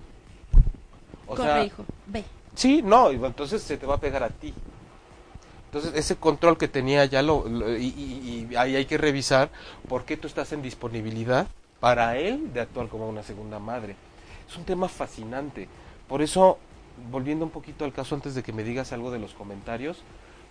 o 1.26 1.36
Corre, 1.36 1.44
sea, 1.50 1.66
hijo. 1.66 1.84
Ve. 2.06 2.24
Sí, 2.54 2.84
no, 2.84 3.10
entonces 3.10 3.64
se 3.64 3.78
te 3.78 3.88
va 3.88 3.96
a 3.96 4.00
pegar 4.00 4.22
a 4.22 4.30
ti. 4.30 4.54
Entonces 5.74 6.00
ese 6.00 6.18
control 6.18 6.60
que 6.60 6.68
tenía 6.68 7.04
ya 7.06 7.24
lo, 7.24 7.50
y 7.50 8.48
ahí 8.56 8.76
hay 8.76 8.86
que 8.86 9.00
revisar 9.00 9.50
por 9.90 10.06
qué 10.06 10.18
tú 10.18 10.28
estás 10.28 10.54
en 10.54 10.62
disponibilidad 10.62 11.48
para 11.80 12.16
él 12.16 12.54
de 12.54 12.62
actuar 12.62 12.90
como 12.90 13.10
una 13.10 13.24
segunda 13.24 13.58
madre. 13.58 13.96
Es 14.48 14.56
un 14.56 14.66
tema 14.66 14.88
fascinante. 14.88 15.68
Por 16.08 16.22
eso, 16.22 16.60
volviendo 17.10 17.44
un 17.44 17.50
poquito 17.50 17.86
al 17.86 17.92
caso 17.92 18.14
antes 18.14 18.36
de 18.36 18.44
que 18.44 18.54
me 18.54 18.64
digas 18.64 18.94
algo 18.94 19.10
de 19.10 19.18
los 19.18 19.34
comentarios, 19.34 20.04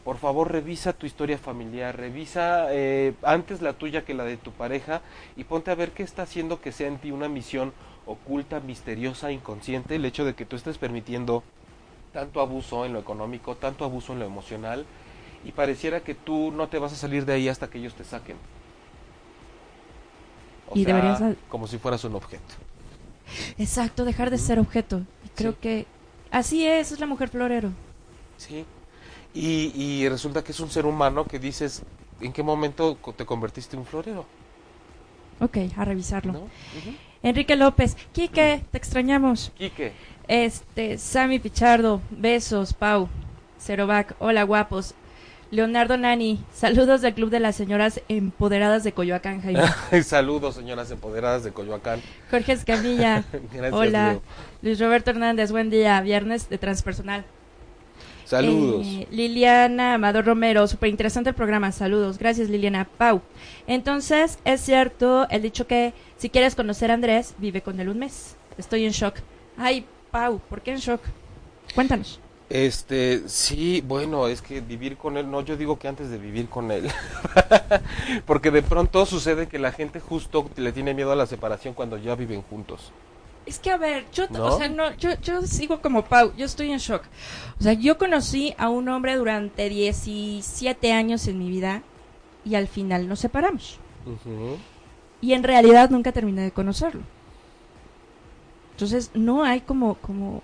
por 0.03 0.17
favor 0.19 0.51
revisa 0.51 0.93
tu 0.93 1.07
historia 1.07 1.39
familiar, 1.39 1.97
revisa 1.97 2.67
eh, 2.71 3.15
antes 3.23 3.63
la 3.63 3.75
tuya 3.75 4.05
que 4.05 4.15
la 4.15 4.25
de 4.25 4.39
tu 4.39 4.51
pareja 4.51 5.03
y 5.37 5.45
ponte 5.45 5.71
a 5.71 5.77
ver 5.77 5.93
qué 5.93 6.03
está 6.03 6.23
haciendo 6.23 6.61
que 6.61 6.73
sea 6.73 6.89
en 6.89 6.99
ti 6.99 7.13
una 7.13 7.29
misión 7.29 7.73
oculta, 8.07 8.59
misteriosa, 8.59 9.31
inconsciente, 9.31 9.95
el 9.95 10.05
hecho 10.05 10.25
de 10.25 10.35
que 10.35 10.47
tú 10.47 10.57
estés 10.57 10.79
permitiendo 10.79 11.45
tanto 12.13 12.41
abuso 12.41 12.85
en 12.85 12.93
lo 12.93 12.99
económico, 12.99 13.55
tanto 13.55 13.85
abuso 13.85 14.15
en 14.15 14.19
lo 14.19 14.27
emocional, 14.27 14.85
y 15.45 15.53
pareciera 15.53 16.03
que 16.03 16.15
tú 16.15 16.53
no 16.53 16.69
te 16.69 16.79
vas 16.79 16.93
a 16.93 16.97
salir 16.97 17.25
de 17.27 17.35
ahí 17.35 17.49
hasta 17.49 17.69
que 17.71 17.79
ellos 17.79 17.95
te 17.95 18.05
saquen. 18.05 18.37
O 20.67 20.77
Y 20.77 20.85
sea, 20.85 20.93
deberías 20.95 21.23
como 21.49 21.67
si 21.67 21.79
fueras 21.79 22.05
un 22.05 22.15
objeto. 22.15 22.55
Exacto, 23.59 24.05
dejar 24.05 24.31
de 24.31 24.39
ser 24.39 24.59
objeto. 24.59 25.07
Y 25.25 25.31
creo 25.31 25.53
Sí. 25.53 25.59
que 25.61 25.87
así 26.31 26.67
es, 26.67 26.93
es 26.93 27.01
la 27.01 27.07
mujer 27.07 27.29
florero. 27.31 27.73
Sí. 28.37 28.67
Y, 29.35 29.73
y 29.75 30.09
resulta 30.09 30.45
que 30.45 30.53
es 30.53 30.61
un 30.61 30.71
ser 30.71 30.87
humano 30.87 31.27
que 31.27 31.39
dices, 31.39 31.83
¿en 32.21 32.33
qué 32.33 32.43
momento 32.43 32.97
te 33.17 33.25
convertiste 33.27 33.77
en 33.77 33.81
un 33.81 33.87
florero? 33.87 34.27
Ok, 35.41 35.59
a 35.77 35.85
revisarlo. 35.85 36.39
Enrique 37.23 37.57
López, 37.57 37.97
Quique, 38.13 38.65
te 38.71 38.79
extrañamos. 38.79 39.53
Quique, 39.55 39.95
Este, 40.29 40.99
Sammy 40.99 41.39
Pichardo, 41.39 42.01
besos, 42.11 42.73
Pau, 42.75 43.09
Cerovac, 43.59 44.15
hola 44.19 44.43
guapos. 44.45 44.95
Leonardo 45.53 45.99
Nani, 45.99 46.43
saludos 46.55 47.03
del 47.03 47.13
Club 47.13 47.29
de 47.29 47.39
las 47.39 47.57
Señoras 47.57 48.01
Empoderadas 48.09 48.85
de 48.85 48.93
Coyoacán, 48.93 49.43
Jaime. 49.43 49.63
saludos 50.03 50.55
señoras 50.55 50.91
empoderadas 50.91 51.45
de 51.45 51.53
Coyoacán. 51.53 52.01
Jorge 52.31 52.53
Escamilla, 52.53 53.23
Gracias. 53.53 53.73
hola. 53.75 54.13
Leo. 54.13 54.23
Luis 54.63 54.81
Roberto 54.81 55.11
Hernández, 55.11 55.53
buen 55.53 55.69
día, 55.69 56.01
viernes 56.01 56.49
de 56.49 56.57
Transpersonal. 56.57 57.27
Saludos. 58.25 58.87
Eh, 58.87 59.07
Liliana 59.11 59.93
Amador 59.93 60.25
Romero, 60.25 60.67
súper 60.67 60.89
interesante 60.89 61.29
el 61.29 61.37
programa, 61.37 61.71
saludos, 61.71 62.17
gracias 62.17 62.49
Liliana. 62.49 62.87
Pau, 62.87 63.21
entonces 63.67 64.39
es 64.47 64.63
cierto 64.63 65.29
el 65.29 65.43
dicho 65.43 65.67
que 65.67 65.93
si 66.17 66.31
quieres 66.31 66.55
conocer 66.55 66.91
a 66.91 66.95
Andrés, 66.95 67.35
vive 67.37 67.61
con 67.61 67.79
él 67.79 67.91
un 67.91 67.99
mes. 67.99 68.37
Estoy 68.57 68.87
en 68.87 68.93
shock. 68.93 69.17
Ay, 69.59 69.85
Pau, 70.11 70.41
¿por 70.49 70.63
qué 70.63 70.71
en 70.73 70.79
shock? 70.79 71.03
Cuéntanos. 71.75 72.21
Este, 72.53 73.23
sí, 73.31 73.81
bueno, 73.81 74.27
es 74.27 74.43
que 74.43 74.61
vivir 74.61 74.99
con 74.99 75.17
él, 75.17 75.31
no, 75.31 75.41
yo 75.41 75.57
digo 75.57 75.79
que 75.79 75.89
antes 75.89 76.11
de 76.11 76.19
vivir 76.19 76.51
con 76.51 76.71
él, 76.71 76.87
porque 78.27 78.51
de 78.51 78.61
pronto 78.61 79.07
sucede 79.07 79.49
que 79.49 79.59
la 79.59 79.73
gente 79.73 80.01
justo 80.01 80.51
le 80.57 80.71
tiene 80.71 80.93
miedo 80.93 81.11
a 81.13 81.17
la 81.17 81.25
separación 81.25 81.73
cuando 81.73 81.97
ya 81.97 82.15
viven 82.15 82.43
juntos. 82.43 82.93
Es 83.47 83.59
que 83.59 83.71
a 83.71 83.79
ver, 83.79 84.05
yo, 84.13 84.27
¿No? 84.29 84.45
o 84.49 84.59
sea, 84.59 84.69
no, 84.69 84.95
yo, 84.97 85.19
yo 85.23 85.41
sigo 85.47 85.81
como 85.81 86.05
Pau, 86.05 86.35
yo 86.37 86.45
estoy 86.45 86.71
en 86.73 86.77
shock. 86.77 87.05
O 87.59 87.63
sea, 87.63 87.73
yo 87.73 87.97
conocí 87.97 88.55
a 88.59 88.69
un 88.69 88.87
hombre 88.91 89.17
durante 89.17 89.71
17 89.71 90.93
años 90.93 91.27
en 91.29 91.39
mi 91.39 91.49
vida 91.49 91.81
y 92.45 92.57
al 92.57 92.69
final 92.69 93.09
nos 93.09 93.21
separamos. 93.21 93.79
Y 95.23 95.33
en 95.33 95.43
realidad 95.43 95.89
nunca 95.89 96.13
terminé 96.13 96.43
de 96.43 96.51
conocerlo. 96.51 97.01
Entonces, 98.73 99.11
no 99.15 99.43
hay 99.43 99.63
como, 99.63 99.95
como, 99.95 100.43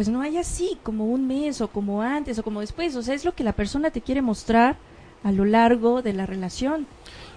pues 0.00 0.08
no 0.08 0.22
hay 0.22 0.38
así, 0.38 0.78
como 0.82 1.04
un 1.04 1.28
mes 1.28 1.60
o 1.60 1.68
como 1.68 2.00
antes 2.00 2.38
o 2.38 2.42
como 2.42 2.60
después. 2.60 2.96
O 2.96 3.02
sea, 3.02 3.14
es 3.14 3.26
lo 3.26 3.34
que 3.34 3.44
la 3.44 3.52
persona 3.52 3.90
te 3.90 4.00
quiere 4.00 4.22
mostrar 4.22 4.78
a 5.22 5.30
lo 5.30 5.44
largo 5.44 6.00
de 6.00 6.14
la 6.14 6.24
relación. 6.24 6.86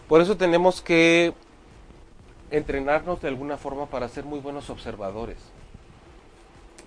Por 0.07 0.21
eso 0.21 0.37
tenemos 0.37 0.81
que 0.81 1.33
entrenarnos 2.51 3.21
de 3.21 3.27
alguna 3.27 3.57
forma 3.57 3.87
para 3.87 4.07
ser 4.07 4.23
muy 4.23 4.39
buenos 4.39 4.69
observadores. 4.69 5.39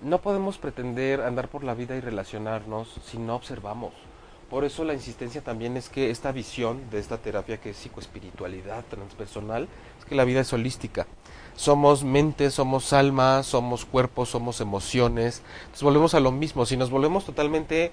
No 0.01 0.19
podemos 0.19 0.57
pretender 0.57 1.21
andar 1.21 1.47
por 1.47 1.63
la 1.63 1.75
vida 1.75 1.95
y 1.95 1.99
relacionarnos 1.99 2.99
si 3.05 3.19
no 3.19 3.35
observamos. 3.35 3.93
Por 4.49 4.65
eso 4.65 4.83
la 4.83 4.95
insistencia 4.95 5.43
también 5.43 5.77
es 5.77 5.89
que 5.89 6.09
esta 6.09 6.31
visión 6.31 6.89
de 6.89 6.97
esta 6.97 7.19
terapia 7.19 7.61
que 7.61 7.69
es 7.69 7.77
psicoespiritualidad 7.77 8.83
transpersonal 8.85 9.67
es 9.99 10.05
que 10.05 10.15
la 10.15 10.23
vida 10.23 10.39
es 10.39 10.51
holística. 10.51 11.05
Somos 11.57 12.03
mente, 12.05 12.49
somos 12.51 12.93
alma, 12.93 13.43
somos 13.43 13.83
cuerpo, 13.83 14.25
somos 14.25 14.61
emociones. 14.61 15.41
Entonces 15.63 15.83
volvemos 15.83 16.13
a 16.13 16.19
lo 16.21 16.31
mismo. 16.31 16.65
Si 16.65 16.77
nos 16.77 16.89
volvemos 16.89 17.25
totalmente 17.25 17.91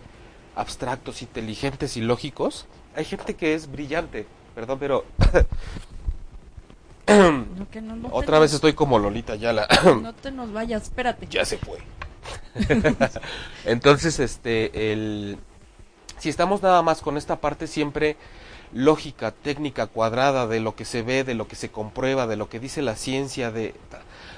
abstractos, 0.55 1.23
inteligentes 1.23 1.97
y 1.97 2.01
lógicos, 2.03 2.67
hay 2.95 3.05
gente 3.07 3.35
que 3.35 3.55
es 3.55 3.69
brillante, 3.73 4.27
perdón, 4.55 4.79
pero 4.79 5.05
No, 7.09 7.69
que 7.71 7.81
no, 7.83 7.97
no 7.97 8.09
te 8.09 8.15
otra 8.15 8.39
vez 8.39 8.51
nos- 8.51 8.57
estoy 8.57 8.73
como 8.73 8.99
Lolita 8.99 9.35
Yala. 9.37 9.67
No 10.03 10.13
te 10.15 10.31
nos 10.31 10.53
vayas, 10.53 10.85
espérate. 10.85 11.27
ya 11.29 11.45
se 11.45 11.59
fue. 11.59 11.79
Entonces, 13.65 14.21
este, 14.21 14.93
el, 14.93 15.39
si 16.19 16.29
estamos 16.29 16.63
nada 16.63 16.83
más 16.83 17.01
con 17.03 17.17
esta 17.17 17.41
parte 17.41 17.67
siempre 17.67 18.17
lógica, 18.75 19.31
técnica, 19.31 19.87
cuadrada 19.87 20.47
de 20.49 20.61
lo 20.61 20.75
que 20.75 20.85
se 20.85 21.03
ve, 21.03 21.23
de 21.25 21.35
lo 21.35 21.47
que 21.47 21.57
se 21.57 21.71
comprueba, 21.71 22.27
de 22.27 22.37
lo 22.37 22.49
que 22.49 22.59
dice 22.61 22.83
la 22.83 22.97
ciencia, 22.97 23.53
de 23.53 23.73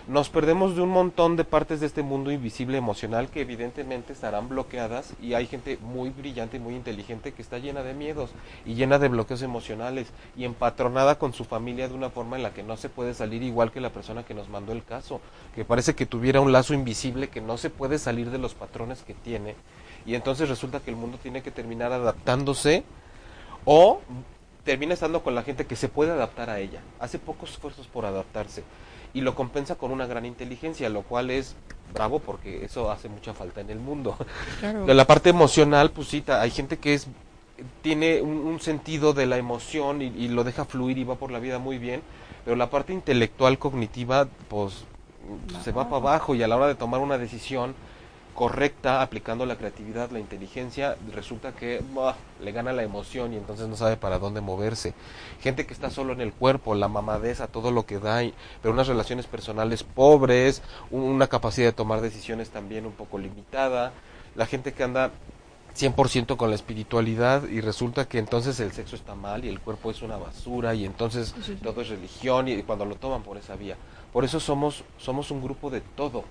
nos 0.06 0.28
perdemos 0.28 0.76
de 0.76 0.82
un 0.82 0.90
montón 0.90 1.34
de 1.34 1.42
partes 1.42 1.80
de 1.80 1.86
este 1.86 2.02
mundo 2.02 2.30
invisible 2.30 2.78
emocional 2.78 3.28
que 3.28 3.40
evidentemente 3.40 4.12
estarán 4.12 4.48
bloqueadas 4.48 5.14
y 5.20 5.34
hay 5.34 5.48
gente 5.48 5.78
muy 5.82 6.10
brillante 6.10 6.58
y 6.58 6.60
muy 6.60 6.76
inteligente 6.76 7.32
que 7.32 7.42
está 7.42 7.58
llena 7.58 7.82
de 7.82 7.92
miedos 7.92 8.30
y 8.64 8.74
llena 8.74 9.00
de 9.00 9.08
bloqueos 9.08 9.42
emocionales 9.42 10.06
y 10.36 10.44
empatronada 10.44 11.18
con 11.18 11.32
su 11.32 11.44
familia 11.44 11.88
de 11.88 11.94
una 11.94 12.10
forma 12.10 12.36
en 12.36 12.44
la 12.44 12.54
que 12.54 12.62
no 12.62 12.76
se 12.76 12.88
puede 12.88 13.14
salir 13.14 13.42
igual 13.42 13.72
que 13.72 13.80
la 13.80 13.90
persona 13.90 14.22
que 14.22 14.34
nos 14.34 14.48
mandó 14.48 14.70
el 14.70 14.84
caso, 14.84 15.20
que 15.56 15.64
parece 15.64 15.96
que 15.96 16.06
tuviera 16.06 16.40
un 16.40 16.52
lazo 16.52 16.72
invisible 16.72 17.28
que 17.28 17.40
no 17.40 17.56
se 17.56 17.70
puede 17.70 17.98
salir 17.98 18.30
de 18.30 18.38
los 18.38 18.54
patrones 18.54 19.02
que 19.02 19.14
tiene 19.14 19.56
y 20.06 20.14
entonces 20.14 20.48
resulta 20.48 20.78
que 20.78 20.90
el 20.90 20.96
mundo 20.96 21.18
tiene 21.20 21.42
que 21.42 21.50
terminar 21.50 21.92
adaptándose 21.92 22.84
o 23.66 24.00
termina 24.64 24.94
estando 24.94 25.22
con 25.22 25.34
la 25.34 25.42
gente 25.42 25.66
que 25.66 25.76
se 25.76 25.88
puede 25.88 26.12
adaptar 26.12 26.48
a 26.48 26.58
ella, 26.58 26.80
hace 26.98 27.18
pocos 27.18 27.50
esfuerzos 27.50 27.86
por 27.86 28.06
adaptarse 28.06 28.64
y 29.12 29.20
lo 29.20 29.34
compensa 29.34 29.74
con 29.74 29.90
una 29.90 30.06
gran 30.06 30.24
inteligencia, 30.24 30.88
lo 30.88 31.02
cual 31.02 31.30
es 31.30 31.54
bravo 31.92 32.18
porque 32.18 32.64
eso 32.64 32.90
hace 32.90 33.08
mucha 33.08 33.34
falta 33.34 33.60
en 33.60 33.70
el 33.70 33.78
mundo. 33.78 34.16
Claro. 34.60 34.86
La 34.94 35.06
parte 35.06 35.30
emocional, 35.30 35.90
pues 35.90 36.08
sí, 36.08 36.24
hay 36.26 36.50
gente 36.50 36.78
que 36.78 36.94
es 36.94 37.06
tiene 37.82 38.20
un, 38.20 38.38
un 38.38 38.60
sentido 38.60 39.12
de 39.14 39.24
la 39.24 39.38
emoción 39.38 40.02
y, 40.02 40.06
y 40.06 40.28
lo 40.28 40.44
deja 40.44 40.64
fluir 40.64 40.98
y 40.98 41.04
va 41.04 41.14
por 41.14 41.30
la 41.30 41.38
vida 41.38 41.58
muy 41.58 41.78
bien, 41.78 42.02
pero 42.44 42.54
la 42.56 42.68
parte 42.68 42.92
intelectual 42.92 43.58
cognitiva, 43.58 44.28
pues 44.48 44.84
se 45.64 45.72
va 45.72 45.84
para 45.84 45.96
abajo 45.96 46.34
y 46.34 46.42
a 46.42 46.48
la 46.48 46.56
hora 46.56 46.66
de 46.66 46.74
tomar 46.74 47.00
una 47.00 47.18
decisión 47.18 47.74
correcta, 48.36 49.02
aplicando 49.02 49.46
la 49.46 49.56
creatividad, 49.56 50.10
la 50.10 50.20
inteligencia, 50.20 50.96
resulta 51.12 51.52
que 51.52 51.82
le 52.40 52.52
gana 52.52 52.72
la 52.72 52.82
emoción 52.84 53.32
y 53.32 53.36
entonces 53.36 53.66
no 53.66 53.76
sabe 53.76 53.96
para 53.96 54.18
dónde 54.18 54.40
moverse. 54.42 54.92
Gente 55.40 55.66
que 55.66 55.72
está 55.72 55.90
solo 55.90 56.12
en 56.12 56.20
el 56.20 56.32
cuerpo, 56.32 56.74
la 56.74 56.86
mamadeza, 56.86 57.48
todo 57.48 57.70
lo 57.72 57.86
que 57.86 57.98
da, 57.98 58.20
pero 58.62 58.74
unas 58.74 58.86
relaciones 58.88 59.26
personales 59.26 59.82
pobres, 59.82 60.62
un- 60.90 61.02
una 61.02 61.26
capacidad 61.26 61.66
de 61.68 61.72
tomar 61.72 62.00
decisiones 62.02 62.50
también 62.50 62.86
un 62.86 62.92
poco 62.92 63.18
limitada, 63.18 63.92
la 64.34 64.46
gente 64.46 64.72
que 64.74 64.84
anda 64.84 65.10
100% 65.74 66.36
con 66.36 66.50
la 66.50 66.56
espiritualidad 66.56 67.48
y 67.48 67.60
resulta 67.60 68.06
que 68.06 68.18
entonces 68.18 68.60
el 68.60 68.72
sexo 68.72 68.96
está 68.96 69.14
mal 69.14 69.44
y 69.44 69.48
el 69.48 69.60
cuerpo 69.60 69.90
es 69.90 70.00
una 70.02 70.16
basura 70.16 70.74
y 70.74 70.84
entonces 70.86 71.34
Sí, 71.36 71.42
sí. 71.42 71.58
todo 71.62 71.80
es 71.82 71.88
religión 71.88 72.48
y 72.48 72.62
cuando 72.62 72.84
lo 72.84 72.96
toman 72.96 73.22
por 73.22 73.36
esa 73.38 73.56
vía. 73.56 73.76
Por 74.12 74.24
eso 74.24 74.40
somos 74.40 74.84
somos 74.98 75.30
un 75.30 75.42
grupo 75.42 75.68
de 75.70 75.80
todo, 75.82 76.24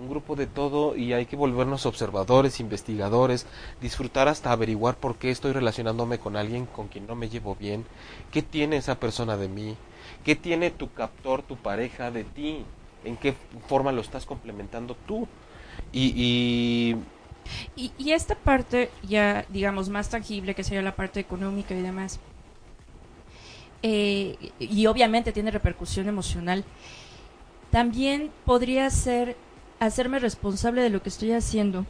un 0.00 0.08
grupo 0.08 0.36
de 0.36 0.46
todo 0.46 0.96
y 0.96 1.12
hay 1.12 1.26
que 1.26 1.36
volvernos 1.36 1.86
observadores, 1.86 2.60
investigadores, 2.60 3.46
disfrutar 3.80 4.28
hasta 4.28 4.52
averiguar 4.52 4.96
por 4.96 5.16
qué 5.16 5.30
estoy 5.30 5.52
relacionándome 5.52 6.18
con 6.18 6.36
alguien 6.36 6.66
con 6.66 6.88
quien 6.88 7.06
no 7.06 7.14
me 7.14 7.28
llevo 7.28 7.54
bien, 7.54 7.84
qué 8.32 8.42
tiene 8.42 8.76
esa 8.78 8.98
persona 8.98 9.36
de 9.36 9.48
mí, 9.48 9.76
qué 10.24 10.36
tiene 10.36 10.70
tu 10.70 10.92
captor, 10.92 11.42
tu 11.42 11.56
pareja 11.56 12.10
de 12.10 12.24
ti, 12.24 12.64
en 13.04 13.16
qué 13.16 13.34
forma 13.68 13.92
lo 13.92 14.00
estás 14.00 14.26
complementando 14.26 14.96
tú. 15.06 15.28
Y, 15.92 16.12
y 16.16 16.96
Y, 17.76 17.92
y 17.98 18.12
esta 18.12 18.34
parte 18.36 18.90
ya, 19.02 19.44
digamos, 19.48 19.88
más 19.88 20.08
tangible, 20.10 20.54
que 20.54 20.64
sería 20.64 20.82
la 20.82 20.96
parte 20.96 21.20
económica 21.20 21.74
y 21.74 21.82
demás, 21.82 22.20
eh, 23.82 24.36
y 24.58 24.86
obviamente 24.86 25.32
tiene 25.32 25.50
repercusión 25.50 26.08
emocional, 26.08 26.64
también 27.70 28.30
podría 28.44 28.90
ser 28.90 29.36
hacerme 29.80 30.18
responsable 30.18 30.82
de 30.82 30.90
lo 30.90 31.02
que 31.02 31.08
estoy 31.08 31.32
haciendo. 31.32 31.84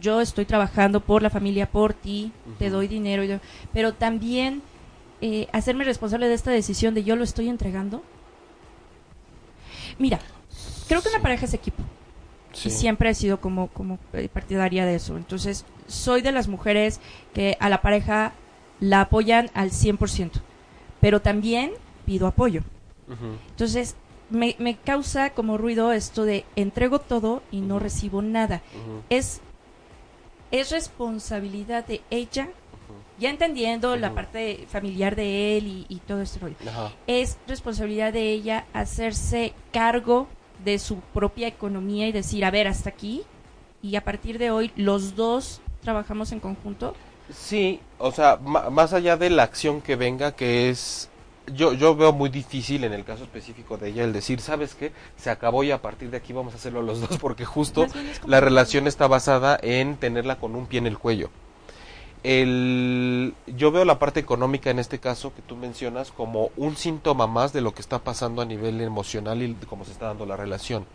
Yo 0.00 0.20
estoy 0.20 0.44
trabajando 0.44 1.00
por 1.00 1.22
la 1.22 1.30
familia, 1.30 1.66
por 1.70 1.92
ti, 1.94 2.32
te 2.58 2.70
doy 2.70 2.86
dinero, 2.88 3.24
y 3.24 3.38
pero 3.72 3.94
también 3.94 4.62
eh, 5.20 5.48
hacerme 5.52 5.84
responsable 5.84 6.28
de 6.28 6.34
esta 6.34 6.50
decisión 6.50 6.94
de 6.94 7.02
yo 7.04 7.16
lo 7.16 7.24
estoy 7.24 7.48
entregando. 7.48 8.02
Mira, 9.98 10.18
creo 10.88 11.00
que 11.02 11.08
una 11.08 11.18
Sí. 11.18 11.22
pareja 11.22 11.46
es 11.46 11.54
equipo 11.54 11.82
sí. 12.52 12.68
y 12.68 12.70
siempre 12.72 13.10
he 13.10 13.14
sido 13.14 13.40
como, 13.40 13.68
como 13.68 13.98
eh, 14.12 14.28
partidaria 14.32 14.84
de 14.84 14.96
eso. 14.96 15.16
Entonces, 15.16 15.64
soy 15.86 16.20
de 16.22 16.32
las 16.32 16.48
mujeres 16.48 17.00
que 17.34 17.56
a 17.60 17.68
la 17.68 17.80
pareja 17.80 18.32
la 18.80 19.02
apoyan 19.02 19.50
al 19.54 19.70
100%, 19.70 20.32
pero 21.00 21.20
también 21.20 21.72
pido 22.04 22.26
apoyo. 22.26 22.62
Entonces, 23.50 23.94
me, 24.30 24.56
me 24.58 24.76
causa 24.76 25.30
como 25.30 25.58
ruido 25.58 25.92
esto 25.92 26.24
de 26.24 26.44
entrego 26.56 26.98
todo 26.98 27.42
y 27.50 27.60
no 27.60 27.78
recibo 27.78 28.22
nada. 28.22 28.62
Es, 29.10 29.40
es 30.50 30.70
responsabilidad 30.70 31.86
de 31.86 32.00
ella, 32.10 32.48
ya 33.18 33.30
entendiendo 33.30 33.96
la 33.96 34.12
parte 34.12 34.66
familiar 34.68 35.16
de 35.16 35.56
él 35.56 35.66
y, 35.66 35.86
y 35.88 35.96
todo 36.00 36.22
este 36.22 36.38
rollo. 36.38 36.56
Es 37.06 37.38
responsabilidad 37.46 38.12
de 38.12 38.30
ella 38.30 38.66
hacerse 38.72 39.52
cargo 39.72 40.26
de 40.64 40.78
su 40.78 40.96
propia 40.96 41.48
economía 41.48 42.08
y 42.08 42.12
decir, 42.12 42.44
a 42.44 42.50
ver, 42.50 42.66
hasta 42.66 42.90
aquí, 42.90 43.22
y 43.82 43.96
a 43.96 44.04
partir 44.04 44.38
de 44.38 44.50
hoy 44.50 44.72
los 44.76 45.14
dos 45.16 45.60
trabajamos 45.82 46.32
en 46.32 46.40
conjunto. 46.40 46.94
Sí, 47.32 47.80
o 47.98 48.12
sea, 48.12 48.36
más 48.36 48.92
allá 48.92 49.16
de 49.16 49.30
la 49.30 49.42
acción 49.42 49.80
que 49.80 49.96
venga, 49.96 50.32
que 50.32 50.70
es... 50.70 51.08
Yo, 51.52 51.72
yo 51.72 51.94
veo 51.94 52.12
muy 52.12 52.28
difícil 52.28 52.84
en 52.84 52.92
el 52.92 53.04
caso 53.04 53.24
específico 53.24 53.76
de 53.76 53.90
ella 53.90 54.04
el 54.04 54.12
decir, 54.12 54.40
¿sabes 54.40 54.74
qué? 54.74 54.92
Se 55.16 55.30
acabó 55.30 55.62
y 55.62 55.70
a 55.70 55.80
partir 55.80 56.10
de 56.10 56.16
aquí 56.16 56.32
vamos 56.32 56.54
a 56.54 56.56
hacerlo 56.56 56.82
los 56.82 57.00
dos 57.08 57.18
porque 57.18 57.44
justo 57.44 57.86
la 58.26 58.40
relación 58.40 58.86
está 58.86 59.06
basada 59.06 59.58
en 59.62 59.96
tenerla 59.96 60.36
con 60.38 60.56
un 60.56 60.66
pie 60.66 60.78
en 60.78 60.86
el 60.86 60.98
cuello. 60.98 61.30
El, 62.22 63.34
yo 63.46 63.70
veo 63.70 63.84
la 63.84 64.00
parte 64.00 64.18
económica 64.18 64.70
en 64.70 64.80
este 64.80 64.98
caso 64.98 65.32
que 65.34 65.42
tú 65.42 65.54
mencionas 65.54 66.10
como 66.10 66.50
un 66.56 66.76
síntoma 66.76 67.28
más 67.28 67.52
de 67.52 67.60
lo 67.60 67.72
que 67.72 67.80
está 67.80 68.00
pasando 68.00 68.42
a 68.42 68.44
nivel 68.44 68.80
emocional 68.80 69.40
y 69.42 69.54
de 69.54 69.66
cómo 69.66 69.84
se 69.84 69.92
está 69.92 70.06
dando 70.06 70.26
la 70.26 70.36
relación. 70.36 70.86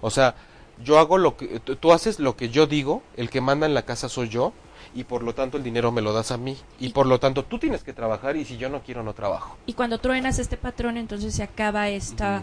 O 0.00 0.10
sea, 0.10 0.34
yo 0.82 0.98
hago 0.98 1.18
lo 1.18 1.36
que 1.36 1.60
tú 1.60 1.92
haces 1.92 2.18
lo 2.20 2.36
que 2.36 2.48
yo 2.48 2.66
digo, 2.66 3.02
el 3.16 3.28
que 3.28 3.42
manda 3.42 3.66
en 3.66 3.74
la 3.74 3.82
casa 3.82 4.08
soy 4.08 4.28
yo 4.28 4.52
y 4.96 5.04
por 5.04 5.22
lo 5.22 5.34
tanto 5.34 5.58
el 5.58 5.62
dinero 5.62 5.92
me 5.92 6.00
lo 6.00 6.12
das 6.12 6.32
a 6.32 6.38
mí 6.38 6.56
y 6.80 6.88
por 6.88 7.06
lo 7.06 7.20
tanto 7.20 7.44
tú 7.44 7.58
tienes 7.58 7.84
que 7.84 7.92
trabajar 7.92 8.34
y 8.36 8.44
si 8.46 8.56
yo 8.56 8.70
no 8.70 8.82
quiero 8.82 9.02
no 9.02 9.12
trabajo. 9.12 9.56
Y 9.66 9.74
cuando 9.74 9.98
truenas 9.98 10.38
este 10.38 10.56
patrón, 10.56 10.96
entonces 10.96 11.34
se 11.34 11.42
acaba 11.42 11.90
esta, 11.90 12.42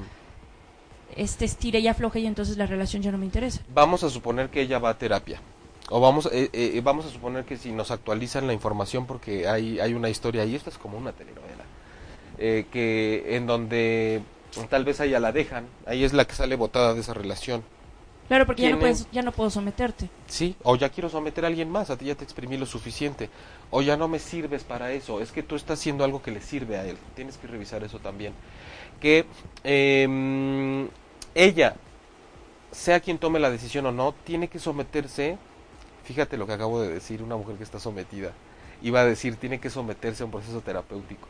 este 1.17 1.45
estira 1.45 1.79
y 1.79 1.87
afloja 1.87 2.19
y 2.19 2.27
entonces 2.27 2.55
la 2.57 2.67
relación 2.67 3.01
ya 3.01 3.11
no 3.11 3.17
me 3.17 3.25
interesa. 3.25 3.61
Vamos 3.73 4.03
a 4.03 4.09
suponer 4.09 4.49
que 4.49 4.61
ella 4.61 4.77
va 4.77 4.89
a 4.89 4.97
terapia. 4.97 5.41
O 5.89 5.99
vamos, 5.99 6.29
eh, 6.31 6.49
eh, 6.53 6.79
vamos 6.83 7.05
a 7.05 7.09
suponer 7.09 7.43
que 7.43 7.57
si 7.57 7.71
nos 7.71 7.91
actualizan 7.91 8.47
la 8.47 8.53
información 8.53 9.05
porque 9.05 9.47
hay, 9.47 9.79
hay 9.79 9.93
una 9.93 10.09
historia 10.09 10.45
y 10.45 10.55
esto 10.55 10.69
es 10.69 10.77
como 10.77 10.97
una 10.97 11.11
telenovela, 11.11 11.65
eh, 12.37 12.67
que 12.71 13.35
en 13.35 13.47
donde 13.47 14.21
tal 14.69 14.85
vez 14.85 15.01
a 15.01 15.05
ella 15.05 15.19
la 15.19 15.31
dejan, 15.31 15.65
ahí 15.85 16.03
es 16.03 16.13
la 16.13 16.25
que 16.25 16.35
sale 16.35 16.55
botada 16.55 16.93
de 16.93 17.01
esa 17.01 17.13
relación. 17.13 17.63
Claro, 18.27 18.45
porque 18.45 18.61
ya 18.61 18.69
no, 18.69 18.77
¿Quién 18.77 18.79
puedes, 18.79 19.11
ya 19.11 19.21
no 19.21 19.31
puedo 19.31 19.49
someterte. 19.49 20.09
Sí, 20.27 20.55
o 20.63 20.75
ya 20.75 20.89
quiero 20.89 21.09
someter 21.09 21.43
a 21.43 21.47
alguien 21.47 21.69
más, 21.69 21.89
a 21.89 21.97
ti 21.97 22.05
ya 22.05 22.15
te 22.15 22.23
exprimí 22.23 22.57
lo 22.57 22.65
suficiente, 22.65 23.29
o 23.69 23.81
ya 23.81 23.97
no 23.97 24.07
me 24.07 24.19
sirves 24.19 24.63
para 24.63 24.91
eso, 24.91 25.19
es 25.19 25.31
que 25.31 25.43
tú 25.43 25.55
estás 25.55 25.79
haciendo 25.79 26.03
algo 26.03 26.21
que 26.21 26.31
le 26.31 26.41
sirve 26.41 26.77
a 26.77 26.85
él, 26.85 26.97
tienes 27.15 27.37
que 27.37 27.47
revisar 27.47 27.83
eso 27.83 27.99
también. 27.99 28.33
Que 29.01 29.25
em, 29.63 30.87
ella, 31.35 31.75
sea 32.71 33.01
quien 33.01 33.17
tome 33.17 33.39
la 33.39 33.51
decisión 33.51 33.85
o 33.87 33.91
no, 33.91 34.13
tiene 34.23 34.47
que 34.47 34.59
someterse, 34.59 35.37
fíjate 36.05 36.37
lo 36.37 36.47
que 36.47 36.53
acabo 36.53 36.81
de 36.81 36.93
decir, 36.93 37.21
una 37.21 37.35
mujer 37.35 37.57
que 37.57 37.63
está 37.63 37.79
sometida, 37.79 38.31
iba 38.81 39.01
a 39.01 39.05
decir, 39.05 39.35
tiene 39.35 39.59
que 39.59 39.69
someterse 39.69 40.23
a 40.23 40.27
un 40.27 40.31
proceso 40.31 40.61
terapéutico. 40.61 41.27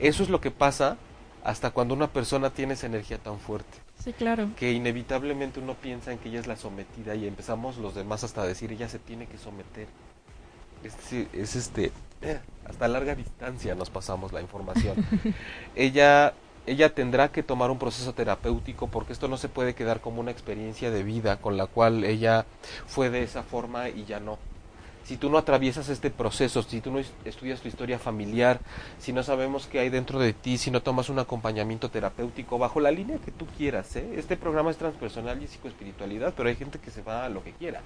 Eso 0.00 0.24
es 0.24 0.28
lo 0.28 0.40
que 0.40 0.50
pasa 0.50 0.96
hasta 1.44 1.70
cuando 1.70 1.94
una 1.94 2.08
persona 2.08 2.50
tiene 2.50 2.74
esa 2.74 2.86
energía 2.86 3.18
tan 3.18 3.38
fuerte 3.38 3.83
Sí, 3.98 4.12
claro. 4.12 4.50
que 4.56 4.72
inevitablemente 4.72 5.60
uno 5.60 5.74
piensa 5.74 6.12
en 6.12 6.18
que 6.18 6.28
ella 6.28 6.40
es 6.40 6.46
la 6.46 6.56
sometida 6.56 7.14
y 7.14 7.26
empezamos 7.26 7.78
los 7.78 7.94
demás 7.94 8.22
hasta 8.22 8.42
a 8.42 8.46
decir 8.46 8.70
ella 8.70 8.88
se 8.88 8.98
tiene 8.98 9.26
que 9.26 9.38
someter. 9.38 9.86
Es, 10.82 10.96
decir, 10.96 11.28
es 11.32 11.56
este 11.56 11.90
hasta 12.68 12.88
larga 12.88 13.14
distancia 13.14 13.74
nos 13.74 13.90
pasamos 13.90 14.32
la 14.32 14.42
información. 14.42 14.96
ella 15.74 16.34
ella 16.66 16.94
tendrá 16.94 17.30
que 17.30 17.42
tomar 17.42 17.70
un 17.70 17.78
proceso 17.78 18.14
terapéutico 18.14 18.88
porque 18.88 19.12
esto 19.12 19.28
no 19.28 19.36
se 19.36 19.48
puede 19.48 19.74
quedar 19.74 20.00
como 20.00 20.20
una 20.20 20.30
experiencia 20.30 20.90
de 20.90 21.02
vida 21.02 21.36
con 21.36 21.56
la 21.56 21.66
cual 21.66 22.04
ella 22.04 22.46
fue 22.86 23.10
de 23.10 23.22
esa 23.22 23.42
forma 23.42 23.88
y 23.90 24.04
ya 24.04 24.20
no. 24.20 24.38
Si 25.04 25.18
tú 25.18 25.28
no 25.28 25.36
atraviesas 25.36 25.88
este 25.90 26.10
proceso, 26.10 26.62
si 26.62 26.80
tú 26.80 26.90
no 26.90 26.98
es- 26.98 27.12
estudias 27.26 27.60
tu 27.60 27.68
historia 27.68 27.98
familiar, 27.98 28.58
si 28.98 29.12
no 29.12 29.22
sabemos 29.22 29.66
qué 29.66 29.78
hay 29.80 29.90
dentro 29.90 30.18
de 30.18 30.32
ti, 30.32 30.56
si 30.56 30.70
no 30.70 30.80
tomas 30.82 31.10
un 31.10 31.18
acompañamiento 31.18 31.90
terapéutico 31.90 32.56
bajo 32.58 32.80
la 32.80 32.90
línea 32.90 33.18
que 33.18 33.30
tú 33.30 33.44
quieras, 33.56 33.94
¿eh? 33.96 34.14
este 34.16 34.36
programa 34.38 34.70
es 34.70 34.78
transpersonal 34.78 35.42
y 35.42 35.46
psicoespiritualidad, 35.46 36.32
pero 36.34 36.48
hay 36.48 36.56
gente 36.56 36.78
que 36.78 36.90
se 36.90 37.02
va 37.02 37.26
a 37.26 37.28
lo 37.28 37.44
que 37.44 37.52
quiera. 37.52 37.82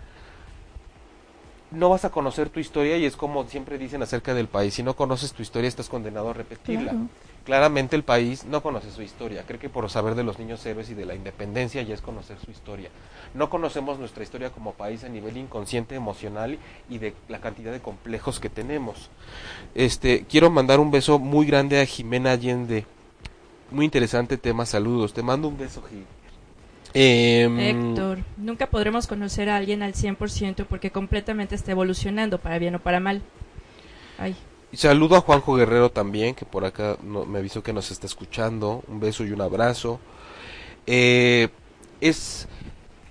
No 1.70 1.90
vas 1.90 2.04
a 2.04 2.10
conocer 2.10 2.48
tu 2.48 2.60
historia 2.60 2.96
y 2.96 3.04
es 3.04 3.16
como 3.16 3.44
siempre 3.44 3.76
dicen 3.76 4.00
acerca 4.02 4.32
del 4.32 4.46
país, 4.46 4.72
si 4.74 4.82
no 4.82 4.94
conoces 4.94 5.32
tu 5.32 5.42
historia 5.42 5.68
estás 5.68 5.88
condenado 5.88 6.30
a 6.30 6.32
repetirla. 6.34 6.92
Claramente 7.48 7.96
el 7.96 8.02
país 8.02 8.44
no 8.44 8.62
conoce 8.62 8.90
su 8.90 9.00
historia, 9.00 9.44
cree 9.46 9.58
que 9.58 9.70
por 9.70 9.88
saber 9.88 10.14
de 10.14 10.22
los 10.22 10.38
niños 10.38 10.66
héroes 10.66 10.90
y 10.90 10.94
de 10.94 11.06
la 11.06 11.14
independencia 11.14 11.80
ya 11.80 11.94
es 11.94 12.02
conocer 12.02 12.36
su 12.44 12.50
historia. 12.50 12.90
No 13.32 13.48
conocemos 13.48 13.98
nuestra 13.98 14.22
historia 14.22 14.50
como 14.50 14.74
país 14.74 15.02
a 15.02 15.08
nivel 15.08 15.38
inconsciente, 15.38 15.94
emocional 15.94 16.58
y 16.90 16.98
de 16.98 17.14
la 17.26 17.40
cantidad 17.40 17.72
de 17.72 17.80
complejos 17.80 18.38
que 18.38 18.50
tenemos. 18.50 19.08
Este, 19.74 20.26
quiero 20.28 20.50
mandar 20.50 20.78
un 20.78 20.90
beso 20.90 21.18
muy 21.18 21.46
grande 21.46 21.80
a 21.80 21.86
Jimena 21.86 22.32
Allende. 22.32 22.84
Muy 23.70 23.86
interesante 23.86 24.36
tema, 24.36 24.66
saludos. 24.66 25.14
Te 25.14 25.22
mando 25.22 25.48
un 25.48 25.56
beso, 25.56 25.82
Jim. 25.88 26.04
Em, 26.92 27.58
Héctor, 27.60 28.18
nunca 28.36 28.66
podremos 28.66 29.06
conocer 29.06 29.48
a 29.48 29.56
alguien 29.56 29.82
al 29.82 29.94
100% 29.94 30.66
porque 30.66 30.90
completamente 30.90 31.54
está 31.54 31.70
evolucionando, 31.70 32.36
para 32.36 32.58
bien 32.58 32.74
o 32.74 32.78
para 32.78 33.00
mal. 33.00 33.22
Ay, 34.18 34.36
Saludo 34.72 35.16
a 35.16 35.20
Juanjo 35.22 35.54
Guerrero 35.56 35.90
también, 35.90 36.34
que 36.34 36.44
por 36.44 36.64
acá 36.64 36.98
no- 37.02 37.24
me 37.24 37.38
avisó 37.38 37.62
que 37.62 37.72
nos 37.72 37.90
está 37.90 38.06
escuchando. 38.06 38.82
Un 38.86 39.00
beso 39.00 39.24
y 39.24 39.32
un 39.32 39.40
abrazo. 39.40 39.98
Eh, 40.86 41.48
es, 42.00 42.48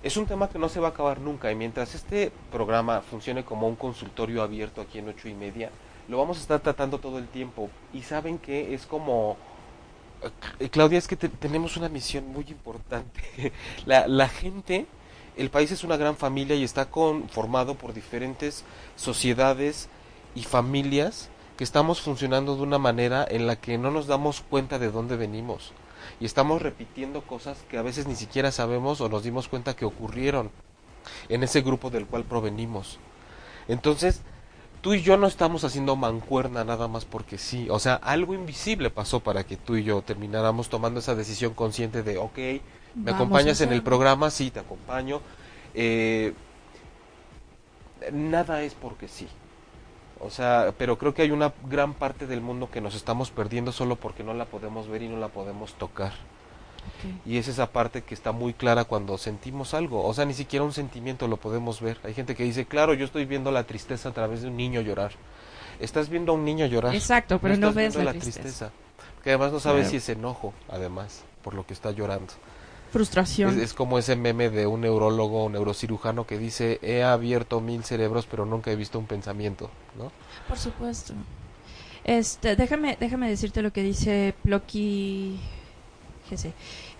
es 0.02 0.16
un 0.16 0.26
tema 0.26 0.48
que 0.48 0.58
no 0.58 0.68
se 0.68 0.80
va 0.80 0.88
a 0.88 0.90
acabar 0.90 1.20
nunca. 1.20 1.50
Y 1.52 1.56
mientras 1.56 1.94
este 1.94 2.32
programa 2.52 3.02
funcione 3.02 3.44
como 3.44 3.68
un 3.68 3.76
consultorio 3.76 4.42
abierto 4.42 4.80
aquí 4.80 4.98
en 4.98 5.08
ocho 5.08 5.28
y 5.28 5.34
media, 5.34 5.70
lo 6.08 6.18
vamos 6.18 6.38
a 6.38 6.40
estar 6.42 6.60
tratando 6.60 6.98
todo 7.00 7.18
el 7.18 7.28
tiempo. 7.28 7.70
Y 7.92 8.02
saben 8.02 8.38
que 8.38 8.74
es 8.74 8.86
como... 8.86 9.36
eh, 10.60 10.68
Claudia, 10.70 10.98
es 10.98 11.08
que 11.08 11.16
te- 11.16 11.28
tenemos 11.28 11.76
una 11.76 11.88
misión 11.88 12.26
muy 12.28 12.44
importante. 12.48 13.20
la, 13.86 14.06
la 14.08 14.28
gente, 14.28 14.86
el 15.36 15.50
país 15.50 15.70
es 15.72 15.84
una 15.84 15.96
gran 15.96 16.16
familia 16.16 16.56
y 16.56 16.64
está 16.64 16.86
conformado 16.90 17.74
por 17.74 17.94
diferentes 17.94 18.64
sociedades 18.96 19.88
y 20.34 20.42
familias 20.44 21.30
que 21.58 21.64
estamos 21.64 22.00
funcionando 22.00 22.54
de 22.54 22.62
una 22.62 22.78
manera 22.78 23.26
en 23.28 23.48
la 23.48 23.56
que 23.56 23.78
no 23.78 23.90
nos 23.90 24.06
damos 24.06 24.42
cuenta 24.48 24.78
de 24.78 24.92
dónde 24.92 25.16
venimos. 25.16 25.72
Y 26.20 26.24
estamos 26.24 26.62
repitiendo 26.62 27.22
cosas 27.22 27.58
que 27.68 27.78
a 27.78 27.82
veces 27.82 28.06
ni 28.06 28.14
siquiera 28.14 28.52
sabemos 28.52 29.00
o 29.00 29.08
nos 29.08 29.24
dimos 29.24 29.48
cuenta 29.48 29.74
que 29.74 29.84
ocurrieron 29.84 30.52
en 31.28 31.42
ese 31.42 31.62
grupo 31.62 31.90
del 31.90 32.06
cual 32.06 32.22
provenimos. 32.22 33.00
Entonces, 33.66 34.22
tú 34.82 34.94
y 34.94 35.02
yo 35.02 35.16
no 35.16 35.26
estamos 35.26 35.64
haciendo 35.64 35.96
mancuerna 35.96 36.62
nada 36.62 36.86
más 36.86 37.04
porque 37.04 37.38
sí. 37.38 37.66
O 37.70 37.80
sea, 37.80 37.94
algo 37.96 38.34
invisible 38.34 38.90
pasó 38.90 39.18
para 39.18 39.42
que 39.42 39.56
tú 39.56 39.74
y 39.74 39.82
yo 39.82 40.00
termináramos 40.02 40.68
tomando 40.68 41.00
esa 41.00 41.16
decisión 41.16 41.54
consciente 41.54 42.04
de, 42.04 42.18
ok, 42.18 42.38
¿me 42.38 42.60
Vamos 42.94 43.14
acompañas 43.14 43.60
en 43.62 43.72
el 43.72 43.82
programa? 43.82 44.30
Sí, 44.30 44.52
te 44.52 44.60
acompaño. 44.60 45.22
Eh, 45.74 46.34
nada 48.12 48.62
es 48.62 48.74
porque 48.74 49.08
sí. 49.08 49.26
O 50.20 50.30
sea, 50.30 50.74
pero 50.76 50.98
creo 50.98 51.14
que 51.14 51.22
hay 51.22 51.30
una 51.30 51.52
gran 51.68 51.94
parte 51.94 52.26
del 52.26 52.40
mundo 52.40 52.68
que 52.70 52.80
nos 52.80 52.94
estamos 52.94 53.30
perdiendo 53.30 53.70
solo 53.72 53.96
porque 53.96 54.24
no 54.24 54.34
la 54.34 54.46
podemos 54.46 54.88
ver 54.88 55.02
y 55.02 55.08
no 55.08 55.16
la 55.18 55.28
podemos 55.28 55.74
tocar. 55.74 56.12
Y 57.26 57.36
es 57.36 57.46
esa 57.48 57.70
parte 57.70 58.02
que 58.02 58.14
está 58.14 58.32
muy 58.32 58.52
clara 58.54 58.84
cuando 58.84 59.16
sentimos 59.18 59.74
algo. 59.74 60.04
O 60.04 60.14
sea, 60.14 60.24
ni 60.24 60.34
siquiera 60.34 60.64
un 60.64 60.72
sentimiento 60.72 61.28
lo 61.28 61.36
podemos 61.36 61.80
ver. 61.80 61.98
Hay 62.02 62.14
gente 62.14 62.34
que 62.34 62.42
dice, 62.44 62.66
claro, 62.66 62.94
yo 62.94 63.04
estoy 63.04 63.26
viendo 63.26 63.50
la 63.52 63.64
tristeza 63.64 64.08
a 64.08 64.12
través 64.12 64.42
de 64.42 64.48
un 64.48 64.56
niño 64.56 64.80
llorar. 64.80 65.12
Estás 65.80 66.08
viendo 66.08 66.32
a 66.32 66.34
un 66.34 66.44
niño 66.44 66.66
llorar. 66.66 66.94
Exacto, 66.94 67.38
pero 67.38 67.56
no 67.56 67.68
estás 67.68 67.74
ves 67.76 67.94
viendo 67.94 68.10
la 68.12 68.18
tristeza. 68.18 68.40
tristeza. 68.40 68.70
Que 69.22 69.30
además 69.30 69.52
no 69.52 69.60
sabes 69.60 69.82
Claro. 69.82 69.90
si 69.90 69.96
es 69.98 70.08
enojo, 70.08 70.52
además, 70.68 71.22
por 71.42 71.54
lo 71.54 71.64
que 71.66 71.74
está 71.74 71.90
llorando. 71.92 72.32
Frustración. 72.90 73.56
Es, 73.58 73.64
es 73.64 73.74
como 73.74 73.98
ese 73.98 74.16
meme 74.16 74.50
de 74.50 74.66
un 74.66 74.80
neurólogo 74.80 75.44
o 75.44 75.48
neurocirujano 75.48 76.26
que 76.26 76.38
dice, 76.38 76.78
he 76.82 77.02
abierto 77.02 77.60
mil 77.60 77.84
cerebros, 77.84 78.26
pero 78.26 78.46
nunca 78.46 78.70
he 78.70 78.76
visto 78.76 78.98
un 78.98 79.06
pensamiento, 79.06 79.70
¿no? 79.96 80.10
Por 80.48 80.58
supuesto. 80.58 81.14
Este, 82.04 82.56
déjame, 82.56 82.96
déjame 82.98 83.28
decirte 83.28 83.60
lo 83.60 83.72
que 83.72 83.82
dice 83.82 84.34
Plocky. 84.42 85.38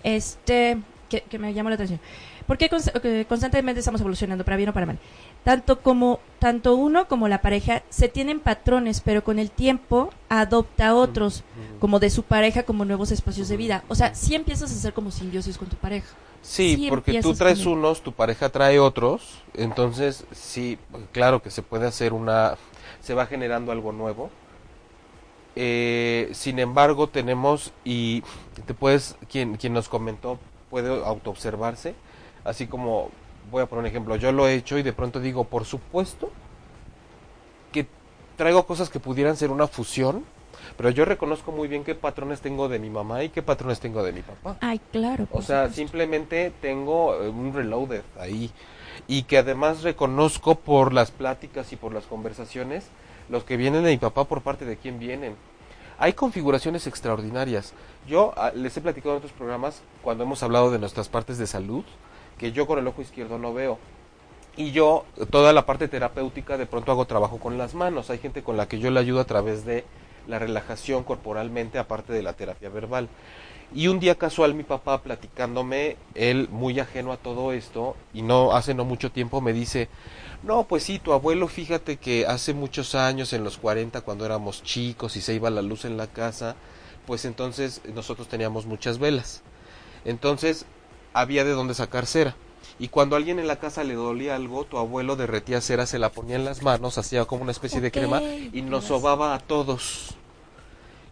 Este, 0.03 0.77
que, 1.09 1.21
que 1.21 1.39
me 1.39 1.53
llamó 1.53 1.69
la 1.69 1.75
atención. 1.75 1.99
¿Por 2.47 2.57
qué 2.57 2.69
cons- 2.69 2.91
que 3.01 3.25
constantemente 3.25 3.79
estamos 3.79 4.01
evolucionando, 4.01 4.43
para 4.45 4.57
bien 4.57 4.69
o 4.69 4.73
para 4.73 4.85
mal? 4.85 4.99
Tanto 5.43 5.81
como 5.81 6.19
tanto 6.39 6.75
uno 6.75 7.07
como 7.07 7.27
la 7.27 7.41
pareja 7.41 7.83
se 7.89 8.07
tienen 8.07 8.39
patrones, 8.39 9.01
pero 9.01 9.23
con 9.23 9.39
el 9.39 9.51
tiempo 9.51 10.11
adopta 10.29 10.95
otros, 10.95 11.43
como 11.79 11.99
de 11.99 12.09
su 12.09 12.23
pareja, 12.23 12.63
como 12.63 12.85
nuevos 12.85 13.11
espacios 13.11 13.49
de 13.49 13.57
vida. 13.57 13.83
O 13.87 13.95
sea, 13.95 14.15
sí 14.15 14.35
empiezas 14.35 14.71
a 14.71 14.75
ser 14.75 14.93
como 14.93 15.11
simbiosis 15.11 15.57
con 15.57 15.67
tu 15.67 15.75
pareja. 15.75 16.07
Sí, 16.41 16.75
Sí 16.77 16.89
porque 16.89 17.21
tú 17.21 17.33
traes 17.33 17.63
con 17.63 17.73
unos, 17.73 18.01
tu 18.01 18.13
pareja 18.13 18.49
trae 18.49 18.79
otros, 18.79 19.41
entonces 19.53 20.25
sí, 20.31 20.77
claro 21.11 21.41
que 21.41 21.51
se 21.51 21.61
puede 21.61 21.85
hacer 21.85 22.13
una, 22.13 22.55
se 23.01 23.13
va 23.13 23.25
generando 23.25 23.71
algo 23.73 23.91
nuevo. 23.91 24.29
Eh, 25.55 26.29
sin 26.31 26.59
embargo, 26.59 27.07
tenemos 27.09 27.73
y 27.83 28.23
te 28.65 28.73
puedes, 28.73 29.17
quien, 29.29 29.57
quien 29.57 29.73
nos 29.73 29.89
comentó 29.89 30.39
puede 30.69 31.03
autoobservarse, 31.03 31.95
así 32.43 32.67
como 32.67 33.09
voy 33.51 33.63
a 33.63 33.65
poner 33.65 33.81
un 33.81 33.87
ejemplo, 33.87 34.15
yo 34.15 34.31
lo 34.31 34.47
he 34.47 34.55
hecho 34.55 34.77
y 34.77 34.83
de 34.83 34.93
pronto 34.93 35.19
digo, 35.19 35.43
por 35.43 35.65
supuesto 35.65 36.31
que 37.71 37.87
traigo 38.35 38.65
cosas 38.65 38.89
que 38.89 38.99
pudieran 38.99 39.35
ser 39.35 39.51
una 39.51 39.67
fusión, 39.67 40.23
pero 40.77 40.89
yo 40.89 41.05
reconozco 41.05 41.51
muy 41.51 41.67
bien 41.67 41.83
qué 41.83 41.95
patrones 41.95 42.41
tengo 42.41 42.69
de 42.69 42.79
mi 42.79 42.89
mamá 42.89 43.23
y 43.23 43.29
qué 43.29 43.41
patrones 43.41 43.79
tengo 43.79 44.03
de 44.03 44.13
mi 44.13 44.21
papá. 44.21 44.57
Ay, 44.61 44.79
claro. 44.91 45.27
O 45.31 45.41
sea, 45.41 45.63
supuesto. 45.63 45.75
simplemente 45.75 46.51
tengo 46.61 47.15
eh, 47.21 47.29
un 47.29 47.53
reloaded 47.53 48.03
ahí. 48.19 48.51
Y 49.07 49.23
que 49.23 49.37
además 49.37 49.81
reconozco 49.81 50.55
por 50.55 50.93
las 50.93 51.11
pláticas 51.11 51.71
y 51.71 51.75
por 51.75 51.93
las 51.93 52.05
conversaciones 52.05 52.87
los 53.29 53.43
que 53.43 53.57
vienen 53.57 53.83
de 53.83 53.91
mi 53.91 53.97
papá 53.97 54.25
por 54.25 54.41
parte 54.41 54.65
de 54.65 54.77
quién 54.77 54.99
vienen. 54.99 55.35
Hay 56.01 56.13
configuraciones 56.13 56.87
extraordinarias. 56.87 57.73
Yo 58.07 58.33
ah, 58.37 58.51
les 58.55 58.75
he 58.77 58.81
platicado 58.81 59.11
en 59.11 59.17
otros 59.17 59.33
programas 59.33 59.81
cuando 60.01 60.23
hemos 60.23 60.41
hablado 60.43 60.71
de 60.71 60.79
nuestras 60.79 61.09
partes 61.09 61.37
de 61.37 61.45
salud 61.45 61.83
que 62.37 62.53
yo 62.53 62.65
con 62.65 62.79
el 62.79 62.87
ojo 62.87 63.01
izquierdo 63.01 63.37
no 63.37 63.53
veo. 63.53 63.77
Y 64.55 64.71
yo, 64.71 65.03
toda 65.29 65.51
la 65.51 65.65
parte 65.65 65.89
terapéutica, 65.89 66.57
de 66.57 66.65
pronto 66.65 66.93
hago 66.93 67.03
trabajo 67.03 67.37
con 67.37 67.57
las 67.57 67.75
manos. 67.75 68.09
Hay 68.09 68.17
gente 68.17 68.43
con 68.43 68.55
la 68.55 68.69
que 68.69 68.79
yo 68.79 68.89
le 68.91 68.99
ayudo 69.01 69.19
a 69.19 69.25
través 69.25 69.65
de 69.65 69.83
la 70.25 70.39
relajación 70.39 71.03
corporalmente, 71.03 71.79
aparte 71.79 72.13
de 72.13 72.23
la 72.23 72.31
terapia 72.31 72.69
verbal. 72.69 73.09
Y 73.75 73.87
un 73.87 73.99
día 73.99 74.15
casual 74.15 74.55
mi 74.55 74.63
papá 74.63 75.01
platicándome, 75.01 75.97
él 76.15 76.47
muy 76.49 76.79
ajeno 76.79 77.11
a 77.11 77.17
todo 77.17 77.51
esto, 77.51 77.97
y 78.13 78.21
no 78.21 78.53
hace 78.53 78.73
no 78.73 78.85
mucho 78.85 79.11
tiempo 79.11 79.41
me 79.41 79.53
dice, 79.53 79.89
no, 80.43 80.63
pues 80.63 80.83
sí, 80.83 80.99
tu 80.99 81.13
abuelo, 81.13 81.47
fíjate 81.47 81.97
que 81.97 82.25
hace 82.25 82.53
muchos 82.53 82.95
años, 82.95 83.33
en 83.33 83.43
los 83.43 83.57
40, 83.57 84.01
cuando 84.01 84.25
éramos 84.25 84.63
chicos 84.63 85.15
y 85.15 85.21
se 85.21 85.33
iba 85.33 85.49
la 85.49 85.61
luz 85.61 85.85
en 85.85 85.97
la 85.97 86.07
casa, 86.07 86.55
pues 87.05 87.25
entonces 87.25 87.81
nosotros 87.93 88.27
teníamos 88.27 88.65
muchas 88.65 88.99
velas. 88.99 89.41
Entonces 90.05 90.65
había 91.13 91.43
de 91.43 91.51
dónde 91.51 91.73
sacar 91.73 92.05
cera. 92.05 92.35
Y 92.77 92.87
cuando 92.87 93.15
a 93.15 93.17
alguien 93.17 93.39
en 93.39 93.47
la 93.47 93.57
casa 93.57 93.83
le 93.83 93.95
dolía 93.95 94.35
algo, 94.35 94.63
tu 94.63 94.77
abuelo 94.77 95.15
derretía 95.15 95.59
cera, 95.59 95.85
se 95.85 95.99
la 95.99 96.11
ponía 96.11 96.37
en 96.37 96.45
las 96.45 96.63
manos, 96.63 96.97
hacía 96.97 97.25
como 97.25 97.43
una 97.43 97.51
especie 97.51 97.81
de 97.81 97.91
crema 97.91 98.21
y 98.21 98.61
nos 98.61 98.85
sobaba 98.85 99.33
a 99.33 99.39
todos. 99.39 100.15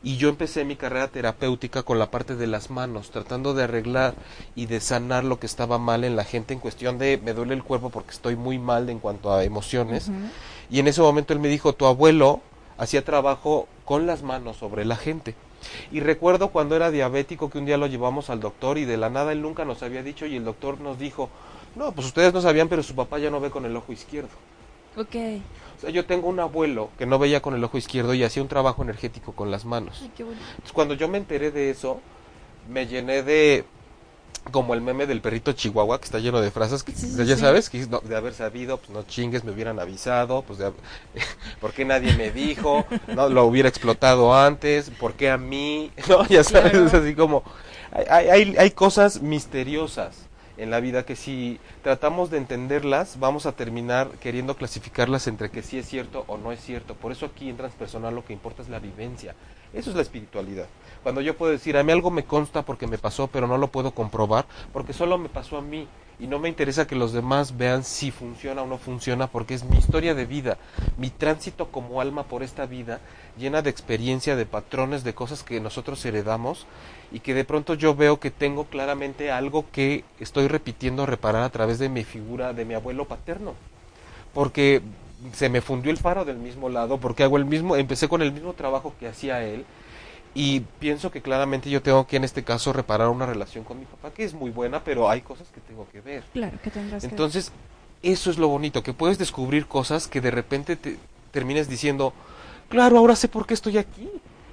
Y 0.04 0.18
yo 0.18 0.30
empecé 0.30 0.64
mi 0.64 0.76
carrera 0.76 1.08
terapéutica 1.08 1.84
con 1.84 2.00
la 2.00 2.12
parte 2.12 2.36
de 2.36 2.48
las 2.48 2.70
manos, 2.70 3.10
tratando 3.10 3.54
de 3.54 3.64
arreglar 3.64 4.14
y 4.56 4.68
de 4.68 4.80
sanar 4.80 5.24
lo 5.24 5.40
que 5.40 5.48
estaba 5.48 5.80
mal 5.80 6.04
en 6.04 6.16
la 6.16 6.24
gente 6.24 6.54
en 6.54 6.60
cuestión 6.60 6.98
de 6.98 7.20
me 7.24 7.34
duele 7.34 7.54
el 7.54 7.64
cuerpo 7.64 7.90
porque 7.90 8.12
estoy 8.12 8.36
muy 8.36 8.60
mal 8.60 8.90
en 8.90 9.00
cuanto 9.00 9.34
a 9.34 9.44
emociones. 9.44 10.12
Y 10.70 10.80
en 10.80 10.88
ese 10.88 11.02
momento 11.02 11.34
él 11.34 11.40
me 11.40 11.48
dijo, 11.48 11.74
tu 11.74 11.86
abuelo 11.86 12.42
hacía 12.78 13.04
trabajo 13.04 13.68
con 13.86 14.06
las 14.06 14.22
manos 14.22 14.58
sobre 14.58 14.86
la 14.86 14.96
gente. 14.96 15.36
Y 15.92 16.00
recuerdo 16.00 16.50
cuando 16.50 16.76
era 16.76 16.92
diabético 16.92 17.50
que 17.50 17.58
un 17.58 17.66
día 17.66 17.78
lo 17.78 17.88
llevamos 17.88 18.30
al 18.30 18.40
doctor 18.40 18.78
y 18.78 18.86
de 18.86 18.98
la 18.98 19.10
nada 19.10 19.32
él 19.32 19.42
nunca 19.42 19.66
nos 19.66 19.82
había 19.82 20.04
dicho 20.04 20.26
y 20.26 20.36
el 20.36 20.46
doctor 20.46 20.80
nos 20.80 21.00
dijo, 21.00 21.30
no, 21.76 21.92
pues 21.92 22.08
ustedes 22.08 22.34
no 22.34 22.42
sabían, 22.42 22.70
pero 22.70 22.84
su 22.84 22.96
papá 22.96 23.20
ya 23.20 23.30
no 23.30 23.40
ve 23.40 23.50
con 23.50 23.66
el 23.66 23.76
ojo 23.76 23.92
izquierdo. 23.92 24.30
Ok. 24.96 25.16
O 25.78 25.80
sea, 25.82 25.90
yo 25.92 26.06
tengo 26.06 26.28
un 26.28 26.40
abuelo 26.40 26.90
que 26.98 27.06
no 27.06 27.20
veía 27.20 27.42
con 27.42 27.54
el 27.54 27.64
ojo 27.64 27.78
izquierdo 27.78 28.14
y 28.14 28.24
hacía 28.24 28.42
un 28.42 28.48
trabajo 28.50 28.82
energético 28.82 29.34
con 29.34 29.52
las 29.52 29.64
manos. 29.66 30.00
Ay, 30.02 30.12
qué 30.16 30.24
bonito. 30.24 30.44
Entonces, 30.52 30.72
cuando 30.74 30.94
yo 30.96 31.08
me 31.08 31.18
enteré 31.20 31.52
de 31.52 31.70
eso, 31.70 32.02
me 32.70 32.88
llené 32.88 33.22
de 33.24 33.64
como 34.52 34.74
el 34.74 34.82
meme 34.82 35.06
del 35.08 35.20
perrito 35.20 35.52
chihuahua 35.52 36.00
que 36.00 36.06
está 36.06 36.20
lleno 36.20 36.40
de 36.40 36.52
frases 36.52 36.82
que 36.82 36.94
Sí, 36.94 37.10
sí, 37.10 37.26
ya 37.26 37.36
sí. 37.36 37.42
sabes 37.42 37.70
que 37.70 37.86
no, 37.88 38.00
de 38.00 38.16
haber 38.16 38.34
sabido 38.34 38.78
pues 38.78 38.90
no 38.92 39.04
chingues 39.04 39.44
me 39.44 39.52
hubieran 39.52 39.78
avisado 39.78 40.42
pues 40.44 40.58
de, 40.60 40.72
¿por 41.60 41.74
qué 41.74 41.84
nadie 41.84 42.14
me 42.14 42.32
dijo 42.32 42.86
no 43.14 43.28
lo 43.28 43.44
hubiera 43.44 43.68
explotado 43.68 44.34
antes 44.34 44.90
por 44.90 45.16
qué 45.16 45.30
a 45.32 45.38
mí 45.38 45.92
no 46.10 46.26
ya 46.28 46.46
sabes 46.46 46.72
Claro. 46.72 46.86
es 46.88 46.94
así 46.94 47.14
como 47.14 47.44
hay, 47.92 48.30
hay- 48.30 48.56
hay 48.58 48.72
cosas 48.72 49.22
misteriosas 49.22 50.16
en 50.58 50.70
la 50.72 50.80
vida 50.80 51.06
que 51.06 51.16
si 51.16 51.60
tratamos 51.84 52.30
de 52.30 52.38
entenderlas 52.38 53.20
vamos 53.20 53.46
a 53.46 53.52
terminar 53.52 54.10
queriendo 54.20 54.56
clasificarlas 54.56 55.28
entre 55.28 55.50
que 55.50 55.62
sí 55.62 55.78
es 55.78 55.88
cierto 55.88 56.26
o 56.28 56.38
no 56.38 56.52
es 56.52 56.60
cierto. 56.60 56.96
Por 56.96 57.12
eso 57.12 57.28
aquí 57.28 57.50
en 57.50 57.58
transpersonal 57.58 58.16
lo 58.16 58.26
que 58.26 58.34
importa 58.34 58.62
es 58.62 58.70
la 58.70 58.80
vivencia. 58.80 59.36
Eso 59.74 59.90
es 59.90 59.96
la 59.96 60.02
espiritualidad 60.02 60.68
cuando 61.04 61.22
yo 61.22 61.38
puedo 61.38 61.52
decir, 61.52 61.78
a 61.78 61.84
mí 61.84 61.92
algo 61.92 62.12
me 62.12 62.26
consta 62.26 62.64
porque 62.64 62.88
me 62.88 62.98
pasó, 62.98 63.28
pero 63.28 63.48
no 63.48 63.58
lo 63.58 63.68
puedo 63.68 63.92
comprobar, 63.92 64.46
porque 64.74 64.94
solo 64.94 65.18
me 65.18 65.30
pasó 65.30 65.58
a 65.58 65.62
mí. 65.62 65.88
Y 66.20 66.26
no 66.26 66.40
me 66.40 66.50
interesa 66.50 66.88
que 66.88 66.96
los 66.96 67.14
demás 67.14 67.58
vean 67.58 67.84
si 67.84 68.10
funciona 68.10 68.64
o 68.64 68.68
no 68.68 68.80
funciona, 68.80 69.28
porque 69.28 69.54
es 69.54 69.64
mi 69.64 69.78
historia 69.78 70.16
de 70.16 70.26
vida, 70.26 70.58
mi 70.98 71.12
tránsito 71.12 71.68
como 71.68 72.02
alma 72.02 72.24
por 72.24 72.42
esta 72.42 72.66
vida, 72.66 73.02
llena 73.38 73.62
de 73.62 73.70
experiencia, 73.70 74.36
de 74.36 74.48
patrones, 74.48 75.04
de 75.04 75.14
cosas 75.14 75.44
que 75.44 75.60
nosotros 75.60 76.04
heredamos, 76.06 76.66
y 77.12 77.20
que 77.20 77.36
de 77.36 77.46
pronto 77.46 77.76
yo 77.76 77.94
veo 77.94 78.20
que 78.20 78.32
tengo 78.32 78.66
claramente 78.66 79.32
algo 79.32 79.66
que 79.72 80.06
estoy 80.20 80.48
repitiendo 80.48 81.06
reparar 81.06 81.44
a 81.44 81.52
través 81.52 81.78
de 81.78 81.88
mi 81.88 82.04
figura, 82.04 82.52
de 82.54 82.66
mi 82.66 82.74
abuelo 82.74 83.06
paterno. 83.06 83.54
Porque 84.34 84.82
se 85.34 85.50
me 85.50 85.62
fundió 85.62 85.92
el 85.92 85.98
faro 85.98 86.26
del 86.26 86.38
mismo 86.38 86.70
lado, 86.70 86.98
porque 86.98 87.24
hago 87.24 87.38
el 87.38 87.46
mismo, 87.46 87.76
empecé 87.76 88.10
con 88.10 88.24
el 88.24 88.32
mismo 88.32 88.54
trabajo 88.54 88.94
que 89.00 89.08
hacía 89.08 89.44
él, 89.44 89.66
y 90.40 90.60
pienso 90.78 91.10
que 91.10 91.24
claramente 91.24 91.68
yo 91.68 91.82
tengo 91.82 92.06
que 92.06 92.18
en 92.18 92.24
este 92.24 92.44
caso 92.44 92.72
reparar 92.72 93.10
una 93.10 93.26
relación 93.26 93.64
con 93.64 93.80
mi 93.80 93.86
papá 93.86 94.12
que 94.12 94.24
es 94.24 94.36
muy 94.36 94.52
buena, 94.52 94.84
pero 94.84 95.10
hay 95.10 95.22
cosas 95.22 95.48
que 95.48 95.60
tengo 95.62 95.88
que 95.92 96.00
ver. 96.00 96.24
Claro, 96.32 96.60
que 96.64 96.70
tendrás 96.70 97.02
que- 97.02 97.10
Entonces, 97.10 97.52
eso 98.04 98.30
es 98.30 98.38
lo 98.38 98.48
bonito, 98.48 98.84
que 98.84 98.94
puedes 98.94 99.18
descubrir 99.18 99.66
cosas 99.66 100.08
que 100.08 100.22
de 100.22 100.30
repente 100.30 100.76
te 100.76 100.98
termines 101.32 101.68
diciendo, 101.68 102.14
claro, 102.70 103.00
ahora 103.00 103.16
sé 103.16 103.28
por 103.30 103.48
qué 103.48 103.56
estoy 103.56 103.80
aquí. 103.80 104.08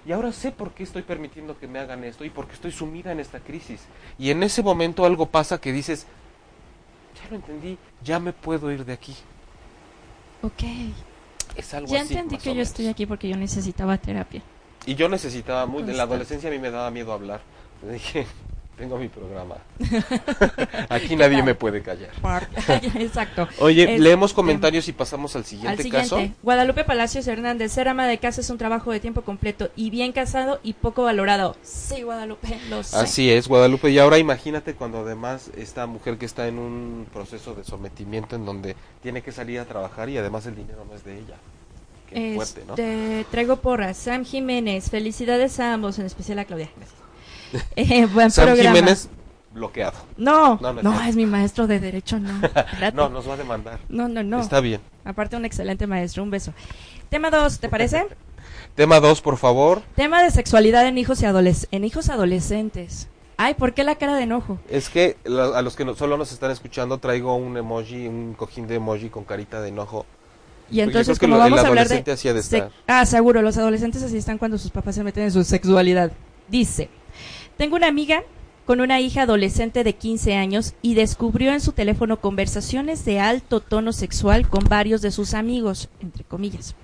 Y 0.06 0.12
ahora 0.12 0.32
sé 0.32 0.52
por 0.52 0.72
qué 0.72 0.84
estoy 0.84 1.02
permitiendo 1.02 1.58
que 1.58 1.66
me 1.68 1.78
hagan 1.78 2.02
esto 2.04 2.24
y 2.24 2.30
por 2.30 2.46
qué 2.46 2.54
estoy 2.54 2.72
sumida 2.72 3.12
en 3.12 3.20
esta 3.20 3.40
crisis. 3.40 3.82
Y 4.18 4.30
en 4.30 4.42
ese 4.42 4.62
momento 4.62 5.04
algo 5.04 5.26
pasa 5.26 5.60
que 5.60 5.70
dices, 5.70 6.06
ya 7.22 7.28
lo 7.28 7.36
entendí, 7.36 7.76
ya 8.02 8.18
me 8.20 8.32
puedo 8.32 8.70
ir 8.72 8.86
de 8.86 8.94
aquí. 8.94 9.14
Ok. 10.42 10.62
Es 11.56 11.74
algo 11.74 11.92
Ya 11.92 12.00
así, 12.00 12.14
entendí 12.14 12.38
que 12.38 12.54
yo 12.54 12.62
estoy 12.62 12.86
aquí 12.86 13.04
porque 13.04 13.28
yo 13.28 13.36
necesitaba 13.36 13.98
terapia. 13.98 14.42
Y 14.86 14.94
yo 14.94 15.08
necesitaba, 15.08 15.66
muy, 15.66 15.82
en 15.82 15.96
la 15.96 16.02
adolescencia 16.04 16.48
a 16.48 16.52
mí 16.52 16.58
me 16.58 16.70
daba 16.70 16.90
miedo 16.90 17.12
hablar. 17.12 17.40
Le 17.86 17.94
dije, 17.94 18.26
tengo 18.76 18.98
mi 18.98 19.08
programa. 19.08 19.56
Aquí 20.88 21.16
nadie 21.16 21.42
me 21.42 21.54
puede 21.54 21.82
callar. 21.82 22.10
Exacto. 22.98 23.48
Oye, 23.60 23.82
Este, 23.84 23.98
leemos 23.98 24.32
comentarios 24.34 24.88
y 24.88 24.92
pasamos 24.92 25.36
al 25.36 25.44
siguiente, 25.44 25.70
Al 25.70 25.78
siguiente, 25.78 26.08
caso. 26.08 26.34
Guadalupe 26.42 26.84
Palacios 26.84 27.26
Hernández, 27.26 27.72
ser 27.72 27.88
ama 27.88 28.06
de 28.06 28.18
casa 28.18 28.40
es 28.40 28.50
un 28.50 28.58
trabajo 28.58 28.90
de 28.90 29.00
tiempo 29.00 29.22
completo 29.22 29.70
y 29.76 29.90
bien 29.90 30.12
casado 30.12 30.60
y 30.62 30.74
poco 30.74 31.04
valorado. 31.04 31.56
Sí, 31.62 32.02
Guadalupe, 32.02 32.58
lo 32.68 32.82
sé. 32.82 32.96
Así 32.96 33.30
es, 33.30 33.48
Guadalupe. 33.48 33.90
Y 33.90 33.98
ahora 33.98 34.18
imagínate 34.18 34.74
cuando 34.74 34.98
además 34.98 35.50
esta 35.56 35.86
mujer 35.86 36.18
que 36.18 36.26
está 36.26 36.46
en 36.48 36.58
un 36.58 37.06
proceso 37.12 37.54
de 37.54 37.64
sometimiento 37.64 38.36
en 38.36 38.44
donde 38.44 38.76
tiene 39.02 39.22
que 39.22 39.32
salir 39.32 39.60
a 39.60 39.64
trabajar 39.64 40.08
y 40.08 40.18
además 40.18 40.46
el 40.46 40.56
dinero 40.56 40.84
no 40.88 40.94
es 40.94 41.04
de 41.04 41.18
ella. 41.18 41.36
Qué 42.14 42.34
fuerte, 42.36 42.62
¿no? 42.66 42.72
Este, 42.74 43.26
traigo 43.30 43.56
porras. 43.56 43.96
Sam 43.96 44.24
Jiménez, 44.24 44.90
felicidades 44.90 45.58
a 45.60 45.74
ambos, 45.74 45.98
en 45.98 46.06
especial 46.06 46.38
a 46.38 46.44
Claudia. 46.44 46.70
Gracias. 46.76 47.00
Eh, 47.76 48.06
buen 48.06 48.30
Sam 48.30 48.46
programa. 48.46 48.74
Jiménez, 48.76 49.08
bloqueado. 49.52 49.96
No, 50.16 50.58
No, 50.60 50.72
no, 50.72 50.82
no 50.82 51.00
es 51.02 51.14
mi 51.14 51.26
maestro 51.26 51.66
de 51.66 51.78
derecho, 51.80 52.18
no. 52.18 52.32
No, 52.94 53.08
nos 53.08 53.28
va 53.28 53.34
a 53.34 53.36
demandar. 53.36 53.78
no, 53.88 54.08
no, 54.08 54.22
no. 54.22 54.40
Está 54.40 54.60
bien. 54.60 54.80
Aparte, 55.04 55.36
un 55.36 55.44
excelente 55.44 55.86
maestro. 55.86 56.22
Un 56.22 56.30
beso. 56.30 56.52
Tema 57.10 57.30
2, 57.30 57.60
¿te 57.60 57.68
parece? 57.68 58.06
Tema 58.74 58.98
2, 59.00 59.20
por 59.20 59.36
favor. 59.36 59.82
Tema 59.94 60.22
de 60.22 60.30
sexualidad 60.32 60.86
en 60.88 60.98
hijos 60.98 61.22
y 61.22 61.26
adoles 61.26 61.68
en 61.70 61.84
hijos 61.84 62.08
adolescentes. 62.10 63.08
Ay, 63.36 63.54
¿por 63.54 63.72
qué 63.74 63.84
la 63.84 63.94
cara 63.96 64.14
de 64.16 64.22
enojo? 64.24 64.58
Es 64.68 64.88
que 64.88 65.16
la- 65.24 65.56
a 65.58 65.62
los 65.62 65.76
que 65.76 65.84
no- 65.84 65.94
solo 65.94 66.16
nos 66.16 66.32
están 66.32 66.50
escuchando 66.50 66.98
traigo 66.98 67.36
un 67.36 67.56
emoji, 67.56 68.06
un 68.08 68.34
cojín 68.34 68.66
de 68.66 68.76
emoji 68.76 69.10
con 69.10 69.24
carita 69.24 69.60
de 69.60 69.68
enojo. 69.68 70.06
Y 70.76 70.80
entonces, 70.80 71.18
creo 71.18 71.28
que 71.30 71.32
como 71.32 71.38
vamos 71.38 71.64
a 71.64 71.68
hablar 71.68 71.88
de... 71.88 72.12
así 72.12 72.28
ha 72.28 72.34
de 72.34 72.42
se- 72.42 72.56
estar. 72.58 72.70
Ah, 72.86 73.06
seguro, 73.06 73.42
los 73.42 73.56
adolescentes 73.56 74.02
así 74.02 74.16
están 74.16 74.38
cuando 74.38 74.58
sus 74.58 74.70
papás 74.70 74.94
se 74.94 75.04
meten 75.04 75.24
en 75.24 75.32
su 75.32 75.44
sexualidad. 75.44 76.12
Dice, 76.48 76.88
tengo 77.56 77.76
una 77.76 77.86
amiga 77.86 78.22
con 78.66 78.80
una 78.80 78.98
hija 79.00 79.22
adolescente 79.22 79.84
de 79.84 79.92
15 79.94 80.34
años 80.36 80.72
y 80.80 80.94
descubrió 80.94 81.52
en 81.52 81.60
su 81.60 81.72
teléfono 81.72 82.20
conversaciones 82.20 83.04
de 83.04 83.20
alto 83.20 83.60
tono 83.60 83.92
sexual 83.92 84.48
con 84.48 84.64
varios 84.64 85.02
de 85.02 85.10
sus 85.10 85.34
amigos, 85.34 85.90
entre 86.00 86.24
comillas. 86.24 86.74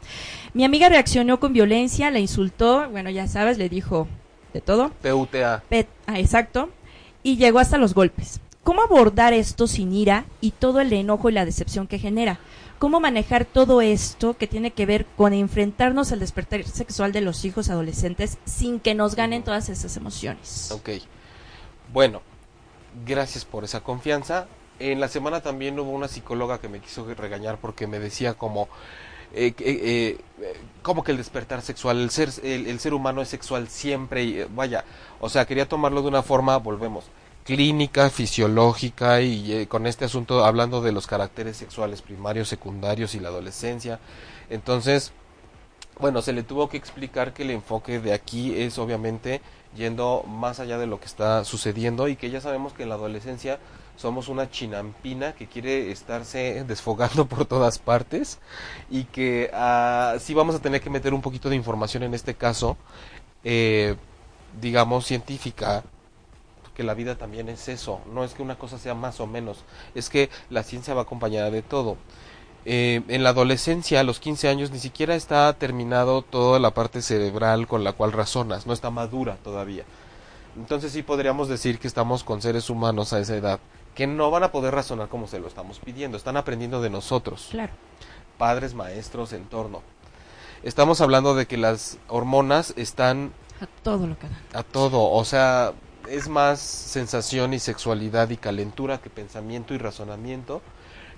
Mi 0.52 0.64
amiga 0.64 0.88
reaccionó 0.90 1.40
con 1.40 1.52
violencia, 1.54 2.10
la 2.10 2.18
insultó, 2.18 2.88
bueno, 2.90 3.08
ya 3.08 3.26
sabes, 3.28 3.56
le 3.56 3.68
dijo 3.70 4.08
de 4.52 4.60
todo. 4.60 4.90
PUTA. 5.02 5.62
Pet- 5.70 5.86
ah, 6.06 6.18
exacto. 6.18 6.68
Y 7.22 7.36
llegó 7.36 7.58
hasta 7.60 7.78
los 7.78 7.94
golpes. 7.94 8.40
¿Cómo 8.62 8.82
abordar 8.82 9.32
esto 9.32 9.66
sin 9.66 9.92
ira 9.92 10.26
y 10.40 10.50
todo 10.52 10.80
el 10.80 10.92
enojo 10.92 11.30
y 11.30 11.32
la 11.32 11.44
decepción 11.44 11.86
que 11.86 11.98
genera? 11.98 12.38
¿Cómo 12.78 13.00
manejar 13.00 13.44
todo 13.44 13.80
esto 13.80 14.34
que 14.36 14.46
tiene 14.46 14.70
que 14.70 14.86
ver 14.86 15.06
con 15.16 15.32
enfrentarnos 15.32 16.12
al 16.12 16.20
despertar 16.20 16.64
sexual 16.64 17.12
de 17.12 17.20
los 17.20 17.44
hijos 17.44 17.68
adolescentes 17.68 18.38
sin 18.44 18.80
que 18.80 18.94
nos 18.94 19.16
ganen 19.16 19.42
todas 19.42 19.68
esas 19.68 19.96
emociones? 19.96 20.70
Ok. 20.72 20.90
Bueno, 21.92 22.22
gracias 23.06 23.44
por 23.44 23.64
esa 23.64 23.80
confianza. 23.80 24.46
En 24.78 25.00
la 25.00 25.08
semana 25.08 25.42
también 25.42 25.78
hubo 25.78 25.90
una 25.90 26.08
psicóloga 26.08 26.58
que 26.58 26.68
me 26.68 26.80
quiso 26.80 27.04
regañar 27.14 27.58
porque 27.58 27.86
me 27.86 27.98
decía 27.98 28.34
como... 28.34 28.68
eh, 29.32 29.54
eh, 29.58 30.18
eh, 30.40 30.54
como 30.82 31.04
que 31.04 31.12
el 31.12 31.18
despertar 31.18 31.60
sexual, 31.62 32.00
el 32.00 32.10
ser, 32.10 32.30
el 32.42 32.80
ser 32.80 32.94
humano 32.94 33.20
es 33.20 33.28
sexual 33.28 33.68
siempre, 33.68 34.24
y, 34.24 34.40
eh, 34.40 34.46
vaya, 34.50 34.84
o 35.20 35.28
sea, 35.28 35.46
quería 35.46 35.68
tomarlo 35.68 36.00
de 36.02 36.08
una 36.08 36.22
forma, 36.22 36.56
volvemos, 36.56 37.04
clínica, 37.50 38.10
fisiológica 38.10 39.22
y 39.22 39.52
eh, 39.52 39.66
con 39.66 39.88
este 39.88 40.04
asunto 40.04 40.44
hablando 40.44 40.80
de 40.82 40.92
los 40.92 41.08
caracteres 41.08 41.56
sexuales 41.56 42.00
primarios, 42.00 42.48
secundarios 42.48 43.16
y 43.16 43.18
la 43.18 43.26
adolescencia. 43.26 43.98
Entonces, 44.50 45.10
bueno, 45.98 46.22
se 46.22 46.32
le 46.32 46.44
tuvo 46.44 46.68
que 46.68 46.76
explicar 46.76 47.32
que 47.32 47.42
el 47.42 47.50
enfoque 47.50 47.98
de 47.98 48.12
aquí 48.12 48.54
es 48.54 48.78
obviamente 48.78 49.40
yendo 49.76 50.22
más 50.28 50.60
allá 50.60 50.78
de 50.78 50.86
lo 50.86 51.00
que 51.00 51.06
está 51.06 51.44
sucediendo 51.44 52.06
y 52.06 52.14
que 52.14 52.30
ya 52.30 52.40
sabemos 52.40 52.72
que 52.72 52.84
en 52.84 52.88
la 52.88 52.94
adolescencia 52.94 53.58
somos 53.96 54.28
una 54.28 54.48
chinampina 54.48 55.32
que 55.32 55.48
quiere 55.48 55.90
estarse 55.90 56.62
desfogando 56.68 57.26
por 57.26 57.46
todas 57.46 57.80
partes 57.80 58.38
y 58.90 59.04
que 59.06 59.50
ah, 59.52 60.14
sí 60.20 60.34
vamos 60.34 60.54
a 60.54 60.60
tener 60.60 60.80
que 60.80 60.88
meter 60.88 61.12
un 61.12 61.20
poquito 61.20 61.50
de 61.50 61.56
información 61.56 62.04
en 62.04 62.14
este 62.14 62.34
caso, 62.34 62.76
eh, 63.42 63.96
digamos, 64.60 65.04
científica, 65.04 65.82
que 66.80 66.84
la 66.86 66.94
vida 66.94 67.14
también 67.18 67.50
es 67.50 67.68
eso, 67.68 68.00
no 68.10 68.24
es 68.24 68.32
que 68.32 68.42
una 68.42 68.56
cosa 68.56 68.78
sea 68.78 68.94
más 68.94 69.20
o 69.20 69.26
menos, 69.26 69.58
es 69.94 70.08
que 70.08 70.30
la 70.48 70.62
ciencia 70.62 70.94
va 70.94 71.02
acompañada 71.02 71.50
de 71.50 71.60
todo. 71.60 71.98
Eh, 72.64 73.02
en 73.08 73.22
la 73.22 73.30
adolescencia, 73.30 74.00
a 74.00 74.02
los 74.02 74.18
15 74.18 74.48
años, 74.48 74.70
ni 74.70 74.78
siquiera 74.78 75.14
está 75.14 75.52
terminado 75.52 76.22
toda 76.22 76.58
la 76.58 76.72
parte 76.72 77.02
cerebral 77.02 77.66
con 77.66 77.84
la 77.84 77.92
cual 77.92 78.12
razonas, 78.12 78.66
no 78.66 78.72
está 78.72 78.88
madura 78.88 79.36
todavía. 79.44 79.84
Entonces 80.56 80.92
sí 80.92 81.02
podríamos 81.02 81.48
decir 81.48 81.78
que 81.78 81.86
estamos 81.86 82.24
con 82.24 82.40
seres 82.40 82.70
humanos 82.70 83.12
a 83.12 83.20
esa 83.20 83.36
edad, 83.36 83.60
que 83.94 84.06
no 84.06 84.30
van 84.30 84.44
a 84.44 84.50
poder 84.50 84.72
razonar 84.74 85.08
como 85.10 85.26
se 85.26 85.38
lo 85.38 85.48
estamos 85.48 85.80
pidiendo, 85.80 86.16
están 86.16 86.38
aprendiendo 86.38 86.80
de 86.80 86.88
nosotros, 86.88 87.48
Claro. 87.50 87.74
padres, 88.38 88.72
maestros, 88.72 89.34
entorno. 89.34 89.82
Estamos 90.62 91.02
hablando 91.02 91.34
de 91.34 91.44
que 91.46 91.58
las 91.58 91.98
hormonas 92.08 92.72
están 92.78 93.32
A 93.60 93.66
todo 93.82 94.06
lo 94.06 94.18
que 94.18 94.28
dan. 94.28 94.38
a 94.54 94.62
todo, 94.62 95.10
o 95.10 95.24
sea, 95.26 95.74
es 96.10 96.28
más 96.28 96.58
sensación 96.58 97.54
y 97.54 97.60
sexualidad 97.60 98.30
y 98.30 98.36
calentura 98.36 98.98
que 98.98 99.10
pensamiento 99.10 99.74
y 99.74 99.78
razonamiento. 99.78 100.60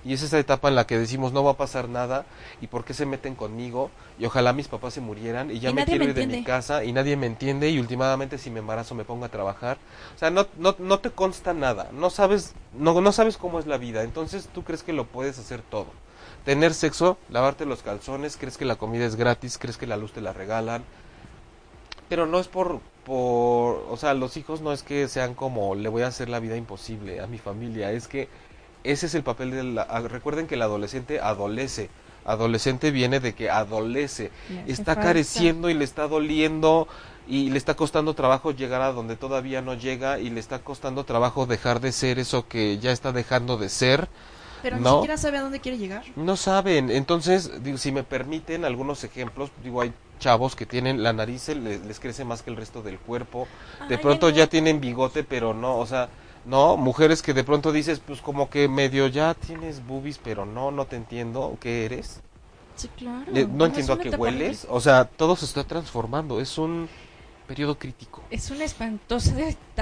Y 0.04 0.12
es 0.12 0.22
esa 0.22 0.38
etapa 0.38 0.68
en 0.68 0.74
la 0.74 0.84
que 0.84 0.98
decimos 0.98 1.32
no 1.32 1.44
va 1.44 1.52
a 1.52 1.56
pasar 1.56 1.88
nada 1.88 2.26
y 2.60 2.66
por 2.66 2.84
qué 2.84 2.92
se 2.92 3.06
meten 3.06 3.36
conmigo 3.36 3.88
y 4.18 4.24
ojalá 4.24 4.52
mis 4.52 4.66
papás 4.66 4.94
se 4.94 5.00
murieran 5.00 5.50
y 5.52 5.60
ya 5.60 5.70
Y 5.70 5.74
me 5.74 5.84
quiero 5.84 6.04
me 6.04 6.10
ir 6.10 6.14
de 6.14 6.26
mi 6.26 6.42
casa 6.42 6.82
y 6.82 6.92
nadie 6.92 7.16
me 7.16 7.26
entiende 7.26 7.70
y 7.70 7.78
últimamente 7.78 8.36
si 8.36 8.50
me 8.50 8.58
embarazo 8.58 8.96
me 8.96 9.04
pongo 9.04 9.24
a 9.24 9.28
trabajar. 9.28 9.78
O 10.16 10.18
sea, 10.18 10.30
no, 10.30 10.46
no, 10.58 10.74
no 10.80 10.98
te 10.98 11.10
consta 11.10 11.54
nada, 11.54 11.88
no 11.92 12.10
sabes, 12.10 12.54
no, 12.76 13.00
no 13.00 13.12
sabes 13.12 13.36
cómo 13.36 13.60
es 13.60 13.66
la 13.66 13.78
vida, 13.78 14.02
entonces 14.02 14.48
tú 14.52 14.64
crees 14.64 14.82
que 14.82 14.92
lo 14.92 15.06
puedes 15.06 15.38
hacer 15.38 15.62
todo. 15.62 15.86
Tener 16.44 16.74
sexo, 16.74 17.16
lavarte 17.30 17.64
los 17.64 17.82
calzones, 17.82 18.36
crees 18.36 18.58
que 18.58 18.64
la 18.64 18.74
comida 18.74 19.06
es 19.06 19.14
gratis, 19.14 19.56
crees 19.56 19.76
que 19.76 19.86
la 19.86 19.96
luz 19.96 20.12
te 20.12 20.20
la 20.20 20.32
regalan, 20.32 20.82
pero 22.08 22.26
no 22.26 22.40
es 22.40 22.48
por, 22.48 22.80
por, 23.04 23.84
o 23.90 23.96
sea, 23.96 24.14
los 24.14 24.36
hijos 24.36 24.60
no 24.60 24.72
es 24.72 24.82
que 24.82 25.08
sean 25.08 25.34
como, 25.34 25.74
le 25.74 25.88
voy 25.88 26.02
a 26.02 26.06
hacer 26.08 26.28
la 26.28 26.40
vida 26.40 26.56
imposible 26.56 27.20
a 27.20 27.26
mi 27.26 27.38
familia, 27.38 27.90
es 27.92 28.08
que 28.08 28.28
ese 28.84 29.06
es 29.06 29.14
el 29.14 29.22
papel 29.22 29.50
de 29.50 29.62
la, 29.64 29.82
ah, 29.82 30.00
recuerden 30.00 30.46
que 30.46 30.54
el 30.54 30.62
adolescente 30.62 31.20
adolece, 31.20 31.88
adolescente 32.24 32.90
viene 32.90 33.20
de 33.20 33.34
que 33.34 33.50
adolece, 33.50 34.30
está 34.66 34.96
careciendo 34.96 35.68
y 35.70 35.74
le 35.74 35.84
está 35.84 36.06
doliendo 36.06 36.86
y 37.28 37.50
le 37.50 37.58
está 37.58 37.74
costando 37.74 38.14
trabajo 38.14 38.50
llegar 38.52 38.82
a 38.82 38.92
donde 38.92 39.16
todavía 39.16 39.62
no 39.62 39.74
llega 39.74 40.18
y 40.18 40.30
le 40.30 40.40
está 40.40 40.58
costando 40.60 41.04
trabajo 41.04 41.46
dejar 41.46 41.80
de 41.80 41.92
ser 41.92 42.18
eso 42.18 42.46
que 42.48 42.78
ya 42.78 42.92
está 42.92 43.12
dejando 43.12 43.56
de 43.56 43.68
ser. 43.68 44.08
Pero 44.62 44.76
ni 44.76 44.82
No. 44.82 44.94
siquiera 44.96 45.16
sabe 45.16 45.38
a 45.38 45.42
dónde 45.42 45.58
quiere 45.60 45.78
llegar. 45.78 46.04
No 46.14 46.36
saben, 46.36 46.90
entonces, 46.90 47.62
digo, 47.64 47.78
si 47.78 47.90
me 47.90 48.04
permiten 48.04 48.64
algunos 48.64 49.02
ejemplos, 49.02 49.50
digo, 49.64 49.80
hay 49.80 49.92
chavos 50.22 50.54
que 50.56 50.66
tienen 50.66 51.02
la 51.02 51.12
nariz 51.12 51.48
les, 51.48 51.84
les 51.84 52.00
crece 52.00 52.24
más 52.24 52.42
que 52.42 52.50
el 52.50 52.56
resto 52.56 52.82
del 52.82 52.98
cuerpo, 52.98 53.46
de 53.88 53.96
Ay, 53.96 54.00
pronto 54.00 54.30
no. 54.30 54.36
ya 54.36 54.46
tienen 54.46 54.80
bigote, 54.80 55.24
pero 55.24 55.52
no, 55.52 55.78
o 55.78 55.86
sea, 55.86 56.08
no, 56.46 56.76
mujeres 56.76 57.22
que 57.22 57.34
de 57.34 57.44
pronto 57.44 57.72
dices, 57.72 58.00
pues 58.00 58.20
como 58.20 58.48
que 58.48 58.68
medio 58.68 59.08
ya 59.08 59.34
tienes 59.34 59.84
boobies, 59.86 60.18
pero 60.18 60.44
no, 60.46 60.70
no 60.70 60.86
te 60.86 60.96
entiendo, 60.96 61.56
¿qué 61.60 61.84
eres? 61.86 62.20
Sí, 62.76 62.88
claro. 62.96 63.26
No 63.32 63.66
entiendo 63.66 63.92
a 63.92 63.98
qué 63.98 64.10
hueles, 64.10 64.66
o 64.70 64.80
sea, 64.80 65.04
todo 65.04 65.36
se 65.36 65.44
está 65.44 65.64
transformando, 65.64 66.40
es 66.40 66.56
un 66.56 66.88
periodo 67.46 67.78
crítico, 67.78 68.22
Es 68.30 68.50
una 68.50 68.64
espantosa... 68.64 69.32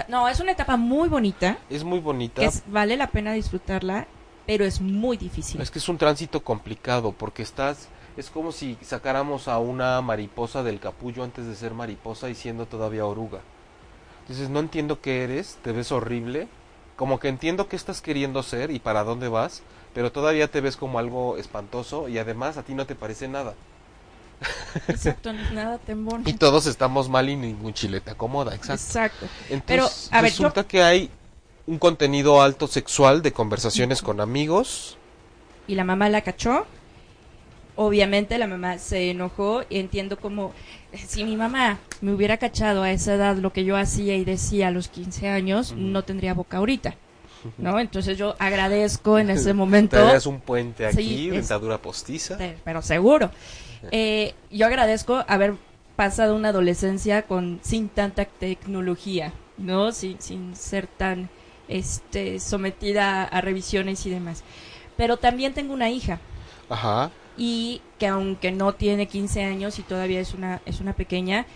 No, 0.08 0.28
es 0.28 0.40
una 0.40 0.52
etapa 0.52 0.76
muy 0.76 1.08
bonita, 1.08 1.58
es 1.70 1.84
muy 1.84 2.00
bonita, 2.00 2.40
que 2.40 2.46
es- 2.46 2.62
vale 2.66 2.96
la 2.96 3.06
pena 3.08 3.32
disfrutarla, 3.32 4.06
pero 4.46 4.64
es 4.64 4.80
muy 4.80 5.16
difícil. 5.16 5.60
Es 5.60 5.70
que 5.70 5.78
es 5.78 5.88
un 5.88 5.98
tránsito 5.98 6.42
complicado 6.42 7.12
porque 7.12 7.42
estás, 7.42 7.88
es 8.16 8.30
como 8.30 8.52
si 8.52 8.76
sacáramos 8.82 9.48
a 9.48 9.58
una 9.58 10.00
mariposa 10.00 10.62
del 10.62 10.80
capullo 10.80 11.24
antes 11.24 11.46
de 11.46 11.54
ser 11.56 11.74
mariposa 11.74 12.28
y 12.28 12.34
siendo 12.34 12.66
todavía 12.66 13.06
oruga. 13.06 13.40
Dices, 14.28 14.48
no 14.48 14.60
entiendo 14.60 15.00
qué 15.00 15.24
eres, 15.24 15.58
te 15.62 15.72
ves 15.72 15.90
horrible, 15.92 16.48
como 16.96 17.18
que 17.18 17.28
entiendo 17.28 17.68
qué 17.68 17.76
estás 17.76 18.00
queriendo 18.00 18.42
ser 18.42 18.70
y 18.70 18.78
para 18.78 19.04
dónde 19.04 19.28
vas, 19.28 19.62
pero 19.94 20.12
todavía 20.12 20.48
te 20.48 20.60
ves 20.60 20.76
como 20.76 20.98
algo 20.98 21.36
espantoso 21.36 22.08
y 22.08 22.18
además 22.18 22.56
a 22.56 22.62
ti 22.62 22.74
no 22.74 22.86
te 22.86 22.94
parece 22.94 23.26
nada. 23.26 23.54
Exacto, 24.88 25.32
nada 25.52 25.78
te. 25.78 25.96
Y 26.24 26.34
todos 26.34 26.66
estamos 26.66 27.08
mal 27.08 27.28
y 27.28 27.36
ningún 27.36 27.74
chile 27.74 28.00
te 28.00 28.10
acomoda, 28.10 28.54
exacto. 28.54 28.84
Exacto. 28.84 29.26
Entonces, 29.48 29.64
Pero, 29.66 29.84
a 30.18 30.22
ver, 30.22 30.30
yo- 30.30 30.44
resulta 30.48 30.64
que 30.64 30.82
hay 30.82 31.10
un 31.66 31.78
contenido 31.78 32.42
alto 32.42 32.66
sexual 32.66 33.22
de 33.22 33.32
conversaciones 33.32 34.02
con 34.02 34.20
amigos, 34.20 34.96
y 35.66 35.74
la 35.76 35.84
mamá 35.84 36.08
la 36.08 36.22
cachó. 36.22 36.66
Obviamente 37.76 38.36
la 38.38 38.46
mamá 38.46 38.78
se 38.78 39.10
enojó 39.10 39.62
y 39.68 39.78
entiendo 39.78 40.18
como 40.18 40.52
si 41.06 41.24
mi 41.24 41.36
mamá 41.36 41.78
me 42.00 42.12
hubiera 42.12 42.36
cachado 42.36 42.82
a 42.82 42.90
esa 42.90 43.14
edad 43.14 43.36
lo 43.36 43.52
que 43.52 43.64
yo 43.64 43.76
hacía 43.76 44.16
y 44.16 44.24
decía 44.24 44.68
a 44.68 44.70
los 44.70 44.88
15 44.88 45.28
años, 45.28 45.72
no 45.76 46.02
tendría 46.02 46.34
boca 46.34 46.58
ahorita. 46.58 46.94
¿no? 47.56 47.80
Entonces 47.80 48.18
yo 48.18 48.36
agradezco 48.38 49.18
en 49.18 49.30
ese 49.30 49.54
momento. 49.54 49.96
Traías 49.96 50.26
un 50.26 50.40
puente 50.40 50.86
aquí, 50.86 51.02
Sí, 51.02 51.30
dentadura 51.30 51.78
postiza. 51.78 52.36
Te- 52.36 52.56
pero 52.64 52.82
seguro. 52.82 53.30
Eh, 53.92 54.34
yo 54.50 54.66
agradezco 54.66 55.24
haber 55.26 55.54
pasado 55.96 56.36
una 56.36 56.48
adolescencia 56.50 57.22
con 57.22 57.60
sin 57.62 57.88
tanta 57.88 58.24
tecnología, 58.26 59.32
¿no? 59.56 59.92
Sin, 59.92 60.20
sin 60.20 60.54
ser 60.54 60.86
tan 60.86 61.30
este, 61.68 62.40
sometida 62.40 63.24
a 63.24 63.40
revisiones 63.40 64.04
y 64.04 64.10
demás. 64.10 64.42
Pero 64.96 65.16
también 65.16 65.54
tengo 65.54 65.72
una 65.72 65.88
hija 65.88 66.18
Ajá. 66.68 67.10
Y 67.36 67.80
que 67.98 68.06
aunque 68.06 68.52
no 68.52 68.72
tiene 68.74 69.06
15 69.06 69.44
años 69.44 69.78
y 69.78 69.82
todavía 69.82 70.20
es 70.20 70.34
una, 70.34 70.60
es 70.66 70.80
una 70.80 70.94
pequeña, 70.94 71.46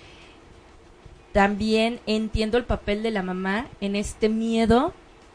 también 1.33 2.01
entiendo 2.07 2.59
el 2.59 2.65
papel 2.65 3.03
de 3.03 3.11
la 3.11 3.23
mamá 3.23 3.67
en 3.81 3.97
este 3.97 4.29
miedo 4.29 4.93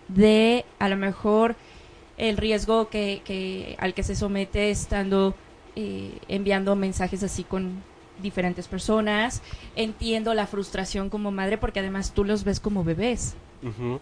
de 0.08 0.66
a 0.80 0.90
lo 0.90 0.98
mejor 0.98 1.56
el 2.18 2.38
riesgo 2.38 2.90
que, 2.90 3.22
que 3.26 3.76
al 3.80 3.94
que 3.94 4.04
se 4.04 4.16
somete 4.16 4.72
estando 4.72 5.36
eh, 5.76 6.18
enviando 6.28 6.76
mensajes 6.76 7.24
así 7.24 7.44
con 7.44 7.84
diferentes 8.22 8.68
personas. 8.68 9.42
Entiendo 9.76 10.34
la 10.34 10.48
frustración 10.48 11.10
como 11.10 11.32
madre 11.32 11.58
porque 11.58 11.80
además 11.80 12.14
tú 12.14 12.24
los 12.24 12.44
ves 12.44 12.60
como 12.60 12.84
bebés 12.84 13.36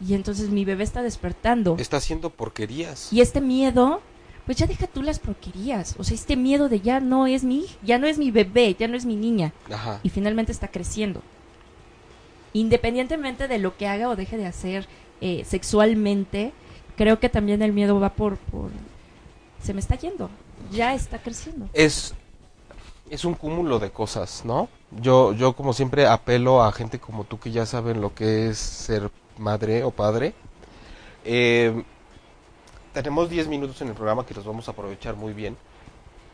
y 0.08 0.14
entonces 0.14 0.50
mi 0.50 0.66
bebé 0.66 0.84
está 0.84 1.02
despertando. 1.02 1.78
Está 1.80 1.98
haciendo 1.98 2.30
porquerías. 2.30 3.12
Y 3.12 3.22
este 3.22 3.42
miedo, 3.42 4.02
pues 4.48 4.58
ya 4.58 4.66
deja 4.66 4.88
tú 4.88 5.04
las 5.04 5.20
porquerías. 5.20 5.96
O 6.00 6.06
sea, 6.06 6.16
este 6.16 6.38
miedo 6.38 6.70
de 6.70 6.80
ya 6.80 7.02
no 7.02 7.28
es 7.28 7.44
mi, 7.44 7.66
ya 7.84 8.00
no 8.00 8.08
es 8.08 8.18
mi 8.18 8.32
bebé, 8.32 8.76
ya 8.80 8.88
no 8.88 8.96
es 8.96 9.06
mi 9.06 9.18
niña. 9.18 9.54
Ajá. 9.70 10.00
Y 10.04 10.10
finalmente 10.10 10.54
está 10.54 10.70
creciendo. 10.70 11.22
Independientemente 12.54 13.50
de 13.50 13.60
lo 13.60 13.76
que 13.76 13.88
haga 13.88 14.08
o 14.08 14.16
deje 14.16 14.38
de 14.38 14.46
hacer 14.46 14.88
eh, 15.20 15.44
sexualmente, 15.46 16.54
creo 16.96 17.20
que 17.20 17.28
también 17.28 17.62
el 17.62 17.74
miedo 17.74 18.00
va 18.00 18.14
por, 18.14 18.38
por... 18.38 18.72
Se 19.62 19.74
me 19.74 19.82
está 19.82 19.96
yendo. 19.96 20.30
Ya 20.72 20.96
está 20.96 21.20
creciendo. 21.20 21.68
es 21.74 22.16
es 23.10 23.24
un 23.26 23.36
cúmulo 23.36 23.80
de 23.80 23.92
cosas, 23.92 24.44
¿no? 24.46 24.70
Yo 25.02 25.34
yo 25.34 25.54
como 25.54 25.74
siempre 25.74 26.08
apelo 26.08 26.64
a 26.64 26.72
gente 26.72 27.00
como 27.00 27.24
tú 27.24 27.40
que 27.40 27.52
ya 27.52 27.66
saben 27.66 28.02
lo 28.02 28.14
que 28.14 28.50
es 28.50 28.58
ser 28.58 29.12
madre 29.38 29.84
o 29.84 29.92
padre. 29.92 30.34
Eh, 31.26 31.84
tenemos 32.98 33.30
10 33.30 33.48
minutos 33.48 33.80
en 33.82 33.90
el 33.90 33.94
programa 33.94 34.26
que 34.26 34.34
los 34.34 34.44
vamos 34.44 34.68
a 34.68 34.72
aprovechar 34.72 35.16
muy 35.16 35.32
bien, 35.32 35.56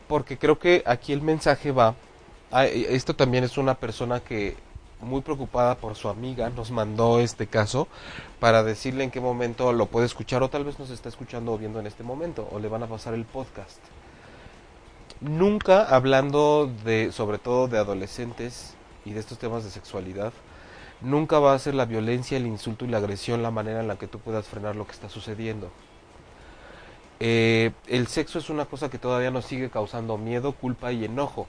porque 0.08 0.38
creo 0.38 0.58
que 0.58 0.82
aquí 0.86 1.12
el 1.12 1.20
mensaje 1.20 1.72
va. 1.72 1.94
eh, 2.52 2.86
esto 2.88 3.14
también 3.14 3.44
es 3.44 3.58
una 3.58 3.74
persona 3.74 4.20
que 4.20 4.56
muy 5.02 5.20
preocupada 5.20 5.74
por 5.74 5.94
su 5.94 6.08
amiga 6.08 6.48
nos 6.48 6.70
mandó 6.70 7.20
este 7.20 7.46
caso 7.46 7.86
para 8.40 8.62
decirle 8.62 9.04
en 9.04 9.10
qué 9.10 9.20
momento 9.20 9.74
lo 9.74 9.84
puede 9.86 10.06
escuchar 10.06 10.42
o 10.42 10.48
tal 10.48 10.64
vez 10.64 10.78
nos 10.78 10.88
está 10.88 11.10
escuchando 11.10 11.52
o 11.52 11.58
viendo 11.58 11.80
en 11.80 11.86
este 11.86 12.02
momento 12.02 12.48
o 12.50 12.58
le 12.58 12.68
van 12.68 12.82
a 12.82 12.86
pasar 12.86 13.12
el 13.12 13.26
podcast 13.26 13.80
nunca 15.20 15.84
hablando 15.84 16.70
de, 16.84 17.12
sobre 17.12 17.38
todo 17.38 17.68
de 17.68 17.78
adolescentes 17.78 18.74
y 19.04 19.12
de 19.12 19.20
estos 19.20 19.38
temas 19.38 19.64
de 19.64 19.70
sexualidad, 19.70 20.32
nunca 21.00 21.38
va 21.38 21.54
a 21.54 21.58
ser 21.58 21.74
la 21.74 21.84
violencia, 21.84 22.36
el 22.36 22.46
insulto 22.46 22.84
y 22.84 22.88
la 22.88 22.98
agresión 22.98 23.42
la 23.42 23.50
manera 23.50 23.80
en 23.80 23.88
la 23.88 23.96
que 23.96 24.06
tú 24.06 24.18
puedas 24.18 24.46
frenar 24.46 24.76
lo 24.76 24.86
que 24.86 24.92
está 24.92 25.08
sucediendo. 25.08 25.70
Eh, 27.26 27.70
el 27.86 28.06
sexo 28.06 28.38
es 28.38 28.50
una 28.50 28.66
cosa 28.66 28.90
que 28.90 28.98
todavía 28.98 29.30
nos 29.30 29.46
sigue 29.46 29.70
causando 29.70 30.18
miedo, 30.18 30.52
culpa 30.52 30.92
y 30.92 31.06
enojo. 31.06 31.46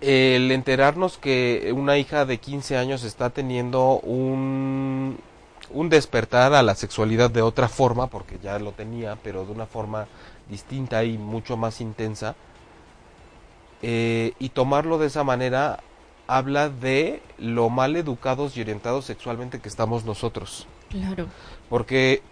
El 0.00 0.50
enterarnos 0.50 1.16
que 1.16 1.72
una 1.72 1.96
hija 1.96 2.24
de 2.24 2.38
15 2.38 2.76
años 2.76 3.04
está 3.04 3.30
teniendo 3.30 4.00
un, 4.00 5.16
un 5.70 5.88
despertar 5.90 6.54
a 6.54 6.64
la 6.64 6.74
sexualidad 6.74 7.30
de 7.30 7.42
otra 7.42 7.68
forma, 7.68 8.08
porque 8.08 8.40
ya 8.42 8.58
lo 8.58 8.72
tenía, 8.72 9.16
pero 9.22 9.44
de 9.46 9.52
una 9.52 9.66
forma 9.66 10.08
distinta 10.50 11.04
y 11.04 11.16
mucho 11.16 11.56
más 11.56 11.80
intensa, 11.80 12.34
eh, 13.80 14.32
y 14.40 14.48
tomarlo 14.48 14.98
de 14.98 15.06
esa 15.06 15.22
manera 15.22 15.78
habla 16.26 16.68
de 16.68 17.22
lo 17.38 17.70
mal 17.70 17.94
educados 17.94 18.56
y 18.56 18.60
orientados 18.60 19.04
sexualmente 19.04 19.60
que 19.60 19.68
estamos 19.68 20.04
nosotros. 20.04 20.66
Claro. 20.90 21.28
Porque, 21.68 22.22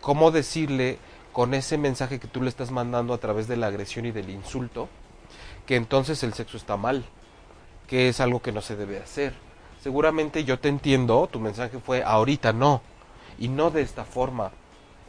¿cómo 0.00 0.30
decirle 0.30 0.98
con 1.32 1.54
ese 1.54 1.78
mensaje 1.78 2.18
que 2.18 2.28
tú 2.28 2.42
le 2.42 2.48
estás 2.48 2.70
mandando 2.70 3.14
a 3.14 3.18
través 3.18 3.46
de 3.48 3.56
la 3.56 3.68
agresión 3.68 4.06
y 4.06 4.10
del 4.10 4.30
insulto 4.30 4.88
que 5.66 5.76
entonces 5.76 6.22
el 6.22 6.34
sexo 6.34 6.56
está 6.56 6.76
mal? 6.76 7.04
Que 7.86 8.08
es 8.08 8.20
algo 8.20 8.40
que 8.42 8.52
no 8.52 8.60
se 8.60 8.76
debe 8.76 8.98
hacer. 8.98 9.34
Seguramente 9.82 10.44
yo 10.44 10.58
te 10.58 10.68
entiendo, 10.68 11.28
tu 11.30 11.40
mensaje 11.40 11.78
fue 11.78 12.02
ahorita 12.02 12.52
no, 12.52 12.82
y 13.38 13.48
no 13.48 13.70
de 13.70 13.82
esta 13.82 14.04
forma, 14.04 14.52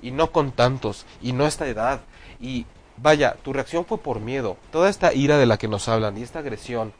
y 0.02 0.12
no 0.12 0.32
con 0.32 0.52
tantos, 0.52 1.06
y 1.22 1.34
no 1.34 1.46
esta 1.46 1.68
edad, 1.68 2.02
y 2.40 2.66
vaya, 2.98 3.36
tu 3.44 3.52
reacción 3.52 3.86
fue 3.86 3.98
por 3.98 4.20
miedo, 4.20 4.58
toda 4.72 4.90
esta 4.90 5.14
ira 5.14 5.38
de 5.38 5.46
la 5.46 5.58
que 5.58 5.68
nos 5.68 5.88
hablan 5.90 6.18
y 6.18 6.24
esta 6.24 6.40
agresión. 6.40 6.94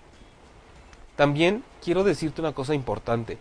También 1.16 1.64
quiero 1.84 2.04
decirte 2.04 2.42
una 2.42 2.54
cosa 2.54 2.74
importante. 2.74 3.38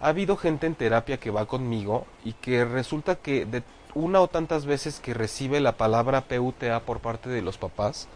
Ha 0.00 0.08
habido 0.08 0.36
gente 0.36 0.66
en 0.66 0.74
terapia 0.74 1.18
que 1.18 1.30
va 1.30 1.46
conmigo 1.46 2.06
y 2.24 2.32
que 2.34 2.64
resulta 2.64 3.16
que 3.16 3.44
de 3.44 3.62
una 3.96 4.20
o 4.20 4.28
tantas 4.28 4.66
veces 4.66 5.00
que 5.00 5.14
recibe 5.14 5.58
la 5.58 5.78
palabra 5.78 6.28
PUTA 6.28 6.80
por 6.80 7.00
parte 7.00 7.30
de 7.30 7.40
los 7.40 7.56
papás, 7.56 8.08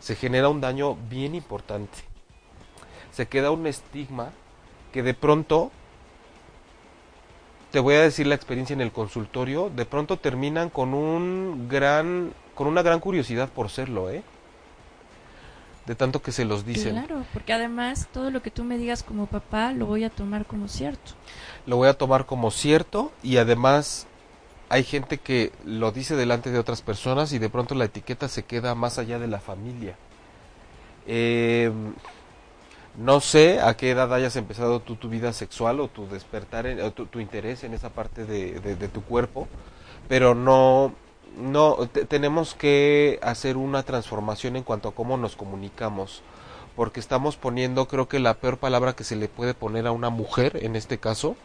se 0.00 0.16
genera 0.16 0.48
un 0.48 0.60
daño 0.60 0.96
bien 1.08 1.36
importante. 1.36 1.98
Se 3.12 3.28
queda 3.28 3.52
un 3.52 3.66
estigma 3.68 4.30
que 4.92 5.04
de 5.04 5.14
pronto, 5.14 5.70
te 7.70 7.78
voy 7.78 7.94
a 7.94 8.00
decir 8.00 8.26
la 8.26 8.34
experiencia 8.34 8.74
en 8.74 8.80
el 8.80 8.90
consultorio, 8.90 9.70
de 9.70 9.86
pronto 9.86 10.18
terminan 10.18 10.70
con 10.70 10.92
un 10.92 11.68
gran, 11.68 12.32
con 12.56 12.66
una 12.66 12.82
gran 12.82 12.98
curiosidad 12.98 13.48
por 13.48 13.70
serlo, 13.70 14.10
¿eh? 14.10 14.24
De 15.86 15.94
tanto 15.94 16.20
que 16.20 16.32
se 16.32 16.44
los 16.44 16.66
dicen. 16.66 16.94
Claro, 16.94 17.24
porque 17.32 17.52
además 17.52 18.08
todo 18.12 18.32
lo 18.32 18.42
que 18.42 18.50
tú 18.50 18.64
me 18.64 18.76
digas 18.76 19.04
como 19.04 19.26
papá 19.26 19.72
lo 19.72 19.86
voy 19.86 20.02
a 20.02 20.10
tomar 20.10 20.46
como 20.46 20.66
cierto. 20.66 21.12
lo 21.64 21.76
voy 21.76 21.88
a 21.88 21.94
tomar 21.94 22.26
como 22.26 22.50
cierto 22.50 23.12
y 23.22 23.36
además 23.36 24.06
hay 24.68 24.84
gente 24.84 25.18
que 25.18 25.52
lo 25.64 25.92
dice 25.92 26.16
delante 26.16 26.50
de 26.50 26.58
otras 26.58 26.82
personas 26.82 27.32
y 27.32 27.38
de 27.38 27.48
pronto 27.50 27.74
la 27.74 27.86
etiqueta 27.86 28.28
se 28.28 28.44
queda 28.44 28.74
más 28.74 28.98
allá 28.98 29.18
de 29.18 29.26
la 29.28 29.40
familia. 29.40 29.96
Eh, 31.06 31.70
no 32.96 33.20
sé 33.20 33.60
a 33.60 33.76
qué 33.76 33.90
edad 33.90 34.12
hayas 34.12 34.34
empezado 34.36 34.80
tu 34.80 34.96
vida 35.08 35.32
sexual 35.32 35.78
o 35.80 35.88
tu 35.88 36.08
despertar, 36.08 36.66
en- 36.66 36.80
o 36.80 36.90
tu, 36.90 37.06
tu 37.06 37.20
interés 37.20 37.62
en 37.64 37.72
esa 37.74 37.90
parte 37.90 38.24
de, 38.24 38.58
de- 38.60 38.74
de 38.76 38.88
tu 38.88 39.02
cuerpo, 39.02 39.46
pero 40.08 40.34
no, 40.34 40.92
no 41.40 41.76
te- 41.92 42.04
tenemos 42.04 42.54
que 42.54 43.20
hacer 43.22 43.56
una 43.56 43.84
transformación 43.84 44.56
en 44.56 44.64
cuanto 44.64 44.88
a 44.88 44.94
cómo 44.94 45.16
nos 45.16 45.36
comunicamos, 45.36 46.22
porque 46.74 46.98
estamos 47.00 47.36
poniendo, 47.36 47.86
creo 47.86 48.08
que 48.08 48.18
la 48.18 48.34
peor 48.34 48.58
palabra 48.58 48.94
que 48.94 49.04
se 49.04 49.16
le 49.16 49.28
puede 49.28 49.54
poner 49.54 49.86
a 49.86 49.92
una 49.92 50.10
mujer 50.10 50.58
en 50.62 50.74
este 50.74 50.98
caso, 50.98 51.36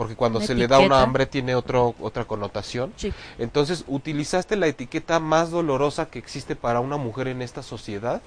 porque 0.00 0.16
cuando 0.16 0.38
Una 0.38 0.46
se 0.46 0.54
le 0.54 0.66
da 0.66 0.78
una 0.78 1.02
hambre 1.02 1.26
tiene 1.26 1.54
otro, 1.54 1.94
otra 2.00 2.24
connotación. 2.24 2.94
Sí. 2.96 3.12
Entonces, 3.38 3.84
utilizaste 3.86 4.56
la 4.56 4.66
etiqueta 4.66 5.20
más 5.20 5.50
dolorosa 5.50 6.06
que 6.06 6.18
existe 6.18 6.56
para 6.56 6.80
una 6.80 6.96
mujer 6.96 7.28
en 7.28 7.42
esta 7.42 7.62
sociedad 7.62 8.22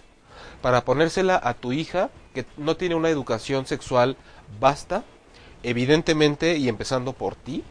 para 0.62 0.86
ponérsela 0.86 1.42
a 1.44 1.56
tu 1.56 1.74
hija 1.74 2.12
que 2.36 2.46
no 2.58 2.78
tiene 2.78 2.94
una 2.94 3.10
educación 3.10 3.66
sexual 3.66 4.18
basta, 4.60 5.04
evidentemente 5.64 6.58
y 6.58 6.70
empezando 6.70 7.14
por 7.14 7.34
ti, 7.34 7.64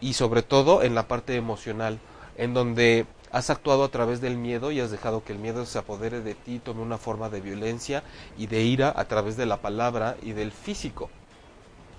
y 0.00 0.14
sobre 0.14 0.42
todo 0.42 0.82
en 0.82 0.96
la 0.96 1.06
parte 1.06 1.36
emocional, 1.36 2.00
en 2.36 2.54
donde 2.54 3.06
has 3.30 3.50
actuado 3.50 3.84
a 3.84 3.88
través 3.88 4.20
del 4.20 4.36
miedo 4.36 4.72
y 4.72 4.80
has 4.80 4.90
dejado 4.90 5.22
que 5.22 5.32
el 5.32 5.38
miedo 5.38 5.64
se 5.64 5.78
apodere 5.78 6.22
de 6.22 6.34
ti, 6.34 6.58
tome 6.58 6.82
una 6.82 6.98
forma 6.98 7.28
de 7.28 7.40
violencia 7.40 8.02
y 8.36 8.48
de 8.48 8.62
ira 8.62 8.92
a 8.96 9.04
través 9.04 9.36
de 9.36 9.46
la 9.46 9.58
palabra 9.58 10.16
y 10.24 10.32
del 10.32 10.50
físico. 10.50 11.08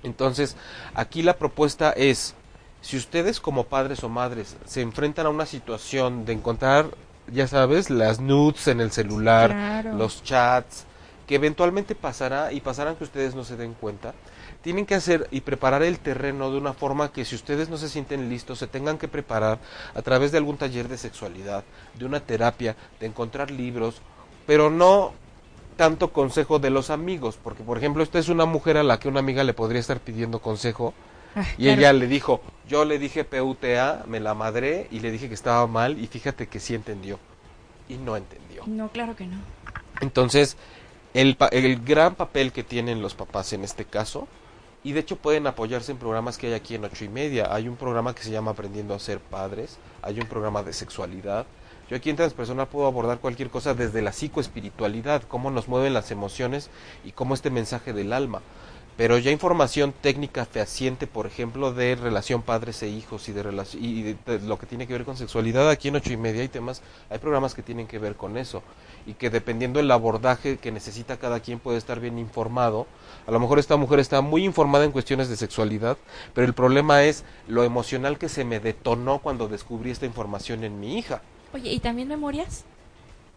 Entonces, 0.03 0.55
aquí 0.93 1.21
la 1.21 1.37
propuesta 1.37 1.91
es, 1.91 2.35
si 2.81 2.97
ustedes 2.97 3.39
como 3.39 3.65
padres 3.65 4.03
o 4.03 4.09
madres 4.09 4.55
se 4.65 4.81
enfrentan 4.81 5.25
a 5.25 5.29
una 5.29 5.45
situación 5.45 6.25
de 6.25 6.33
encontrar, 6.33 6.87
ya 7.31 7.47
sabes, 7.47 7.89
las 7.89 8.19
nudes 8.19 8.67
en 8.67 8.79
el 8.79 8.91
celular, 8.91 9.49
Claro. 9.51 9.93
los 9.93 10.23
chats, 10.23 10.85
que 11.27 11.35
eventualmente 11.35 11.93
pasará 11.93 12.53
y 12.53 12.61
pasarán 12.61 12.95
que 12.95 13.03
ustedes 13.03 13.35
no 13.35 13.43
se 13.43 13.57
den 13.57 13.73
cuenta, 13.73 14.13
tienen 14.61 14.85
que 14.85 14.95
hacer 14.95 15.27
y 15.29 15.41
preparar 15.41 15.83
el 15.83 15.99
terreno 15.99 16.49
de 16.51 16.57
una 16.57 16.73
forma 16.73 17.11
que 17.11 17.25
si 17.25 17.35
ustedes 17.35 17.67
no 17.69 17.77
se 17.77 17.89
sienten 17.89 18.29
listos, 18.29 18.59
se 18.59 18.67
tengan 18.67 18.97
que 18.97 19.09
preparar 19.09 19.59
a 19.93 20.01
través 20.01 20.31
de 20.31 20.37
algún 20.37 20.57
taller 20.57 20.87
de 20.87 20.97
sexualidad, 20.97 21.63
de 21.95 22.05
una 22.05 22.21
terapia, 22.21 22.75
de 23.01 23.07
encontrar 23.07 23.51
libros, 23.51 23.95
pero 24.45 24.69
no 24.69 25.13
tanto 25.77 26.13
consejo 26.13 26.59
de 26.59 26.71
los 26.71 26.89
amigos, 26.91 27.37
porque 27.41 27.63
por 27.63 27.77
ejemplo, 27.77 28.03
esta 28.03 28.19
es 28.19 28.29
una 28.29 28.45
mujer 28.45 28.77
a 28.77 28.83
la 28.83 28.99
que 28.99 29.07
una 29.09 29.21
amiga 29.21 29.43
le 29.45 29.53
podría 29.53 29.79
estar 29.81 30.01
pidiendo 30.01 30.41
consejo 30.41 30.93
Ah, 31.35 31.45
y 31.57 31.65
claro. 31.65 31.79
ella 31.79 31.93
le 31.93 32.07
dijo, 32.07 32.41
yo 32.65 32.85
le 32.85 32.99
dije 32.99 33.23
PUTA, 33.25 34.03
me 34.07 34.19
la 34.19 34.33
madré 34.35 34.87
y 34.91 34.99
le 35.01 35.11
dije 35.11 35.29
que 35.29 35.35
estaba 35.35 35.67
mal 35.67 35.99
y 35.99 36.07
fíjate 36.07 36.47
que 36.49 36.59
sí 36.59 36.75
entendió. 36.75 37.19
Y 37.87 37.97
no 37.97 38.17
entendió. 38.17 38.63
No, 38.65 38.91
claro 38.91 39.15
que 39.15 39.25
no. 39.25 39.37
Entonces, 39.99 40.57
el, 41.13 41.37
pa- 41.37 41.47
el 41.49 41.83
gran 41.83 42.15
papel 42.15 42.51
que 42.51 42.63
tienen 42.63 43.01
los 43.01 43.15
papás 43.15 43.53
en 43.53 43.63
este 43.63 43.85
caso, 43.85 44.27
Y 44.83 44.93
de 44.93 45.01
hecho 45.01 45.17
pueden 45.17 45.47
apoyarse 45.47 45.91
en 45.91 45.99
programas 45.99 46.37
que 46.37 46.47
hay 46.47 46.53
aquí 46.53 46.75
en 46.75 46.85
ocho 46.85 47.05
y 47.05 47.09
media. 47.09 47.53
Hay 47.53 47.67
un 47.67 47.77
programa 47.77 48.15
que 48.15 48.23
se 48.23 48.31
llama 48.31 48.51
Aprendiendo 48.51 48.95
a 48.95 48.99
ser 48.99 49.19
padres, 49.19 49.79
hay 50.01 50.19
un 50.21 50.27
programa 50.27 50.63
de 50.63 50.73
sexualidad. 50.73 51.47
Yo 51.89 51.95
aquí 51.95 52.09
en 52.09 52.17
Transpersonal 52.17 52.67
puedo 52.67 52.85
abordar 52.85 53.19
cualquier 53.19 53.49
cosa 53.49 53.73
desde 53.73 54.01
la 54.01 54.11
psicoespiritualidad, 54.11 55.23
cómo 55.23 55.51
nos 55.51 55.69
mueven 55.69 55.93
las 55.93 56.11
emociones 56.11 56.69
y 57.05 57.13
cómo 57.13 57.33
este 57.33 57.49
mensaje 57.49 57.93
del 57.93 58.11
alma. 58.11 58.41
Pero 58.97 59.17
ya 59.19 59.31
información 59.31 59.93
técnica 59.93 60.45
fehaciente, 60.45 61.07
por 61.07 61.27
ejemplo, 61.27 61.71
de 61.71 61.95
relación 61.95 62.41
padres 62.41 62.81
e 62.83 62.89
hijos 62.89 63.29
y 63.29 63.31
de, 63.31 63.65
y 63.79 64.01
de, 64.01 64.39
lo 64.39 64.57
que 64.57 64.65
tiene 64.65 64.85
que 64.85 64.93
ver 64.93 65.05
con 65.05 65.15
sexualidad, 65.15 65.69
aquí 65.69 65.87
en 65.87 65.95
ocho 65.95 66.11
y 66.11 66.17
media 66.17 66.41
hay 66.41 66.49
temas, 66.49 66.81
hay 67.09 67.19
programas 67.19 67.53
que 67.53 67.61
tienen 67.61 67.87
que 67.87 67.99
ver 67.99 68.15
con 68.15 68.37
eso 68.37 68.63
y 69.05 69.13
que 69.13 69.29
dependiendo 69.29 69.79
del 69.79 69.91
abordaje 69.91 70.57
que 70.57 70.71
necesita 70.73 71.17
cada 71.17 71.39
quien 71.39 71.59
puede 71.59 71.77
estar 71.77 72.01
bien 72.01 72.17
informado. 72.17 72.85
A 73.27 73.31
lo 73.31 73.39
mejor 73.39 73.59
esta 73.59 73.77
mujer 73.77 73.99
está 73.99 74.19
muy 74.21 74.43
informada 74.43 74.83
en 74.83 74.91
cuestiones 74.91 75.29
de 75.29 75.37
sexualidad, 75.37 75.95
pero 76.33 76.47
el 76.47 76.53
problema 76.53 77.03
es 77.03 77.23
lo 77.47 77.63
emocional 77.63 78.17
que 78.17 78.27
se 78.27 78.43
me 78.43 78.59
detonó 78.59 79.19
cuando 79.19 79.47
descubrí 79.47 79.91
esta 79.91 80.07
información 80.07 80.65
en 80.65 80.81
mi 80.81 80.97
hija. 80.97 81.21
Oye, 81.53 81.71
¿y 81.71 81.79
también 81.79 82.07
memorias? 82.07 82.63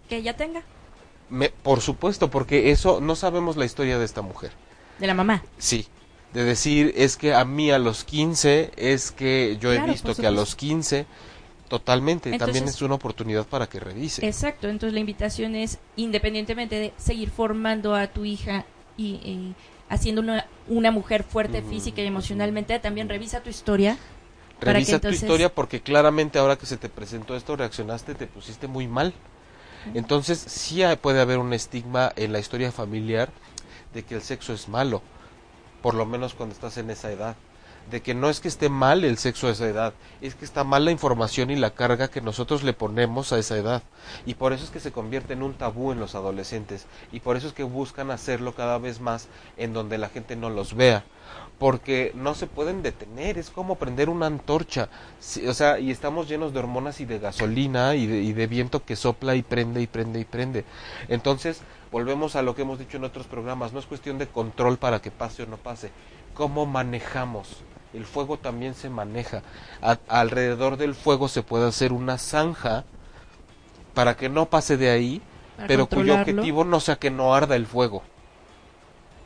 Que 0.09 0.17
ella 0.17 0.37
tenga. 0.37 0.63
Me, 1.29 1.51
por 1.51 1.81
supuesto, 1.81 2.31
porque 2.31 2.71
eso 2.71 3.01
no 3.01 3.15
sabemos 3.15 3.57
la 3.57 3.65
historia 3.65 3.99
de 3.99 4.05
esta 4.05 4.23
mujer. 4.23 4.51
De 4.99 5.07
la 5.07 5.15
mamá. 5.15 5.43
Sí. 5.59 5.87
De 6.33 6.45
decir, 6.45 6.93
es 6.97 7.17
que 7.17 7.35
a 7.35 7.45
mí 7.45 7.71
a 7.71 7.79
los 7.79 8.05
15, 8.05 8.73
es 8.77 9.11
que 9.11 9.57
yo 9.61 9.73
he 9.73 9.81
visto 9.81 10.15
que 10.15 10.27
a 10.27 10.31
los 10.31 10.55
15, 10.55 11.07
totalmente, 11.69 12.37
también 12.39 12.65
es 12.65 12.83
una 12.83 12.95
oportunidad 12.95 13.47
para 13.47 13.69
que 13.69 13.81
revise. 13.81 14.25
Exacto, 14.27 14.69
entonces 14.69 14.93
la 14.95 15.01
invitación 15.01 15.57
es, 15.57 15.79
independientemente 15.97 16.77
de 16.77 16.93
seguir 16.99 17.31
formando 17.31 17.95
a 17.97 18.09
tu 18.09 18.25
hija 18.25 18.65
y, 18.97 19.55
haciendo 19.89 20.21
una, 20.21 20.47
una, 20.69 20.91
mujer 20.93 21.25
fuerte 21.25 21.63
física 21.63 22.03
y 22.03 22.07
emocionalmente, 22.07 22.79
también 22.79 23.09
revisa 23.09 23.41
tu 23.41 23.51
historia. 23.51 23.97
Revisa 24.61 25.01
tu 25.01 25.09
historia 25.09 25.55
porque 25.55 25.81
claramente 25.81 26.39
ahora 26.39 26.57
que 26.57 26.67
se 26.67 26.77
te 26.77 26.89
presentó 26.89 27.37
esto, 27.37 27.57
reaccionaste, 27.57 28.15
te 28.15 28.27
pusiste 28.27 28.67
muy 28.67 28.87
mal. 28.87 29.15
Entonces 29.95 30.39
sí 30.39 30.83
puede 31.01 31.21
haber 31.21 31.39
un 31.39 31.53
estigma 31.53 32.13
en 32.17 32.33
la 32.33 32.39
historia 32.39 32.71
familiar 32.71 33.31
de 33.95 34.05
que 34.05 34.15
el 34.15 34.23
sexo 34.23 34.53
es 34.53 34.69
malo, 34.69 35.03
por 35.83 35.95
lo 35.95 36.05
menos 36.05 36.35
cuando 36.35 36.55
estás 36.55 36.77
en 36.77 36.91
esa 36.91 37.11
edad, 37.11 37.37
de 37.91 38.03
que 38.03 38.15
no 38.15 38.29
es 38.29 38.41
que 38.41 38.49
esté 38.49 38.69
mal 38.69 39.05
el 39.05 39.17
sexo 39.17 39.49
a 39.49 39.53
esa 39.53 39.67
edad, 39.67 39.95
es 40.21 40.35
que 40.35 40.45
está 40.45 40.65
mal 40.65 40.85
la 40.85 40.91
información 40.91 41.51
y 41.51 41.57
la 41.57 41.71
carga 41.71 42.09
que 42.09 42.21
nosotros 42.21 42.63
le 42.63 42.75
ponemos 42.75 43.33
a 43.33 43.39
esa 43.39 43.57
edad, 43.57 43.83
y 44.27 44.35
por 44.35 44.53
eso 44.53 44.65
es 44.65 44.71
que 44.71 44.81
se 44.81 44.93
convierte 44.93 45.33
en 45.33 45.43
un 45.43 45.55
tabú 45.55 45.91
en 45.91 45.99
los 45.99 46.15
adolescentes, 46.15 46.87
y 47.11 47.21
por 47.21 47.37
eso 47.37 47.49
es 47.49 47.55
que 47.55 47.63
buscan 47.63 48.11
hacerlo 48.11 48.55
cada 48.55 48.79
vez 48.79 49.01
más 49.01 49.29
en 49.57 49.73
donde 49.73 49.99
la 49.99 50.11
gente 50.11 50.37
no 50.37 50.51
los 50.51 50.75
vea, 50.75 51.05
porque 51.61 52.13
no 52.15 52.35
se 52.35 52.47
pueden 52.47 52.83
detener, 52.83 53.37
es 53.37 53.51
como 53.51 53.75
prender 53.75 54.09
una 54.09 54.25
antorcha, 54.25 54.89
o 55.47 55.53
sea, 55.53 55.79
y 55.79 55.91
estamos 55.91 56.27
llenos 56.27 56.55
de 56.55 56.59
hormonas 56.59 57.03
y 57.03 57.05
de 57.05 57.19
gasolina 57.19 57.95
y 57.97 58.07
de, 58.07 58.23
y 58.23 58.33
de 58.33 58.47
viento 58.47 58.83
que 58.83 58.97
sopla 58.97 59.35
y 59.35 59.43
prende 59.43 59.83
y 59.83 59.87
prende 59.87 60.21
y 60.21 60.25
prende. 60.25 60.65
Entonces, 61.09 61.61
volvemos 61.93 62.35
a 62.35 62.41
lo 62.41 62.55
que 62.55 62.63
hemos 62.63 62.79
dicho 62.79 62.97
en 62.97 63.05
otros 63.05 63.27
programas, 63.27 63.75
no 63.75 63.79
es 63.79 63.85
cuestión 63.85 64.17
de 64.17 64.27
control 64.27 64.79
para 64.79 65.03
que 65.03 65.11
pase 65.11 65.43
o 65.43 65.47
no 65.47 65.59
pase, 65.59 65.91
cómo 66.33 66.65
manejamos. 66.65 67.59
El 67.93 68.07
fuego 68.07 68.39
también 68.39 68.75
se 68.75 68.89
maneja. 68.89 69.43
alrededor 70.09 70.79
del 70.79 70.95
fuego 70.95 71.29
se 71.29 71.43
puede 71.43 71.69
hacer 71.69 71.93
una 71.93 72.17
zanja 72.17 72.87
para 73.93 74.17
que 74.17 74.31
no 74.31 74.47
pase 74.47 74.79
de 74.79 74.89
ahí, 74.89 75.21
pero 75.67 75.85
cuyo 75.85 76.15
objetivo 76.15 76.65
no 76.65 76.81
sea 76.81 76.97
que 76.97 77.11
no 77.11 77.35
arda 77.35 77.55
el 77.55 77.67
fuego. 77.67 78.03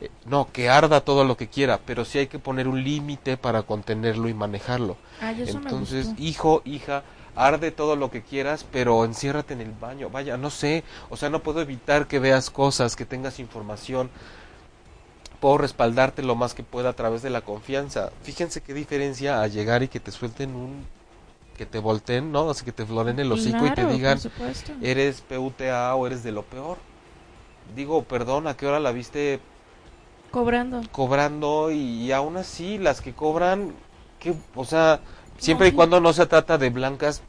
Eh, 0.05 0.11
no, 0.27 0.51
que 0.53 0.69
arda 0.69 1.01
todo 1.01 1.25
lo 1.25 1.37
que 1.37 1.49
quiera, 1.49 1.81
pero 1.85 2.05
sí 2.05 2.19
hay 2.19 2.27
que 2.27 2.39
poner 2.39 2.69
un 2.69 2.85
límite 2.85 3.37
para 3.37 3.63
contenerlo 3.63 4.29
y 4.29 4.35
manejarlo. 4.35 4.97
Ah, 5.21 5.33
Entonces, 5.33 6.11
hijo, 6.19 6.61
hija, 6.67 7.05
arde 7.35 7.71
todo 7.71 7.97
lo 7.97 8.11
que 8.11 8.23
quieras, 8.23 8.67
pero 8.71 9.05
enciérrate 9.05 9.55
en 9.55 9.63
el 9.63 9.73
baño. 9.73 10.11
Vaya, 10.11 10.37
no 10.37 10.51
sé, 10.51 10.85
o 11.09 11.17
sea, 11.17 11.31
no 11.31 11.43
puedo 11.43 11.63
evitar 11.63 12.07
que 12.07 12.19
veas 12.19 12.51
cosas, 12.51 12.97
que 12.97 13.07
tengas 13.07 13.39
información. 13.39 14.11
Puedo 15.41 15.59
respaldarte 15.59 16.23
lo 16.23 16.35
más 16.37 16.53
que 16.55 16.63
pueda 16.63 16.91
a 16.91 16.95
través 16.95 17.23
de 17.23 17.31
la 17.31 17.41
confianza. 17.41 18.11
Fíjense 18.23 18.63
qué 18.63 18.75
diferencia 18.75 19.41
a 19.43 19.47
llegar 19.47 19.83
y 19.83 19.89
que 19.89 20.01
te 20.01 20.13
suelten 20.13 20.55
un 20.55 20.87
que 21.57 21.67
te 21.67 21.79
volteen, 21.79 22.33
¿no? 22.33 22.51
Así 22.51 22.65
que 22.65 22.73
te 22.73 22.85
floren 22.85 23.19
el 23.21 23.31
hocico 23.31 23.65
y 23.65 23.71
te 23.71 23.87
digan, 23.87 24.19
eres 24.83 25.21
PUTA 25.21 25.95
o 25.95 26.07
eres 26.07 26.25
de 26.25 26.33
lo 26.33 26.43
peor. 26.43 26.79
Digo, 27.77 28.03
perdón, 28.03 28.49
¿a 28.49 28.57
qué 28.57 28.67
hora 28.67 28.81
la 28.81 28.91
viste 28.91 29.41
cobrando? 30.35 30.83
Cobrando 30.93 31.71
y, 31.71 31.77
y 31.77 32.13
aún 32.13 32.37
así 32.37 32.79
las 32.79 33.01
que 33.01 33.13
cobran, 33.13 33.73
que, 34.19 34.35
o 34.55 34.65
sea, 34.65 35.01
Siempre 35.39 35.69
y 35.69 35.73
cuando 35.73 36.01
no 36.01 36.13
se 36.13 36.27
trata 36.27 36.59
de 36.59 36.71
blancas, 36.71 37.23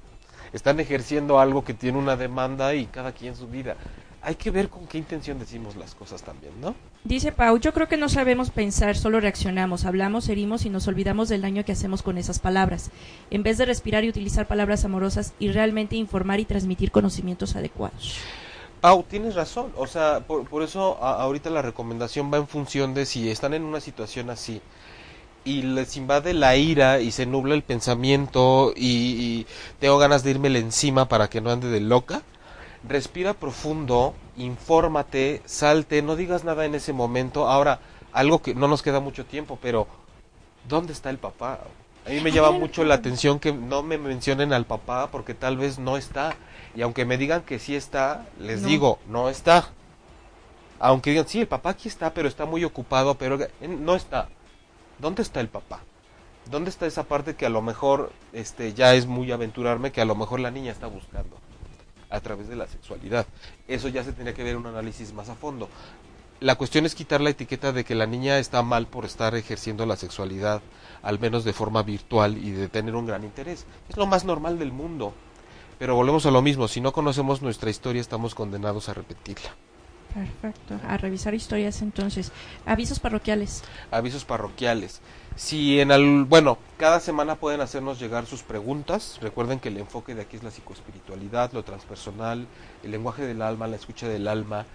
están 0.53 0.79
ejerciendo 0.79 1.39
algo 1.39 1.63
que 1.63 1.73
tiene 1.73 1.97
una 1.97 2.15
demanda 2.15 2.73
y 2.73 2.85
cada 2.85 3.11
quien 3.11 3.35
su 3.35 3.47
vida. 3.47 3.75
Hay 4.21 4.35
que 4.35 4.49
ver 4.49 4.69
con 4.69 4.87
qué 4.87 4.97
intención 4.97 5.37
decimos 5.37 5.75
las 5.75 5.93
cosas 5.93 6.23
también, 6.23 6.53
¿no? 6.59 6.73
Dice 7.03 7.31
Pau, 7.31 7.59
yo 7.59 7.73
creo 7.73 7.87
que 7.87 7.97
no 7.97 8.09
sabemos 8.09 8.49
pensar, 8.49 8.95
solo 8.95 9.19
reaccionamos, 9.19 9.85
hablamos, 9.85 10.29
herimos 10.29 10.65
y 10.65 10.71
nos 10.71 10.87
olvidamos 10.87 11.29
del 11.29 11.41
daño 11.41 11.63
que 11.63 11.73
hacemos 11.73 12.01
con 12.01 12.17
esas 12.17 12.39
palabras, 12.39 12.89
en 13.29 13.43
vez 13.43 13.59
de 13.59 13.65
respirar 13.65 14.03
y 14.03 14.09
utilizar 14.09 14.47
palabras 14.47 14.83
amorosas 14.83 15.33
y 15.37 15.49
realmente 15.51 15.95
informar 15.95 16.39
y 16.39 16.45
transmitir 16.45 16.91
conocimientos 16.91 17.55
adecuados. 17.55 18.17
Pau, 18.85 19.01
tienes 19.01 19.33
razón, 19.33 19.71
o 19.77 19.87
sea, 19.87 20.19
por, 20.27 20.61
eso 20.61 21.03
ahorita 21.03 21.49
la 21.49 21.63
recomendación 21.63 22.31
va 22.31 22.37
en 22.37 22.47
función 22.47 22.93
de 22.93 23.07
si 23.07 23.31
están 23.31 23.55
en 23.55 23.63
una 23.63 23.81
situación 23.81 24.29
así, 24.29 24.61
y 25.43 25.63
les 25.63 25.97
invade 25.97 26.35
la 26.35 26.55
ira 26.55 26.99
y 26.99 27.09
se 27.09 27.25
nubla 27.25 27.55
el 27.55 27.63
pensamiento 27.63 28.73
y, 28.75 29.47
tengo 29.79 29.97
ganas 29.97 30.21
de 30.21 30.29
irme 30.29 30.55
encima 30.59 31.07
para 31.07 31.31
que 31.31 31.41
no 31.41 31.49
ande 31.49 31.69
de 31.69 31.79
loca, 31.79 32.21
respira 32.87 33.33
profundo, 33.33 34.13
infórmate, 34.37 35.41
salte, 35.45 36.03
no 36.03 36.15
digas 36.15 36.43
nada 36.43 36.63
en 36.63 36.75
ese 36.75 36.93
momento. 36.93 37.47
Ahora, 37.47 37.79
algo 38.13 38.43
que 38.43 38.53
no 38.53 38.67
nos 38.67 38.83
queda 38.83 38.99
mucho 38.99 39.25
tiempo, 39.25 39.57
pero 39.59 39.87
¿dónde 40.69 40.93
está 40.93 41.09
el 41.09 41.17
papá? 41.17 41.59
A 42.05 42.11
mí 42.11 42.21
me 42.21 42.31
llama 42.31 42.51
mucho 42.51 42.83
la 42.83 42.93
atención 42.93 43.39
que 43.39 43.51
no 43.51 43.81
me 43.81 43.97
mencionen 43.97 44.53
al 44.53 44.65
papá 44.65 45.07
porque 45.07 45.33
tal 45.33 45.57
vez 45.57 45.79
no 45.79 45.97
está. 45.97 46.35
Y 46.75 46.81
aunque 46.81 47.05
me 47.05 47.17
digan 47.17 47.41
que 47.43 47.57
sí 47.57 47.75
está, 47.75 48.27
les 48.39 48.63
digo, 48.63 48.99
no 49.07 49.29
está. 49.29 49.69
Aunque 50.79 51.11
digan, 51.11 51.27
sí, 51.27 51.39
el 51.41 51.47
papá 51.47 51.71
aquí 51.71 51.87
está, 51.87 52.13
pero 52.13 52.27
está 52.27 52.45
muy 52.45 52.63
ocupado, 52.63 53.15
pero 53.15 53.39
no 53.61 53.95
está. 53.95 54.27
¿dónde 54.99 55.21
está 55.21 55.41
el 55.41 55.47
papá? 55.47 55.81
¿Dónde 56.49 56.69
está 56.69 56.85
esa 56.85 57.03
parte 57.03 57.35
que 57.35 57.45
a 57.45 57.49
lo 57.49 57.61
mejor 57.61 58.11
este 58.33 58.73
ya 58.73 58.93
es 58.93 59.07
muy 59.07 59.31
aventurarme 59.31 59.91
que 59.91 60.01
a 60.01 60.05
lo 60.05 60.15
mejor 60.15 60.39
la 60.39 60.51
niña 60.51 60.71
está 60.71 60.87
buscando 60.87 61.37
a 62.09 62.19
través 62.19 62.47
de 62.47 62.55
la 62.55 62.67
sexualidad? 62.67 63.25
Eso 63.67 63.87
ya 63.87 64.03
se 64.03 64.13
tendría 64.13 64.35
que 64.35 64.43
ver 64.43 64.57
un 64.57 64.67
análisis 64.67 65.11
más 65.13 65.29
a 65.29 65.35
fondo. 65.35 65.69
La 66.41 66.55
cuestión 66.55 66.85
es 66.85 66.93
quitar 66.93 67.21
la 67.21 67.29
etiqueta 67.29 67.71
de 67.71 67.83
que 67.83 67.95
la 67.95 68.05
niña 68.05 68.37
está 68.37 68.61
mal 68.61 68.87
por 68.87 69.05
estar 69.05 69.35
ejerciendo 69.35 69.85
la 69.85 69.95
sexualidad, 69.95 70.61
al 71.01 71.17
menos 71.17 71.45
de 71.45 71.53
forma 71.53 71.81
virtual 71.81 72.37
y 72.37 72.51
de 72.51 72.67
tener 72.67 72.93
un 72.95 73.05
gran 73.05 73.23
interés. 73.23 73.65
Es 73.89 73.97
lo 73.97 74.05
más 74.05 74.25
normal 74.25 74.59
del 74.59 74.71
mundo. 74.71 75.13
Pero 75.77 75.95
volvemos 75.95 76.25
a 76.25 76.31
lo 76.31 76.41
mismo, 76.41 76.67
si 76.67 76.81
no 76.81 76.93
conocemos 76.93 77.41
nuestra 77.41 77.69
historia 77.69 78.01
estamos 78.01 78.35
condenados 78.35 78.89
a 78.89 78.93
repetirla. 78.93 79.51
Perfecto. 80.13 80.79
A 80.87 80.95
revisar 80.95 81.33
historias 81.33 81.81
entonces. 81.81 82.31
Avisos 82.65 82.99
parroquiales. 82.99 83.63
Avisos 83.91 84.23
parroquiales. 84.23 85.01
Si 85.35 85.81
en 85.81 85.91
el, 85.91 86.23
bueno, 86.23 86.57
cada 86.77 87.01
semana 87.01 87.35
pueden 87.35 87.59
hacernos 87.59 87.99
llegar 87.99 88.25
sus 88.25 88.41
preguntas. 88.41 89.19
Recuerden 89.21 89.59
que 89.59 89.67
el 89.67 89.77
enfoque 89.77 90.15
de 90.15 90.21
aquí 90.21 90.37
es 90.37 90.43
la 90.43 90.51
psicoespiritualidad, 90.51 91.51
lo 91.51 91.63
transpersonal, 91.63 92.47
el 92.81 92.91
lenguaje 92.91 93.23
del 93.25 93.41
alma, 93.41 93.67
la 93.67 93.75
escucha 93.75 94.07
del 94.07 94.29
alma. 94.29 94.65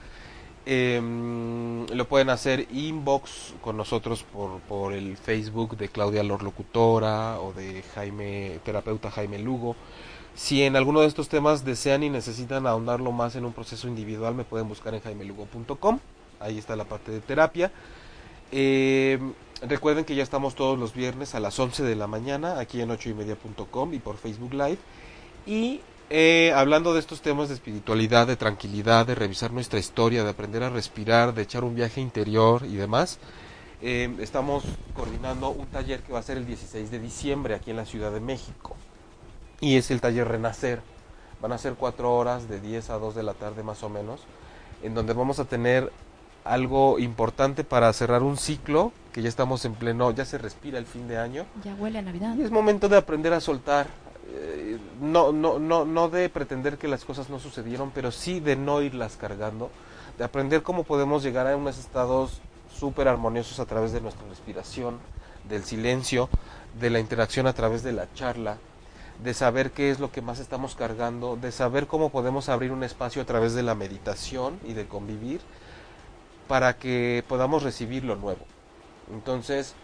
Em, 0.67 1.87
lo 1.87 2.07
pueden 2.07 2.29
hacer 2.29 2.67
inbox 2.71 3.55
con 3.63 3.79
nosotros 3.79 4.25
por, 4.25 4.61
por 4.61 4.93
el 4.93 5.17
Facebook 5.17 5.79
de 5.79 5.89
Claudia 5.89 6.23
Lor 6.23 6.43
Locutora 6.43 7.41
o 7.41 7.55
de 7.55 7.83
Jaime, 7.95 8.61
terapeuta 8.63 9.11
Jaime 9.11 9.39
Lugo. 9.39 9.75
Si 10.41 10.63
en 10.63 10.75
alguno 10.75 11.03
de 11.03 11.07
estos 11.07 11.29
temas 11.29 11.67
desean 11.67 12.03
y 12.03 12.09
necesitan 12.09 12.67
ahondarlo 12.67 13.13
más 13.13 13.37
en 13.37 13.45
un 13.45 13.53
proceso 13.53 13.87
individual, 13.89 14.35
me 14.35 14.45
pueden 14.45 14.69
buscar 14.69 14.95
en 14.95 15.03
jaimelugo.com. 15.03 15.99
Ahí 16.41 16.57
está 16.57 16.77
la 16.77 16.87
parte 16.87 17.13
de 17.13 17.21
terapia. 17.21 17.71
Eh, 18.51 19.19
recuerden 19.61 20.07
que 20.07 20.15
ya 20.15 20.23
estamos 20.23 20.55
todos 20.55 20.79
los 20.79 20.95
viernes 20.95 21.35
a 21.35 21.41
las 21.41 21.59
11 21.59 21.83
de 21.83 21.95
la 21.95 22.07
mañana 22.07 22.59
aquí 22.59 22.81
en 22.81 22.89
8ymedia.com 22.89 23.93
y 23.93 23.99
por 23.99 24.17
Facebook 24.17 24.55
Live. 24.55 24.79
Y 25.45 25.83
eh, 26.09 26.55
hablando 26.57 26.95
de 26.95 27.01
estos 27.01 27.21
temas 27.21 27.51
de 27.51 27.57
espiritualidad, 27.57 28.27
de 28.27 28.37
tranquilidad, 28.37 29.05
de 29.05 29.17
revisar 29.17 29.53
nuestra 29.53 29.79
historia, 29.79 30.25
de 30.25 30.31
aprender 30.31 30.63
a 30.63 30.71
respirar, 30.71 31.35
de 31.35 31.43
echar 31.43 31.65
un 31.65 31.75
viaje 31.75 32.01
interior 32.01 32.65
y 32.65 32.77
demás, 32.77 33.19
eh, 33.83 34.11
estamos 34.21 34.65
coordinando 34.95 35.51
un 35.51 35.67
taller 35.67 36.01
que 36.01 36.15
va 36.15 36.21
a 36.21 36.23
ser 36.23 36.39
el 36.39 36.47
16 36.47 36.91
de 36.91 36.99
diciembre 36.99 37.55
aquí 37.55 37.71
en 37.73 37.77
la 37.77 37.85
Ciudad 37.85 38.11
de 38.11 38.21
México 38.21 38.75
y 39.61 39.77
es 39.77 39.91
el 39.91 40.01
taller 40.01 40.29
Renacer. 40.29 40.81
Van 41.41 41.53
a 41.53 41.59
ser 41.59 41.75
cuatro 41.75 42.15
horas 42.15 42.49
de 42.49 42.61
10 42.61 42.91
a 42.91 42.99
2 42.99 43.15
de 43.15 43.23
la 43.23 43.35
tarde 43.35 43.63
más 43.63 43.83
o 43.83 43.89
menos, 43.89 44.21
en 44.83 44.95
donde 44.95 45.13
vamos 45.15 45.39
a 45.39 45.45
tener 45.45 45.91
algo 46.45 46.99
importante 46.99 47.65
para 47.65 47.93
cerrar 47.93 48.23
un 48.23 48.37
ciclo 48.37 48.93
que 49.13 49.23
ya 49.23 49.29
estamos 49.29 49.65
en 49.65 49.75
pleno, 49.75 50.11
ya 50.11 50.25
se 50.25 50.39
respira 50.39 50.79
el 50.79 50.87
fin 50.87 51.09
de 51.09 51.19
año. 51.19 51.45
Ya 51.65 51.75
huele 51.75 51.99
a 51.99 52.03
Navidad. 52.03 52.35
Y 52.37 52.43
es 52.43 52.51
momento 52.51 52.89
de 52.89 52.97
aprender 52.97 53.33
a 53.33 53.41
soltar. 53.41 53.89
eh, 54.33 54.79
no, 55.01 55.33
no, 55.33 55.59
no, 55.59 55.85
no 55.85 56.09
de 56.09 56.29
pretender 56.29 56.79
que 56.79 56.89
las 56.89 57.05
cosas 57.05 57.29
no 57.31 57.39
sucedieron, 57.39 57.91
pero 57.91 58.11
sí 58.13 58.41
de 58.41 58.57
no 58.57 58.81
irlas 58.83 59.17
cargando. 59.17 59.71
De 60.19 60.25
aprender 60.25 60.63
cómo 60.63 60.85
podemos 60.85 61.23
llegar 61.23 61.47
a 61.47 61.57
unos 61.57 61.79
estados 61.79 62.41
súper 62.73 63.09
armoniosos 63.09 63.59
a 63.61 63.67
través 63.67 63.93
de 63.93 64.01
nuestra 64.01 64.27
respiración, 64.29 64.99
del 65.49 65.65
silencio, 65.65 66.29
de 66.79 66.91
la 66.91 67.01
interacción 67.01 67.47
a 67.47 67.53
través 67.53 67.83
de 67.83 67.93
la 67.93 68.07
charla, 68.15 68.59
de 69.23 69.35
saber 69.35 69.73
qué 69.73 69.91
es 69.91 70.01
lo 70.01 70.11
que 70.13 70.23
más 70.23 70.39
estamos 70.41 70.75
cargando, 70.77 71.37
de 71.37 71.53
saber 71.53 71.87
cómo 71.87 72.11
podemos 72.11 72.49
abrir 72.49 72.73
un 72.73 72.85
espacio 72.85 73.23
a 73.23 73.27
través 73.27 73.55
de 73.55 73.63
la 73.63 73.75
meditación 73.75 74.61
y 74.65 74.75
de 74.75 74.89
convivir 74.89 75.41
para 76.47 76.79
que 76.79 77.25
podamos 77.29 77.63
recibir 77.63 78.05
lo 78.05 78.17
nuevo. 78.17 78.47
Entonces, 79.13 79.77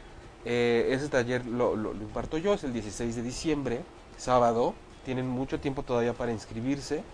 eh, 0.45 0.89
ese 0.93 1.09
taller 1.09 1.47
lo, 1.47 1.77
lo- 1.77 1.95
lo 1.95 2.03
imparto 2.03 2.39
yo, 2.39 2.55
es 2.55 2.65
el 2.65 2.73
16 2.73 3.17
de 3.17 3.23
diciembre, 3.23 3.85
sábado. 4.17 4.75
Tienen 5.05 5.29
mucho 5.29 5.61
tiempo 5.61 5.83
todavía 5.85 6.15
para 6.15 6.33
inscribirse 6.33 7.05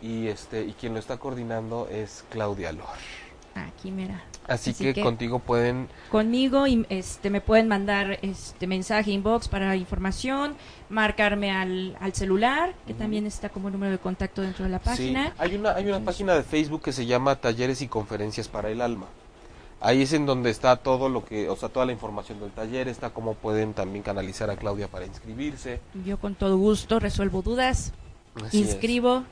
y 0.00 0.28
este 0.28 0.64
y 0.64 0.74
quien 0.74 0.94
lo 0.94 1.00
está 1.00 1.18
coordinando 1.18 1.88
es 1.90 2.24
Claudia 2.30 2.72
Lor. 2.72 2.98
Aquí, 3.64 3.90
mira. 3.90 4.22
Así, 4.46 4.70
Así 4.70 4.84
que, 4.84 4.94
que- 4.94 5.02
contigo 5.02 5.38
pueden 5.40 5.88
Conmigo 6.10 6.66
y 6.66 6.86
este 6.88 7.30
me 7.30 7.40
pueden 7.40 7.66
mandar 7.68 8.18
este 8.22 8.66
mensaje 8.66 9.10
inbox 9.10 9.48
para 9.48 9.74
información, 9.76 10.54
marcarme 10.88 11.50
al, 11.50 11.96
al 12.00 12.12
celular, 12.14 12.74
que 12.86 12.94
también 12.94 13.26
está 13.26 13.48
como 13.48 13.70
número 13.70 13.92
de 13.92 13.98
contacto 13.98 14.42
dentro 14.42 14.64
de 14.64 14.70
la 14.70 14.78
Sí, 14.78 14.84
página. 14.84 15.32
hay 15.38 15.56
una, 15.56 15.72
hay 15.72 15.86
una 15.88 16.00
página 16.00 16.34
de 16.34 16.42
Facebook 16.42 16.82
que 16.82 16.92
se 16.92 17.06
llama 17.06 17.36
Talleres 17.36 17.82
y 17.82 17.88
Conferencias 17.88 18.48
para 18.48 18.68
el 18.70 18.80
Alma. 18.80 19.06
Ahí 19.80 20.02
es 20.02 20.12
en 20.14 20.24
donde 20.26 20.48
está 20.50 20.76
todo 20.76 21.08
lo 21.08 21.24
que, 21.24 21.48
o 21.50 21.56
sea, 21.56 21.68
toda 21.68 21.84
la 21.84 21.92
información 21.92 22.40
del 22.40 22.50
taller, 22.50 22.88
está 22.88 23.10
cómo 23.10 23.34
pueden 23.34 23.74
también 23.74 24.02
canalizar 24.02 24.48
a 24.48 24.56
Claudia 24.56 24.88
para 24.88 25.04
inscribirse. 25.04 25.80
Yo 26.04 26.18
con 26.18 26.34
todo 26.34 26.56
gusto 26.56 26.98
resuelvo 26.98 27.42
dudas, 27.42 27.92
Así 28.44 28.62
es. 28.62 28.78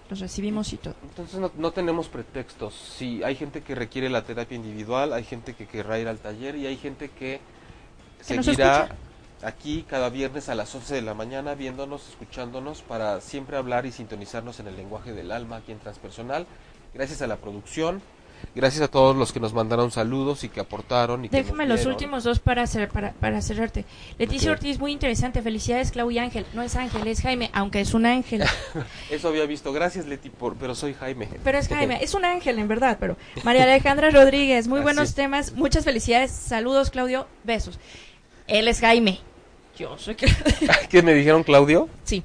los 0.09 0.20
recibimos 0.20 0.72
y 0.72 0.76
todo. 0.78 0.94
Entonces 1.02 1.38
no, 1.38 1.50
no 1.57 1.72
tenemos 1.72 2.09
pretextos. 2.09 2.74
Sí, 2.74 3.22
hay 3.22 3.36
gente 3.36 3.62
que 3.62 3.74
requiere 3.74 4.09
la 4.09 4.24
terapia 4.24 4.57
individual, 4.57 5.12
hay 5.12 5.24
gente 5.24 5.55
que 5.55 5.66
querrá 5.66 5.98
ir 5.98 6.09
al 6.09 6.18
taller 6.18 6.57
y 6.57 6.66
hay 6.66 6.76
gente 6.76 7.11
que 7.11 7.40
Que 8.18 8.24
seguirá 8.24 8.96
aquí 9.42 9.84
cada 9.88 10.09
viernes 10.09 10.48
a 10.48 10.55
las 10.55 10.74
11 10.74 10.94
de 10.94 11.02
la 11.02 11.14
mañana 11.14 11.55
viéndonos, 11.55 12.09
escuchándonos 12.09 12.82
para 12.82 13.20
siempre 13.20 13.57
hablar 13.57 13.84
y 13.84 13.92
sintonizarnos 13.92 14.59
en 14.61 14.68
el 14.68 14.76
lenguaje 14.76 15.12
del 15.12 15.30
alma 15.32 15.57
aquí 15.57 15.72
en 15.72 15.78
Transpersonal. 15.78 16.46
Gracias 16.94 17.20
a 17.22 17.26
la 17.26 17.36
producción, 17.36 18.00
gracias 18.55 18.82
a 18.82 18.88
todos 18.88 19.16
los 19.16 19.32
que 19.32 19.40
nos 19.40 19.53
mandaron 19.53 19.90
saludos 19.90 20.45
y 20.45 20.49
que 20.49 20.61
aportaron. 20.61 21.24
Y 21.24 21.28
que 21.28 21.36
Déjame 21.42 21.66
los 21.66 21.86
últimos 21.86 22.24
dos 22.24 22.38
para, 22.38 22.62
hacer, 22.62 22.88
para, 22.88 23.12
para 23.12 23.40
cerrarte. 23.42 23.84
Leticia. 24.18 24.53
Ortiz, 24.53 24.78
muy 24.78 24.92
interesante. 24.92 25.42
Felicidades, 25.42 25.90
Claudia 25.90 26.22
Ángel. 26.22 26.47
No 26.55 26.62
es 26.62 26.76
Ángel, 26.76 27.07
es 27.07 27.20
Jaime, 27.20 27.51
aunque 27.53 27.80
es 27.80 27.95
un 27.95 28.07
ángel. 28.07 28.45
Eso 29.11 29.28
había 29.28 29.47
visto. 29.47 29.72
Gracias 29.72 30.07
Leti, 30.07 30.30
por, 30.30 30.57
pero 30.57 30.74
soy 30.74 30.95
Jaime. 30.95 31.28
Pero 31.42 31.59
es 31.59 31.68
Jaime, 31.68 31.99
es 32.03 32.14
un 32.14 32.24
ángel 32.24 32.59
en 32.59 32.68
verdad. 32.68 32.99
Pero 33.01 33.16
María 33.42 33.64
Alejandra 33.64 34.11
Rodríguez, 34.11 34.68
muy 34.68 34.80
buenos 34.80 35.14
temas. 35.14 35.53
Muchas 35.53 35.84
felicidades. 35.84 36.30
Saludos, 36.30 36.90
Claudio. 36.90 37.26
Besos. 37.45 37.78
Él 38.47 38.68
es 38.68 38.80
Jaime. 38.80 39.20
Yo 39.76 39.99
soy. 39.99 40.14
¿Qué 40.88 41.03
me 41.03 41.14
dijeron 41.14 41.42
Claudio? 41.42 41.88
Sí. 42.05 42.22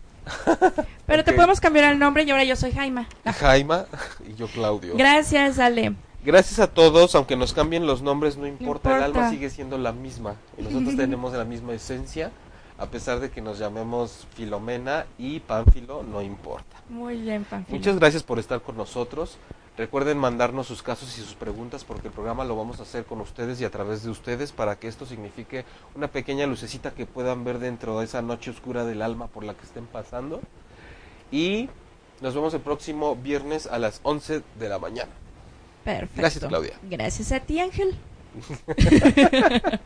Pero 1.05 1.23
te 1.23 1.33
podemos 1.33 1.59
cambiar 1.59 1.91
el 1.91 1.99
nombre 1.99 2.23
y 2.23 2.29
ahora 2.29 2.43
yo 2.43 2.55
soy 2.55 2.71
Jaime. 2.71 3.07
Jaima 3.25 3.85
y 4.27 4.35
yo 4.35 4.47
Claudio. 4.47 4.95
Gracias, 4.95 5.59
Ale. 5.59 5.95
Gracias 6.23 6.59
a 6.59 6.67
todos, 6.67 7.15
aunque 7.15 7.37
nos 7.37 7.53
cambien 7.53 7.87
los 7.87 8.01
nombres, 8.01 8.35
no 8.35 8.45
importa, 8.45 8.89
el 8.89 9.05
importa. 9.05 9.19
alma 9.19 9.29
sigue 9.31 9.49
siendo 9.49 9.77
la 9.77 9.93
misma. 9.93 10.35
Y 10.57 10.63
nosotros 10.63 10.95
tenemos 10.97 11.33
la 11.33 11.45
misma 11.45 11.73
esencia, 11.73 12.31
a 12.77 12.87
pesar 12.87 13.19
de 13.19 13.31
que 13.31 13.41
nos 13.41 13.57
llamemos 13.57 14.27
Filomena 14.35 15.05
y 15.17 15.39
Pánfilo, 15.39 16.03
no 16.03 16.21
importa. 16.21 16.77
Muy 16.89 17.21
bien, 17.21 17.45
Panfilo. 17.45 17.77
Muchas 17.77 17.97
gracias 17.99 18.23
por 18.23 18.37
estar 18.37 18.61
con 18.61 18.75
nosotros. 18.75 19.37
Recuerden 19.77 20.17
mandarnos 20.17 20.67
sus 20.67 20.83
casos 20.83 21.17
y 21.17 21.21
sus 21.21 21.35
preguntas 21.35 21.85
porque 21.85 22.09
el 22.09 22.13
programa 22.13 22.43
lo 22.43 22.57
vamos 22.57 22.81
a 22.81 22.83
hacer 22.83 23.05
con 23.05 23.21
ustedes 23.21 23.61
y 23.61 23.65
a 23.65 23.71
través 23.71 24.03
de 24.03 24.09
ustedes 24.09 24.51
para 24.51 24.77
que 24.77 24.89
esto 24.89 25.05
signifique 25.05 25.63
una 25.95 26.09
pequeña 26.09 26.45
lucecita 26.47 26.91
que 26.91 27.05
puedan 27.05 27.45
ver 27.45 27.59
dentro 27.59 27.97
de 27.97 28.03
esa 28.03 28.21
noche 28.21 28.51
oscura 28.51 28.83
del 28.83 29.01
alma 29.01 29.27
por 29.27 29.45
la 29.45 29.53
que 29.53 29.65
estén 29.65 29.85
pasando. 29.85 30.41
Y 31.31 31.69
nos 32.19 32.35
vemos 32.35 32.53
el 32.53 32.59
próximo 32.59 33.15
viernes 33.15 33.67
a 33.67 33.79
las 33.79 34.01
11 34.03 34.41
de 34.59 34.67
la 34.67 34.79
mañana. 34.79 35.11
Perfecto. 35.83 36.21
Gracias, 36.21 36.43
Claudia. 36.45 36.73
Gracias 36.89 37.31
a 37.31 37.39
ti, 37.39 37.59
Ángel. 37.59 37.95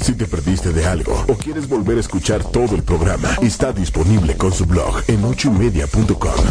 Si 0.00 0.14
te 0.14 0.26
perdiste 0.26 0.72
de 0.72 0.86
algo 0.86 1.24
o 1.28 1.34
quieres 1.34 1.68
volver 1.68 1.98
a 1.98 2.00
escuchar 2.00 2.42
todo 2.44 2.74
el 2.74 2.82
programa, 2.82 3.28
está 3.42 3.72
disponible 3.72 4.36
con 4.36 4.52
su 4.52 4.64
blog 4.64 5.02
en 5.08 5.24
ochoymedia.com. 5.24 6.44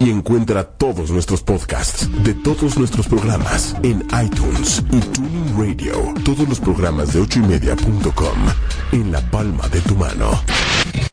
Y 0.00 0.10
encuentra 0.10 0.64
todos 0.64 1.10
nuestros 1.10 1.42
podcasts 1.42 2.08
de 2.22 2.34
todos 2.34 2.76
nuestros 2.76 3.06
programas 3.06 3.74
en 3.82 4.06
iTunes 4.22 4.82
y 4.90 5.00
Tuning 5.00 5.56
Radio. 5.56 6.12
Todos 6.24 6.46
los 6.48 6.60
programas 6.60 7.14
de 7.14 7.20
ochoymedia.com 7.20 8.38
en 8.92 9.12
la 9.12 9.20
palma 9.30 9.66
de 9.68 9.80
tu 9.80 9.94
mano. 9.94 10.42